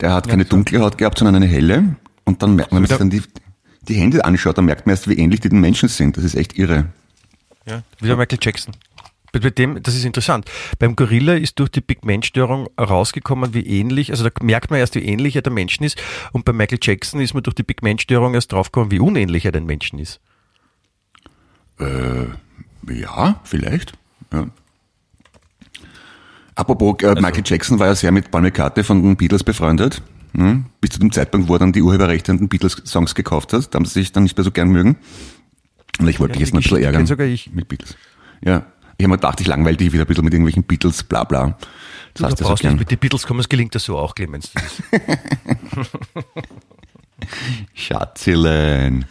Der 0.00 0.14
hat 0.14 0.28
keine 0.28 0.44
dunkle 0.44 0.80
Haut 0.80 0.96
gehabt, 0.96 1.18
sondern 1.18 1.34
eine 1.34 1.46
helle. 1.46 1.96
Und 2.24 2.42
dann 2.42 2.54
merkt 2.56 2.72
man, 2.72 2.82
wenn 2.82 2.82
man 2.82 2.88
sich 2.88 2.98
dann 2.98 3.10
die, 3.10 3.22
die 3.82 3.94
Hände 3.94 4.24
anschaut, 4.24 4.56
dann 4.56 4.64
merkt 4.64 4.86
man 4.86 4.94
erst, 4.94 5.08
wie 5.08 5.18
ähnlich 5.18 5.40
die 5.40 5.48
den 5.48 5.60
Menschen 5.60 5.88
sind. 5.88 6.16
Das 6.16 6.24
ist 6.24 6.36
echt 6.36 6.56
irre. 6.56 6.86
Ja, 7.66 7.82
wieder 8.00 8.16
Michael 8.16 8.38
Jackson. 8.40 8.74
Bei 9.32 9.38
dem, 9.50 9.82
das 9.82 9.94
ist 9.94 10.04
interessant. 10.04 10.46
Beim 10.78 10.96
Gorilla 10.96 11.34
ist 11.34 11.58
durch 11.58 11.68
die 11.70 11.80
Pigmentstörung 11.82 12.68
rausgekommen, 12.80 13.52
wie 13.54 13.60
ähnlich, 13.66 14.10
also 14.10 14.24
da 14.28 14.30
merkt 14.42 14.70
man 14.70 14.80
erst, 14.80 14.94
wie 14.94 15.04
ähnlich 15.04 15.36
er 15.36 15.42
der 15.42 15.52
Menschen 15.52 15.84
ist. 15.84 16.00
Und 16.32 16.44
bei 16.44 16.52
Michael 16.52 16.78
Jackson 16.80 17.20
ist 17.20 17.34
man 17.34 17.42
durch 17.42 17.54
die 17.54 17.62
Pigmentstörung 17.62 18.34
erst 18.34 18.52
draufgekommen, 18.52 18.90
wie 18.90 19.00
unähnlich 19.00 19.44
er 19.44 19.52
den 19.52 19.66
Menschen 19.66 19.98
ist. 19.98 20.20
Ja, 22.88 23.40
vielleicht. 23.44 23.92
Ja. 24.32 24.48
Apropos, 26.54 26.96
äh, 27.02 27.14
Michael 27.20 27.44
Jackson 27.44 27.78
war 27.78 27.86
ja 27.86 27.94
sehr 27.94 28.10
mit 28.10 28.30
Paul 28.30 28.42
McCartney 28.42 28.82
von 28.82 29.02
den 29.02 29.16
Beatles 29.16 29.44
befreundet. 29.44 30.02
Hm? 30.34 30.66
Bis 30.80 30.90
zu 30.90 30.98
dem 30.98 31.12
Zeitpunkt, 31.12 31.48
wo 31.48 31.54
er 31.54 31.58
dann 31.60 31.72
die 31.72 31.82
Urheberrechte 31.82 32.32
an 32.32 32.38
den 32.38 32.48
Beatles-Songs 32.48 33.14
gekauft 33.14 33.52
hat. 33.52 33.72
Da 33.72 33.76
haben 33.78 33.84
sie 33.84 33.94
sich 34.00 34.12
dann 34.12 34.24
nicht 34.24 34.36
mehr 34.36 34.44
so 34.44 34.50
gern 34.50 34.68
mögen. 34.70 34.96
Und 36.00 36.08
ich 36.08 36.18
wollte 36.18 36.34
Ja, 36.34 36.40
mich 36.40 36.48
jetzt 36.48 36.54
noch 36.54 36.60
ein 36.60 36.62
bisschen 36.64 36.82
ärgern. 36.82 37.06
sogar 37.06 37.26
ich. 37.26 37.50
Mit 37.52 37.68
Beatles. 37.68 37.96
Ja. 38.44 38.66
Ich 38.98 39.04
habe 39.04 39.10
mir 39.12 39.16
gedacht, 39.16 39.40
ich 39.40 39.46
langweile 39.46 39.76
dich 39.76 39.92
wieder 39.92 40.02
ein 40.04 40.06
bisschen 40.08 40.24
mit 40.24 40.34
irgendwelchen 40.34 40.64
Beatles, 40.64 41.04
bla 41.04 41.22
bla. 41.24 41.56
Das 41.56 41.58
Du 42.14 42.24
hast 42.24 42.32
du 42.40 42.44
so 42.44 42.48
brauchst 42.48 42.64
nicht 42.64 42.70
gern. 42.70 42.78
mit 42.80 42.90
den 42.90 42.98
Beatles 42.98 43.26
kommen, 43.26 43.38
es 43.40 43.48
gelingt 43.48 43.74
das 43.74 43.84
so 43.84 43.96
auch, 43.96 44.14
Clemens. 44.14 44.50
Schatzilein. 47.74 49.06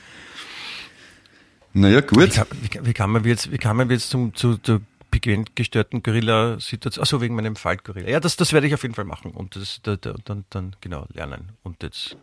Naja, 1.74 2.02
wie, 2.02 2.08
gut. 2.08 2.20
wie, 2.62 2.68
kann- 2.70 2.86
wie 2.86 2.94
kann 2.94 3.10
man 3.12 3.24
jetzt, 3.24 3.52
wie 3.52 3.58
kann 3.58 3.78
man 3.78 3.90
jetzt 3.90 4.10
zum, 4.10 4.34
zu, 4.36 4.58
zu 4.58 4.82
pigmentgestörten 5.12 6.04
Gorilla-Situation, 6.04 7.02
achso, 7.02 7.22
wegen 7.22 7.36
meinem 7.36 7.56
Faltgorilla. 7.56 8.10
Ja, 8.10 8.20
das, 8.20 8.36
das 8.36 8.52
werde 8.54 8.68
ich 8.68 8.74
auf 8.74 8.82
jeden 8.84 8.96
Fall 8.96 9.06
machen 9.06 9.32
und 9.32 9.56
das, 9.56 9.80
da, 9.84 9.96
da, 9.96 10.16
dann, 10.26 10.46
dann 10.50 10.76
genau 10.82 11.06
lernen. 11.14 11.50
Und 11.64 11.82
jetzt, 11.84 12.18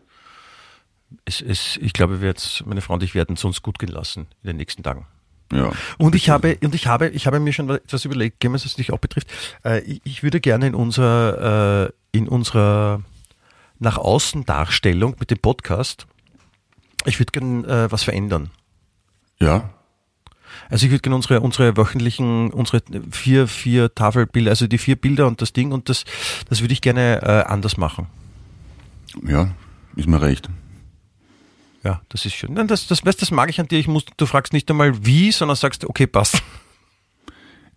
es, 1.24 1.40
es, 1.40 1.76
ich 1.78 1.92
glaube, 1.92 2.20
wir 2.20 2.28
jetzt, 2.28 2.66
meine 2.66 2.80
Frau 2.82 2.94
und 2.94 3.02
ich 3.02 3.14
werden 3.14 3.36
es 3.36 3.44
uns 3.44 3.62
gut 3.62 3.78
gehen 3.78 3.88
lassen 3.90 4.26
in 4.42 4.48
den 4.48 4.56
nächsten 4.56 4.82
Tagen. 4.82 5.06
Ja. 5.52 5.72
Und 5.98 6.14
ich 6.14 6.30
habe, 6.30 6.58
und 6.62 6.74
ich 6.74 6.86
habe, 6.86 7.08
ich 7.08 7.26
habe 7.26 7.38
mir 7.38 7.52
schon 7.52 7.68
etwas 7.70 8.04
überlegt, 8.04 8.44
was 8.44 8.62
das 8.62 8.74
dich 8.74 8.92
auch 8.92 8.98
betrifft. 8.98 9.28
Äh, 9.64 9.80
ich, 9.80 10.00
ich 10.04 10.22
würde 10.22 10.40
gerne 10.40 10.66
in 10.66 10.74
unserer, 10.74 11.92
äh, 12.12 12.16
in 12.16 12.28
unserer 12.28 13.02
nach 13.78 13.98
außen 13.98 14.44
Darstellung 14.44 15.16
mit 15.18 15.30
dem 15.30 15.38
Podcast, 15.38 16.06
ich 17.04 17.18
würde 17.18 17.32
gerne 17.32 17.66
äh, 17.66 17.92
was 17.92 18.02
verändern. 18.02 18.50
Ja. 19.38 19.70
Also 20.70 20.86
ich 20.86 20.92
würde 20.92 21.02
gerne 21.02 21.16
unsere, 21.16 21.40
unsere 21.40 21.76
wöchentlichen, 21.76 22.50
unsere 22.50 22.82
vier, 23.10 23.46
vier 23.46 23.94
Tafelbilder, 23.94 24.50
also 24.50 24.66
die 24.66 24.78
vier 24.78 24.96
Bilder 24.96 25.26
und 25.26 25.42
das 25.42 25.52
Ding 25.52 25.72
und 25.72 25.88
das, 25.88 26.04
das 26.48 26.60
würde 26.62 26.72
ich 26.72 26.80
gerne 26.80 27.46
anders 27.48 27.76
machen. 27.76 28.06
Ja, 29.26 29.50
ist 29.96 30.08
mir 30.08 30.22
recht. 30.22 30.48
Ja, 31.84 32.00
das 32.08 32.24
ist 32.24 32.34
schön. 32.34 32.54
Nein, 32.54 32.66
das, 32.66 32.86
das, 32.86 33.02
das 33.02 33.30
mag 33.30 33.50
ich 33.50 33.60
an 33.60 33.68
dir. 33.68 33.78
Ich 33.78 33.88
muss, 33.88 34.06
du 34.16 34.24
fragst 34.24 34.54
nicht 34.54 34.70
einmal 34.70 35.04
wie, 35.04 35.32
sondern 35.32 35.56
sagst, 35.56 35.84
okay, 35.84 36.06
passt. 36.06 36.42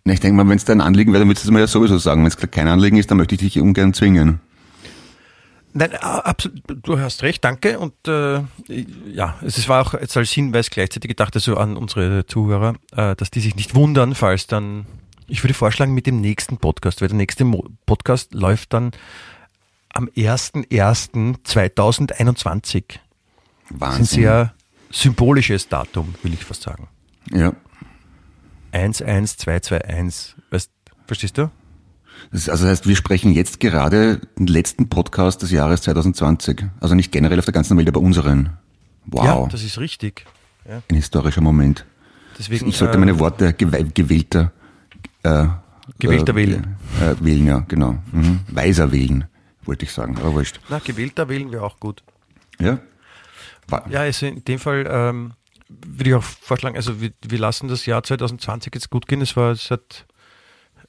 Na, 0.04 0.14
ich 0.14 0.20
denke 0.20 0.36
mal, 0.36 0.48
wenn 0.48 0.56
es 0.56 0.64
dein 0.64 0.80
Anliegen 0.80 1.12
wäre, 1.12 1.20
dann 1.20 1.28
würdest 1.28 1.44
du 1.44 1.48
es 1.48 1.52
mir 1.52 1.60
ja 1.60 1.66
sowieso 1.66 1.98
sagen. 1.98 2.22
Wenn 2.22 2.28
es 2.28 2.38
kein 2.38 2.68
Anliegen 2.68 2.96
ist, 2.96 3.10
dann 3.10 3.18
möchte 3.18 3.34
ich 3.34 3.42
dich 3.42 3.60
ungern 3.60 3.92
zwingen. 3.92 4.40
Nein, 5.74 5.94
absolut, 5.96 6.62
du 6.66 6.98
hast 6.98 7.22
recht, 7.22 7.44
danke. 7.44 7.78
Und 7.78 7.92
äh, 8.08 8.40
ja, 9.12 9.36
es 9.42 9.68
war 9.68 9.86
auch 9.86 9.92
jetzt 9.92 10.16
als 10.16 10.30
Hinweis 10.30 10.70
gleichzeitig 10.70 11.10
gedacht, 11.10 11.34
also 11.34 11.58
an 11.58 11.76
unsere 11.76 12.24
Zuhörer, 12.26 12.76
äh, 12.96 13.14
dass 13.14 13.30
die 13.30 13.40
sich 13.40 13.54
nicht 13.54 13.74
wundern, 13.74 14.14
falls 14.14 14.46
dann, 14.46 14.86
ich 15.26 15.44
würde 15.44 15.52
vorschlagen, 15.52 15.92
mit 15.92 16.06
dem 16.06 16.22
nächsten 16.22 16.56
Podcast, 16.56 17.02
weil 17.02 17.08
der 17.08 17.18
nächste 17.18 17.44
Mo 17.44 17.68
Podcast 17.84 18.32
läuft 18.32 18.72
dann 18.72 18.92
am 19.92 20.06
01.01.2021. 20.06 23.00
Wahnsinn. 23.70 24.00
Das 24.00 24.10
ist 24.10 24.18
ein 24.18 24.22
sehr 24.22 24.54
symbolisches 24.90 25.68
Datum, 25.68 26.14
will 26.22 26.34
ich 26.34 26.44
fast 26.44 26.62
sagen. 26.62 26.88
Ja. 27.30 27.52
11221. 28.72 30.36
Weißt, 30.50 30.70
verstehst 31.06 31.38
du? 31.38 31.50
Das, 32.32 32.48
also 32.48 32.64
das 32.64 32.72
heißt, 32.72 32.88
wir 32.88 32.96
sprechen 32.96 33.32
jetzt 33.32 33.60
gerade 33.60 34.20
den 34.38 34.46
letzten 34.46 34.88
Podcast 34.88 35.42
des 35.42 35.50
Jahres 35.50 35.82
2020. 35.82 36.64
Also 36.80 36.94
nicht 36.94 37.12
generell 37.12 37.38
auf 37.38 37.44
der 37.44 37.54
ganzen 37.54 37.76
Welt, 37.76 37.88
aber 37.88 38.00
unseren. 38.00 38.56
Wow. 39.06 39.24
Ja, 39.24 39.46
das 39.46 39.62
ist 39.62 39.78
richtig. 39.78 40.26
Ja. 40.68 40.82
Ein 40.90 40.96
historischer 40.96 41.40
Moment. 41.40 41.86
Deswegen, 42.38 42.68
ich 42.68 42.76
sollte 42.76 42.96
äh, 42.96 43.00
meine 43.00 43.18
Worte 43.18 43.52
gew 43.52 43.70
gewählter 43.94 44.52
äh, 45.22 45.46
Gewählter 45.98 46.32
äh, 46.32 46.36
wählen. 46.36 46.76
Äh, 47.00 47.24
wählen, 47.24 47.46
ja, 47.46 47.58
genau. 47.60 47.98
Mhm. 48.12 48.40
Weiser 48.48 48.92
wählen, 48.92 49.24
wollte 49.64 49.84
ich 49.84 49.92
sagen, 49.92 50.16
aber 50.18 50.34
wurscht. 50.34 50.60
Na, 50.68 50.78
gewählter 50.78 51.28
wählen 51.28 51.50
wir 51.50 51.62
auch 51.62 51.80
gut. 51.80 52.02
Ja? 52.60 52.78
Ja, 53.90 54.00
also 54.00 54.26
in 54.26 54.44
dem 54.44 54.58
Fall 54.58 54.86
ähm, 54.90 55.32
würde 55.68 56.10
ich 56.10 56.16
auch 56.16 56.22
vorschlagen, 56.22 56.76
also 56.76 57.00
wir, 57.00 57.10
wir 57.26 57.38
lassen 57.38 57.68
das 57.68 57.86
Jahr 57.86 58.02
2020 58.02 58.74
jetzt 58.74 58.90
gut 58.90 59.06
gehen. 59.06 59.20
Es, 59.20 59.36
war, 59.36 59.52
es 59.52 59.70
hat 59.70 60.06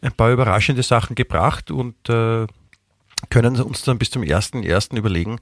ein 0.01 0.11
paar 0.13 0.31
überraschende 0.31 0.83
Sachen 0.83 1.15
gebracht 1.15 1.71
und 1.71 2.09
äh, 2.09 2.47
können 3.29 3.59
uns 3.61 3.81
dann 3.83 3.99
bis 3.99 4.11
zum 4.11 4.21
1.1. 4.21 4.95
überlegen, 4.97 5.39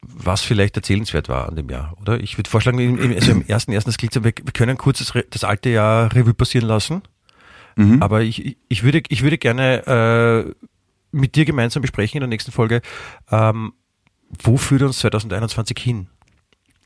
was 0.00 0.40
vielleicht 0.40 0.76
erzählenswert 0.76 1.28
war 1.28 1.46
an 1.48 1.56
dem 1.56 1.68
Jahr, 1.68 1.94
oder? 2.00 2.18
Ich 2.20 2.38
würde 2.38 2.48
vorschlagen, 2.48 2.78
im, 2.78 2.98
im, 2.98 3.14
also 3.14 3.32
im 3.32 3.42
1.1. 3.42 3.84
das 3.84 3.98
klingt 3.98 4.14
so, 4.14 4.24
wir 4.24 4.32
wir 4.42 4.52
können 4.54 4.78
kurz 4.78 4.98
das, 5.00 5.12
das 5.28 5.44
alte 5.44 5.68
Jahr 5.68 6.14
Revue 6.14 6.34
passieren 6.34 6.66
lassen, 6.66 7.02
Mhm. 7.76 8.02
aber 8.02 8.22
ich, 8.22 8.56
ich, 8.68 8.82
würde, 8.82 9.02
ich 9.08 9.22
würde 9.22 9.38
gerne 9.38 9.86
äh, 9.86 10.54
mit 11.12 11.36
dir 11.36 11.44
gemeinsam 11.44 11.82
besprechen 11.82 12.16
in 12.16 12.20
der 12.22 12.28
nächsten 12.28 12.50
Folge, 12.50 12.82
ähm, 13.30 13.72
wo 14.42 14.56
führt 14.56 14.82
uns 14.82 14.98
2021 14.98 15.78
hin? 15.78 16.08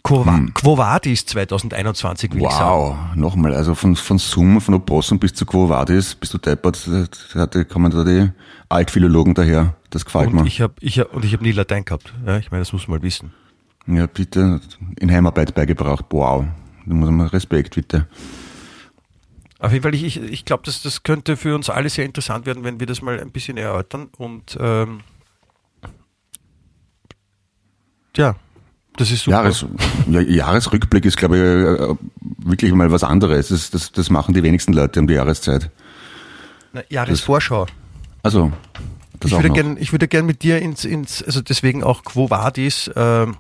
Quo, 0.05 0.23
Hm. 0.27 0.53
Quo 0.53 0.77
Vadis 0.77 1.25
2021, 1.25 2.35
will 2.35 2.43
ich 2.43 2.51
sagen. 2.51 2.71
Wow, 2.71 3.17
nochmal, 3.17 3.55
also 3.55 3.75
von, 3.75 3.97
von 3.97 4.19
Zoom, 4.19 4.61
von 4.61 4.75
Opossum 4.75 5.19
bis 5.19 5.33
zu 5.33 5.47
Quo 5.47 5.67
Vadis, 5.71 6.15
bis 6.15 6.29
zu 6.29 6.37
Deppert, 6.37 6.87
da 7.33 7.47
da 7.47 7.65
kommen 7.65 7.91
da 7.91 8.05
die 8.05 8.31
Altphilologen 8.69 9.33
daher. 9.33 9.77
Das 9.89 10.05
gefällt 10.05 10.29
Und 10.29 10.35
mir. 10.43 10.47
ich 10.47 10.61
habe 10.61 10.75
ich 10.81 10.99
hab, 10.99 11.15
und 11.15 11.25
ich 11.25 11.33
hab 11.33 11.41
nie 11.41 11.53
Latein 11.53 11.87
gehabt. 11.87 12.13
Ja, 12.27 12.37
ich 12.37 12.51
meine, 12.51 12.61
das 12.61 12.75
muss 12.75 12.87
man 12.87 12.99
mal 12.99 13.03
wissen. 13.03 13.33
Ja, 13.87 14.07
bitte, 14.07 14.61
in 15.01 15.11
Heimarbeit 15.11 15.55
beigebracht. 15.55 16.05
Wow, 16.11 16.45
da 16.85 16.95
muss 16.95 17.11
man 17.11 17.27
Respekt, 17.29 17.75
bitte. 17.75 18.07
Auf 19.59 19.73
jeden 19.73 19.83
Fall, 19.85 19.95
ich, 19.95 20.05
ich, 20.05 20.19
ich 20.21 20.45
glaube, 20.45 20.65
das, 20.67 20.83
das 20.83 21.03
könnte 21.03 21.39
für 21.39 21.55
uns 21.55 21.71
alle 21.71 21.89
sehr 21.89 22.05
interessant 22.05 22.45
werden, 22.45 22.63
wenn 22.63 22.79
wir 22.79 22.87
das 22.87 23.01
mal 23.01 23.19
ein 23.19 23.31
bisschen 23.31 23.57
erörtern. 23.57 24.09
Und 24.19 24.59
ähm, 24.61 25.01
ja, 28.17 28.37
das 28.97 29.11
ist 29.11 29.24
super. 29.24 29.38
Jahres, 29.38 29.66
ja, 30.09 30.20
Jahresrückblick 30.20 31.05
ist, 31.05 31.16
glaube 31.16 31.36
ich, 31.36 31.42
äh, 31.42 31.95
wirklich 32.38 32.72
mal 32.72 32.90
was 32.90 33.03
anderes. 33.05 33.49
Das, 33.49 33.70
das, 33.70 33.92
das 33.92 34.11
machen 34.11 34.34
die 34.34 34.42
wenigsten 34.42 34.72
Leute 34.72 35.01
um 35.01 35.07
die 35.07 35.14
Jahreszeit. 35.14 35.70
Na, 36.72 36.82
Jahresvorschau. 36.88 37.66
Also, 38.22 38.53
das 39.20 39.30
Ich 39.30 39.36
auch 39.36 39.42
würde 39.42 39.55
gerne 39.55 39.78
ich 39.78 39.92
würde 39.92 40.09
gern 40.09 40.26
mit 40.26 40.42
dir 40.42 40.61
ins, 40.61 40.84
ins, 40.84 41.22
also 41.22 41.40
deswegen 41.40 41.82
auch 41.82 42.05
Quo 42.05 42.30
Vadis 42.30 42.90
ähm, 42.95 43.36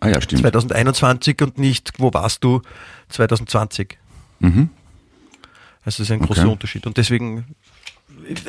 ah 0.00 0.08
ja, 0.08 0.20
stimmt. 0.20 0.42
2021 0.42 1.40
und 1.42 1.58
nicht 1.58 1.92
Wo 1.98 2.12
warst 2.12 2.44
du 2.44 2.62
2020. 3.08 3.98
Mhm. 4.40 4.70
Also 5.84 5.98
das 5.98 6.00
ist 6.00 6.10
ein 6.10 6.20
großer 6.20 6.42
Okay. 6.42 6.50
Unterschied. 6.50 6.86
Und 6.86 6.96
deswegen, 6.96 7.44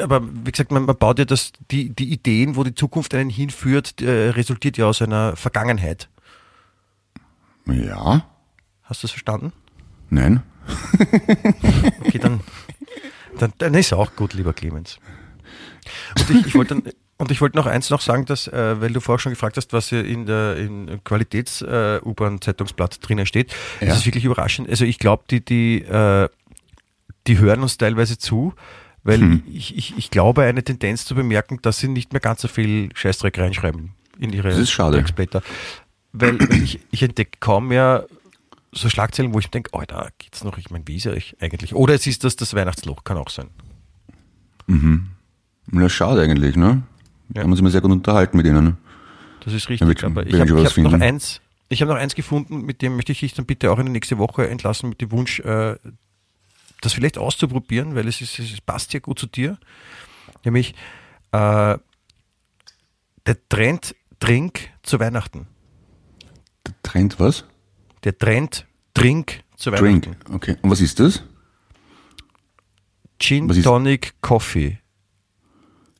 aber 0.02 0.22
wie 0.24 0.52
gesagt, 0.52 0.72
man, 0.72 0.86
man 0.86 0.98
baut 0.98 1.20
ja 1.20 1.26
das, 1.26 1.52
die, 1.72 1.90
die 1.90 2.12
Ideen, 2.12 2.56
wo 2.56 2.64
die 2.64 2.76
Zukunft 2.76 3.14
einen 3.16 3.30
hinführt, 3.30 4.02
äh, 4.02 4.30
resultiert 4.30 4.78
ja 4.78 4.86
aus 4.86 5.02
einer 5.02 5.36
Vergangenheit. 5.36 6.10
Ja, 7.66 8.26
Hast 8.84 9.02
du 9.04 9.06
das 9.08 9.12
verstanden? 9.12 9.54
nein. 10.10 10.44
Okay, 12.06 12.20
dann, 12.20 12.40
dann, 13.38 13.54
dann 13.58 13.74
ist 13.74 13.94
auch 13.94 14.16
gut, 14.16 14.34
lieber 14.34 14.54
Clemens. 14.54 14.98
Und 16.18 16.30
ich, 16.30 16.48
ich 16.48 16.56
wollte 16.56 16.82
und 17.18 17.32
ich 17.32 17.42
wollte 17.42 17.58
noch 17.58 17.66
eins 17.68 17.90
noch 17.90 18.02
sagen, 18.02 18.26
dass, 18.26 18.48
äh, 18.48 18.82
weil 18.82 18.92
du 18.92 19.00
vorher 19.00 19.20
schon 19.20 19.32
gefragt 19.34 19.56
hast, 19.58 19.72
was 19.74 19.90
hier 19.90 20.04
in 20.06 20.26
der 20.26 20.58
in 20.58 21.02
Qualitäts-U-Bahn-Zeitungsblatt 21.04 22.98
drinnen 23.08 23.26
steht. 23.26 23.52
Ja. 23.82 23.88
Das 23.88 23.98
ist 24.00 24.06
wirklich 24.06 24.26
überraschend. 24.26 24.70
Also 24.70 24.86
ich 24.86 25.00
glaube, 25.00 25.24
die, 25.30 25.44
die, 25.44 25.82
äh, 25.84 26.28
die 27.28 27.38
hören 27.40 27.62
uns 27.62 27.78
teilweise 27.78 28.18
zu, 28.18 28.54
weil 29.04 29.20
Hm. 29.20 29.44
ich, 29.52 29.76
ich, 29.78 29.98
ich 29.98 30.10
glaube, 30.12 30.44
eine 30.44 30.64
Tendenz 30.64 31.06
zu 31.06 31.16
bemerken, 31.16 31.60
dass 31.62 31.80
sie 31.80 31.88
nicht 31.88 32.14
mehr 32.14 32.20
ganz 32.22 32.42
so 32.42 32.48
viel 32.48 32.90
Scheißdreck 32.96 33.38
reinschreiben 33.38 33.92
in 34.20 34.32
ihre 34.34 34.50
Das 34.50 34.58
ist 34.60 34.72
schade. 34.72 35.04
Weil 36.14 36.38
ich, 36.64 36.80
ich 36.92 37.02
entdecke 37.04 37.38
kaum 37.40 37.68
mehr 37.70 38.06
so 38.72 38.88
Schlagzeilen, 38.90 39.34
wo 39.34 39.40
ich 39.40 39.50
denke, 39.50 39.70
oh, 39.74 39.82
da 39.86 40.10
geht's 40.18 40.44
noch, 40.44 40.58
ich 40.58 40.70
meine, 40.70 40.88
wie 40.88 40.96
ist 40.98 41.06
er 41.06 41.18
eigentlich? 41.40 41.74
Oder 41.76 41.96
es 41.96 42.08
ist 42.08 42.24
das 42.24 42.36
das 42.36 42.54
Weihnachtsloch, 42.54 43.04
kann 43.04 43.18
auch 43.18 43.30
sein. 43.30 43.50
Ja, 45.72 45.90
schade 45.90 46.22
eigentlich, 46.22 46.56
ne? 46.56 46.84
Ja. 47.34 47.42
Da 47.42 47.48
muss 47.48 47.60
ich 47.60 47.64
mir 47.64 47.72
sehr 47.72 47.82
gut 47.82 47.92
unterhalten 47.92 48.38
mit 48.38 48.46
ihnen. 48.46 48.78
Das 49.42 49.54
ist 49.54 49.64
Ja, 49.66 49.70
richtig. 49.70 50.00
schon- 50.00 50.12
aber 50.12 50.26
ich 50.26 50.40
habe 50.40 50.64
hab 50.64 50.78
noch 50.78 50.94
eins, 50.94 51.42
ich 51.70 51.82
habe 51.82 51.92
noch 51.92 52.00
eins 52.00 52.16
gefunden, 52.16 52.62
mit 52.62 52.82
dem 52.82 52.96
möchte 52.96 53.12
ich 53.12 53.20
dich 53.20 53.34
dann 53.34 53.46
bitte 53.46 53.72
auch 53.72 53.80
in 53.80 53.86
die 53.88 53.92
nächste 53.92 54.18
Woche 54.18 54.48
entlassen, 54.50 54.90
mit 54.90 55.02
dem 55.02 55.12
Wunsch, 55.12 55.40
äh, 55.40 55.76
das 56.82 56.94
vielleicht 56.94 57.18
auszuprobieren, 57.18 57.96
weil 57.96 58.08
es, 58.08 58.22
ist, 58.22 58.40
es 58.40 58.62
passt 58.62 58.94
ja 58.94 59.00
gut 59.00 59.20
zu 59.20 59.28
dir. 59.28 59.58
Nämlich 60.44 60.76
äh, 61.32 61.78
der 63.26 63.50
Trend 63.50 63.96
Trink 64.20 64.70
zu 64.84 65.00
Weihnachten. 65.00 65.48
Der 66.68 66.74
Trend 66.84 67.20
was? 67.20 67.46
Der 68.04 68.18
Trend 68.18 68.66
Trink 68.94 69.44
zu 69.58 69.72
Weihnachten. 69.72 70.02
Drink. 70.02 70.18
Okay. 70.32 70.56
Und 70.62 70.70
was 70.72 70.82
ist 70.82 71.00
das? 71.00 71.24
Gin 73.20 73.50
Was 73.50 73.58
ist- 73.58 73.64
Tonic 73.64 74.14
Coffee. 74.22 74.80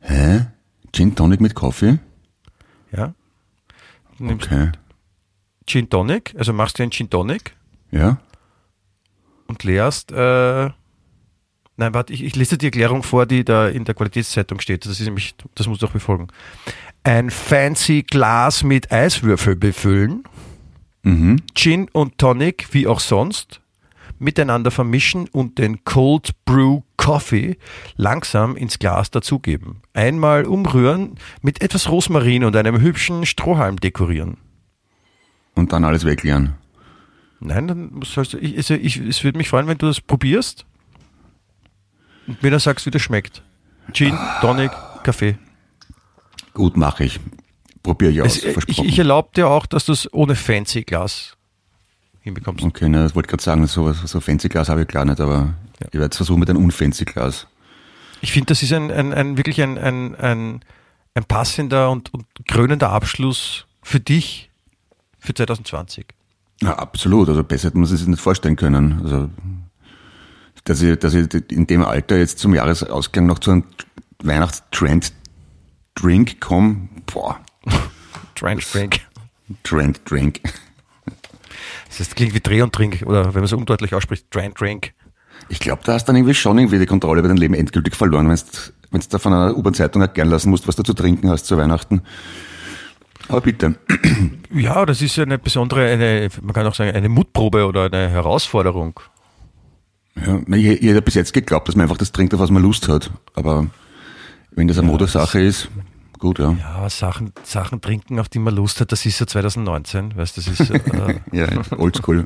Hä? 0.02 0.48
Gin 0.92 1.16
Tonic 1.16 1.42
mit 1.42 1.56
Kaffee? 1.56 2.00
Ja. 2.92 3.14
Du 4.18 4.26
nimmst 4.26 4.46
Okay. 4.48 4.72
Gin 5.66 5.90
Tonic, 5.90 6.36
also 6.38 6.52
machst 6.54 6.78
du 6.78 6.84
einen 6.84 6.92
Gin 6.92 7.10
Tonic 7.10 7.56
Ja? 7.92 8.18
und 9.48 9.64
leerst. 9.64 10.12
Äh, 10.12 10.70
nein, 11.78 11.94
warte, 11.94 12.12
ich, 12.14 12.24
ich 12.24 12.36
lese 12.36 12.58
die 12.58 12.66
Erklärung 12.68 13.02
vor, 13.02 13.26
die 13.26 13.46
da 13.46 13.70
in 13.70 13.86
der 13.86 13.96
Qualitätszeitung 13.96 14.60
steht. 14.60 14.86
Das 14.86 15.00
ist 15.00 15.06
nämlich, 15.06 15.36
das 15.56 15.68
muss 15.68 15.80
doch 15.80 15.92
befolgen. 15.92 16.28
Ein 17.04 17.30
fancy 17.32 18.04
Glas 18.04 18.64
mit 18.64 18.92
Eiswürfel 18.92 19.56
befüllen, 19.56 20.24
Mhm. 21.04 21.42
Gin 21.54 21.90
und 21.92 22.18
Tonic, 22.18 22.74
wie 22.74 22.88
auch 22.88 23.00
sonst, 23.00 23.62
miteinander 24.20 24.72
vermischen 24.72 25.28
und 25.30 25.58
den 25.58 25.84
Cold 25.84 26.32
Brew 26.46 26.82
Coffee 26.98 27.58
langsam 27.98 28.56
ins 28.56 28.80
Glas 28.80 29.12
dazugeben. 29.12 29.82
Einmal 29.94 30.46
umrühren, 30.46 31.18
mit 31.42 31.62
etwas 31.62 31.90
Rosmarin 31.90 32.46
und 32.46 32.56
einem 32.56 32.80
hübschen 32.80 33.26
Strohhalm 33.26 33.78
dekorieren. 33.78 34.38
Und 35.56 35.74
dann 35.74 35.84
alles 35.84 36.06
wegleeren. 36.06 36.56
Nein, 37.42 37.68
dann 37.68 38.02
sollst 38.06 38.34
du, 38.34 38.38
ich, 38.38 38.56
also 38.56 38.74
ich, 38.74 38.98
es 38.98 39.24
würde 39.24 39.38
mich 39.38 39.50
freuen, 39.50 39.68
wenn 39.68 39.78
du 39.78 39.88
das 39.88 40.00
probierst. 40.00 40.66
und 42.26 42.42
mir 42.42 42.52
dann 42.52 42.60
sagst, 42.62 42.86
wie 42.86 42.92
das 42.92 43.02
schmeckt. 43.02 43.44
Gin, 43.92 44.18
Tonic, 44.40 44.72
Kaffee. 45.04 45.38
Gut, 46.54 46.78
mache 46.78 47.04
ich. 47.04 47.20
Probiere 47.84 48.12
ich 48.12 48.22
aus, 48.22 48.38
Es, 48.38 48.44
ich 48.46 48.54
versprochen. 48.54 48.88
ich 48.90 48.98
erlaube 48.98 49.30
dir 49.36 49.48
auch, 49.50 49.66
dass 49.66 49.84
du 49.86 49.92
es 49.92 50.12
ohne 50.14 50.36
fancy 50.36 50.84
Glas 50.84 51.36
hinbekommst. 52.22 52.64
okay, 52.64 52.88
ne, 52.90 53.04
das 53.04 53.14
wollte 53.16 53.28
ich 53.28 53.32
gerade 53.32 53.44
sagen, 53.44 53.68
so, 53.68 53.92
so 53.92 54.20
fancy 54.22 54.48
Glas 54.50 54.70
habe 54.70 54.82
ich 54.84 54.88
klar 54.88 55.04
nicht, 55.06 55.20
aber 55.20 55.54
Ja. 55.82 55.88
ich 55.88 55.94
werde 56.00 56.12
es 56.12 56.18
versuchen 56.18 56.40
mit 56.40 56.50
einem 56.50 56.64
unfancy 56.64 57.04
Glas. 57.06 57.46
Ich 58.22 58.32
finde, 58.32 58.46
das 58.48 58.64
ist 58.64 58.72
ein, 58.72 58.90
ein, 58.90 59.14
ein 59.14 59.36
wirklich 59.38 59.62
ein, 59.62 59.78
ein, 59.78 60.16
ein, 60.16 60.62
ein 61.14 61.26
passender 61.26 61.92
und, 61.92 62.14
und 62.14 62.26
krönender 62.48 62.90
Abschluss 62.92 63.66
für 63.82 64.00
dich 64.00 64.50
für 65.20 65.34
2020. 65.34 66.06
Ja, 66.62 66.76
absolut. 66.78 67.28
Also 67.28 67.44
besser 67.44 67.68
hätte 67.68 67.78
man 67.78 67.88
sich 67.88 68.00
das 68.00 68.08
nicht 68.08 68.22
vorstellen 68.22 68.56
können. 68.56 69.02
Also, 69.04 69.30
dass 70.64 70.82
ich, 70.82 70.98
dass 71.00 71.14
ich 71.14 71.28
in 71.52 71.68
dem 71.68 71.84
Alter 71.84 72.16
jetzt 72.18 72.40
zum 72.40 72.54
Jahresausgang 72.56 73.26
noch 73.26 73.40
zu 73.40 73.52
einem 73.52 73.66
Weihnachtstrend-Drink 74.24 76.40
komme, 76.40 76.88
boah, 77.06 77.40
Trend 78.36 78.66
Drink. 78.74 79.02
Trend-Drink. 79.64 80.42
Das 81.90 82.00
heißt, 82.00 82.16
klingt 82.16 82.34
wie 82.34 82.40
Dreh 82.40 82.62
und 82.62 82.74
Trink 82.74 83.04
oder 83.06 83.34
wenn 83.34 83.42
man 83.42 83.48
so 83.48 83.58
undeutlich 83.58 83.94
ausspricht, 83.94 84.32
Trend 84.32 84.60
Drink. 84.60 84.94
Ich 85.50 85.60
glaube, 85.60 85.82
da 85.84 85.94
hast 85.94 86.06
du 86.06 86.08
dann 86.08 86.16
irgendwie 86.16 86.34
schon 86.34 86.58
irgendwie 86.58 86.80
die 86.80 86.86
Kontrolle 86.86 87.20
über 87.20 87.28
dein 87.28 87.38
Leben 87.38 87.54
endgültig 87.54 87.96
verloren, 87.96 88.30
wenn 88.30 89.02
du 89.02 89.08
da 89.10 89.20
von 89.20 89.34
einer 89.34 89.58
U-Bahn-Zeitung 89.58 90.02
erklären 90.02 90.30
lassen 90.30 90.50
musst, 90.50 90.68
was 90.68 90.76
du 90.76 90.84
zu 90.84 90.94
trinken 90.94 91.30
hast 91.30 91.46
zu 91.46 91.58
Weihnachten. 91.58 92.02
Aber 93.28 93.42
bitte. 93.42 93.76
Ja, 94.56 94.86
das 94.86 95.02
ist 95.02 95.18
eine 95.18 95.40
besondere, 95.40 95.88
eine, 95.88 96.30
man 96.44 96.54
kann 96.54 96.68
auch 96.68 96.76
sagen, 96.76 96.96
eine 96.96 97.10
Mutprobe 97.10 97.66
oder 97.66 97.86
eine 97.86 98.08
Herausforderung. 98.08 99.00
Ja, 100.16 100.40
ich, 100.56 100.66
ich 100.66 100.90
hätte 100.90 101.02
bis 101.02 101.16
jetzt 101.16 101.34
geglaubt, 101.34 101.68
dass 101.68 101.76
man 101.76 101.86
einfach 101.86 101.98
das 101.98 102.12
trinkt, 102.12 102.36
auf 102.36 102.40
was 102.40 102.52
man 102.52 102.62
Lust 102.62 102.88
hat. 102.88 103.10
Aber 103.34 103.66
wenn 104.52 104.68
das 104.68 104.78
eine 104.78 104.86
Modesache 104.86 105.42
ist, 105.42 105.70
gut, 106.24 106.40
ja. 106.40 106.54
Ja, 106.54 106.90
Sachen, 106.90 107.34
Sachen 107.44 107.82
trinken, 107.82 108.18
auf 108.20 108.30
die 108.30 108.40
man 108.40 108.56
Lust 108.56 108.80
hat, 108.82 108.92
das 108.92 109.06
ist 109.06 109.20
ja 109.20 109.28
2019, 109.28 110.16
weißt 110.16 110.38
das 110.38 110.48
ist, 110.48 110.70
äh, 110.72 111.20
Ja, 111.32 111.48
oldschool. 111.78 112.26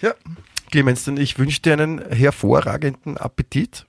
ja. 0.00 0.14
Clemens, 0.70 1.04
dann 1.04 1.16
ich 1.18 1.38
wünsche 1.38 1.60
dir 1.60 1.74
einen 1.74 2.00
hervorragenden 2.10 3.16
Appetit. 3.18 3.86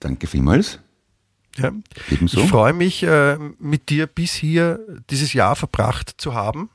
Danke 0.00 0.26
vielmals. 0.26 0.80
Ja. 1.56 1.72
Ebenso. 2.10 2.40
Ich 2.40 2.48
freue 2.50 2.72
mich, 2.72 3.02
äh, 3.02 3.38
mit 3.58 3.88
dir 3.88 4.06
bis 4.06 4.32
hier 4.34 4.80
dieses 5.10 5.32
Jahr 5.32 5.56
verbracht 5.56 6.14
zu 6.18 6.34
haben 6.34 6.70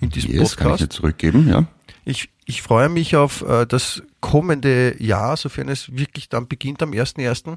in 0.00 0.10
diesem 0.10 0.30
Yes, 0.32 0.56
kann 0.56 0.66
ich 0.66 0.72
Podcast. 0.72 0.82
dir 0.82 0.88
zurückgeben, 0.90 1.48
ja. 1.48 1.66
Ich, 2.04 2.28
ich 2.46 2.62
freue 2.62 2.88
mich 2.88 3.16
auf 3.16 3.42
äh, 3.42 3.66
das 3.66 4.02
kommende 4.20 5.00
Jahr, 5.02 5.36
sofern 5.36 5.68
es 5.68 5.96
wirklich 5.96 6.28
dann 6.28 6.46
beginnt 6.46 6.82
am 6.82 6.90
1.1. 6.90 7.56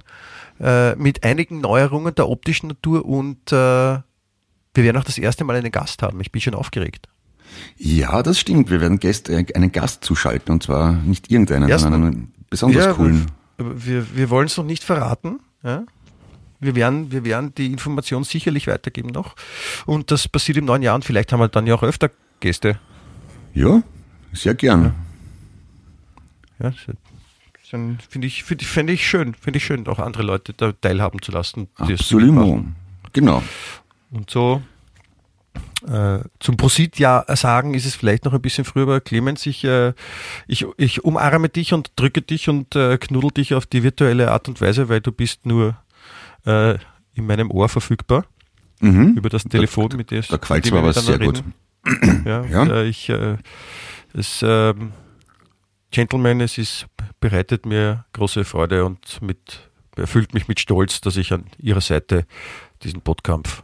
Äh, 0.60 0.96
mit 0.96 1.24
einigen 1.24 1.62
Neuerungen 1.62 2.14
der 2.16 2.30
optischen 2.30 2.68
Natur 2.70 3.06
und 3.06 3.52
äh, 3.52 3.56
wir 3.56 4.04
werden 4.84 4.98
auch 4.98 5.04
das 5.04 5.18
erste 5.18 5.44
Mal 5.44 5.56
einen 5.56 5.72
Gast 5.72 6.04
haben. 6.04 6.22
Ich 6.22 6.32
bin 6.32 6.42
schon 6.42 6.54
aufgeregt. 6.56 7.08
Ja, 7.78 8.22
das 8.24 8.40
stimmt. 8.40 8.70
Wir 8.70 8.82
werden 8.82 9.00
Gäste, 9.00 9.34
äh, 9.34 9.46
einen 9.56 9.72
Gast 9.72 10.04
zuschalten 10.04 10.52
und 10.54 10.64
zwar 10.64 10.94
nicht 10.94 11.32
irgendeinen, 11.32 11.70
Erstmal- 11.70 11.94
sondern 11.94 12.12
einen 12.14 12.34
besonders 12.50 12.86
Ja, 12.86 12.94
coolen. 12.94 13.26
Wir, 13.58 13.86
wir, 13.86 14.16
wir 14.16 14.30
wollen 14.30 14.48
es 14.48 14.58
noch 14.58 14.66
nicht 14.66 14.84
verraten. 14.84 15.40
Ja? 15.64 15.84
Wir, 16.60 16.76
werden, 16.76 17.12
wir 17.12 17.26
werden 17.26 17.54
die 17.56 17.68
Information 17.72 18.24
sicherlich 18.24 18.68
weitergeben 18.68 19.10
noch. 19.10 19.36
Und 19.86 20.12
das 20.12 20.28
passiert 20.28 20.58
im 20.58 20.66
neuen 20.66 20.82
Jahr 20.84 20.96
und 20.96 21.06
vielleicht 21.06 21.32
haben 21.34 21.40
wir 21.40 21.48
dann 21.48 21.68
ja 21.68 21.76
auch 21.76 21.84
öfter 21.84 22.12
Gäste. 22.40 22.80
Ja, 23.54 23.82
sehr 24.34 24.54
gern. 24.56 24.94
Ja, 26.60 26.70
ist 26.70 27.74
ein- 27.74 28.00
finde 28.10 28.28
ich, 28.28 28.44
finde 28.44 28.64
ich, 28.64 28.70
finde 28.70 28.94
ich 28.94 29.08
schön, 29.08 29.34
finde 29.36 29.58
ich 29.58 29.66
schön, 29.66 29.88
auch 29.88 30.00
andere 30.00 30.24
Leute 30.24 30.54
da 30.54 30.72
teilhaben 30.72 31.22
zu 31.22 31.32
lassen. 31.32 31.68
es 31.80 32.00
Absolut. 32.02 32.66
Genau. 33.14 33.44
Und 34.12 34.30
so 34.30 34.62
äh, 35.88 36.20
zum 36.40 36.58
Prosit-Jahr 36.58 37.26
sagen 37.36 37.74
ist 37.74 37.86
es 37.86 37.96
vielleicht 37.96 38.26
noch 38.26 38.34
ein 38.34 38.42
bisschen 38.42 38.66
früher, 38.66 38.84
aber 38.84 39.00
Clemens, 39.02 39.46
ich, 39.46 39.64
äh, 39.64 39.94
ich, 40.48 40.66
ich 40.78 41.04
umarme 41.04 41.50
dich 41.50 41.74
und 41.74 41.92
drücke 41.96 42.22
dich 42.22 42.50
und 42.50 42.76
äh, 42.76 42.98
knuddel 42.98 43.32
dich 43.32 43.54
auf 43.54 43.66
die 43.66 43.84
virtuelle 43.84 44.32
Art 44.32 44.48
und 44.48 44.60
Weise, 44.62 44.90
weil 44.90 45.02
du 45.02 45.12
bist 45.12 45.46
nur 45.46 45.76
äh, 46.46 46.76
in 47.14 47.26
meinem 47.28 47.52
Ohr 47.52 47.70
verfügbar 47.70 48.26
Mhm. 48.80 49.14
über 49.16 49.30
das 49.30 49.44
Telefon, 49.44 49.90
mit 49.98 50.12
dem 50.12 50.22
Da 50.30 50.38
mir 50.38 50.62
dem 50.62 50.74
wir 50.74 50.80
aber 50.80 50.94
sehr 50.94 51.18
miteinander 51.18 51.42
gut. 51.42 51.44
reden. 51.96 52.24
Ja, 52.28 52.44
Ja. 52.46 52.66
Äh, 52.76 52.88
ich, 52.88 53.10
äh, 53.10 53.38
es, 54.18 54.44
ähm, 54.44 54.94
Gentleman, 55.92 56.42
es 56.42 56.58
ist, 56.58 56.88
bereitet 57.20 57.66
mir 57.66 58.06
große 58.14 58.44
Freude 58.46 58.86
und 58.86 59.22
mit, 59.22 59.70
erfüllt 59.96 60.34
mich 60.34 60.48
mit 60.48 60.60
Stolz, 60.60 61.02
dass 61.02 61.18
ich 61.18 61.32
an 61.32 61.46
Ihrer 61.60 61.82
Seite 61.82 62.26
diesen 62.84 63.02
Podkampf 63.02 63.64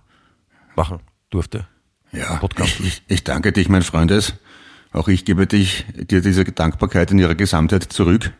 machen 0.75 0.99
durfte. 1.29 1.67
Ja, 2.11 2.35
Podcast. 2.37 2.79
ich, 2.79 3.01
ich, 3.07 3.23
danke 3.23 3.51
dich, 3.51 3.69
mein 3.69 3.81
Freundes. 3.81 4.33
Auch 4.91 5.07
ich 5.07 5.25
gebe 5.25 5.47
dich, 5.47 5.85
dir 5.95 6.21
diese 6.21 6.43
Dankbarkeit 6.45 7.09
in 7.09 7.17
ihrer 7.17 7.33
Gesamtheit 7.33 7.83
zurück. 7.83 8.31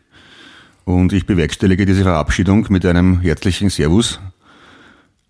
Und 0.84 1.12
ich 1.12 1.26
bewerkstellige 1.26 1.84
diese 1.84 2.04
Verabschiedung 2.04 2.66
mit 2.68 2.86
einem 2.86 3.20
herzlichen 3.20 3.70
Servus. 3.70 4.20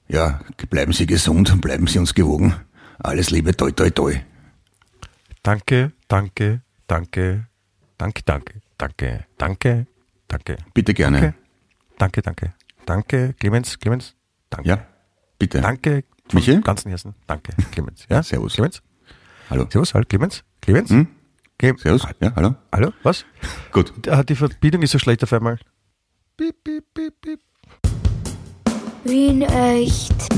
Ja, 0.07 0.41
bleiben 0.69 0.93
Sie 0.93 1.07
gesund 1.07 1.51
und 1.51 1.63
bleiben 1.63 1.87
Sie 1.87 1.99
uns 1.99 2.13
gewogen. 2.15 2.55
Alles 2.99 3.31
Liebe, 3.31 3.57
toi, 3.57 3.71
toi, 3.71 3.89
toi. 3.91 4.21
Danke, 5.43 5.93
danke, 6.09 6.63
danke, 6.87 7.47
danke, 7.97 8.23
danke, 8.25 8.61
danke, 8.79 9.27
danke, 9.39 9.87
danke. 10.29 10.57
Bitte 10.75 10.95
gerne. 10.95 11.21
Danke, 11.21 11.35
danke, 11.99 12.23
danke. 12.23 12.55
Danke, 12.87 13.35
Clemens, 13.41 13.79
Clemens, 13.79 14.15
danke. 14.51 14.69
Ja, 14.69 14.87
bitte. 15.39 15.61
Danke 15.61 16.05
Michael? 16.33 16.61
ganzem 16.63 16.91
Herzen. 16.91 17.15
Danke, 17.27 17.53
Clemens. 17.73 18.07
Ja, 18.09 18.23
Servus. 18.23 18.55
Clemens? 18.55 18.83
Hallo. 19.51 19.67
Servus, 19.71 19.95
hallo, 19.95 20.05
Clemens? 20.09 20.45
Clemens? 20.61 20.91
Hm? 20.91 21.07
Clem- 21.59 21.79
Servus. 21.79 22.07
Ja, 22.21 22.33
hallo. 22.37 22.55
Hallo, 22.73 22.93
was? 23.03 23.25
Gut. 23.73 23.93
Ah, 24.09 24.23
Die 24.23 24.35
Verbindung 24.37 24.83
ist 24.83 24.91
so 24.91 24.99
schlecht 24.99 25.23
auf 25.23 25.33
einmal. 25.33 25.59
Piep, 26.37 26.57
piep, 26.65 26.85
piep, 26.95 27.15
piep. 27.21 27.41
Wien 29.05 29.43
echt. 29.43 30.29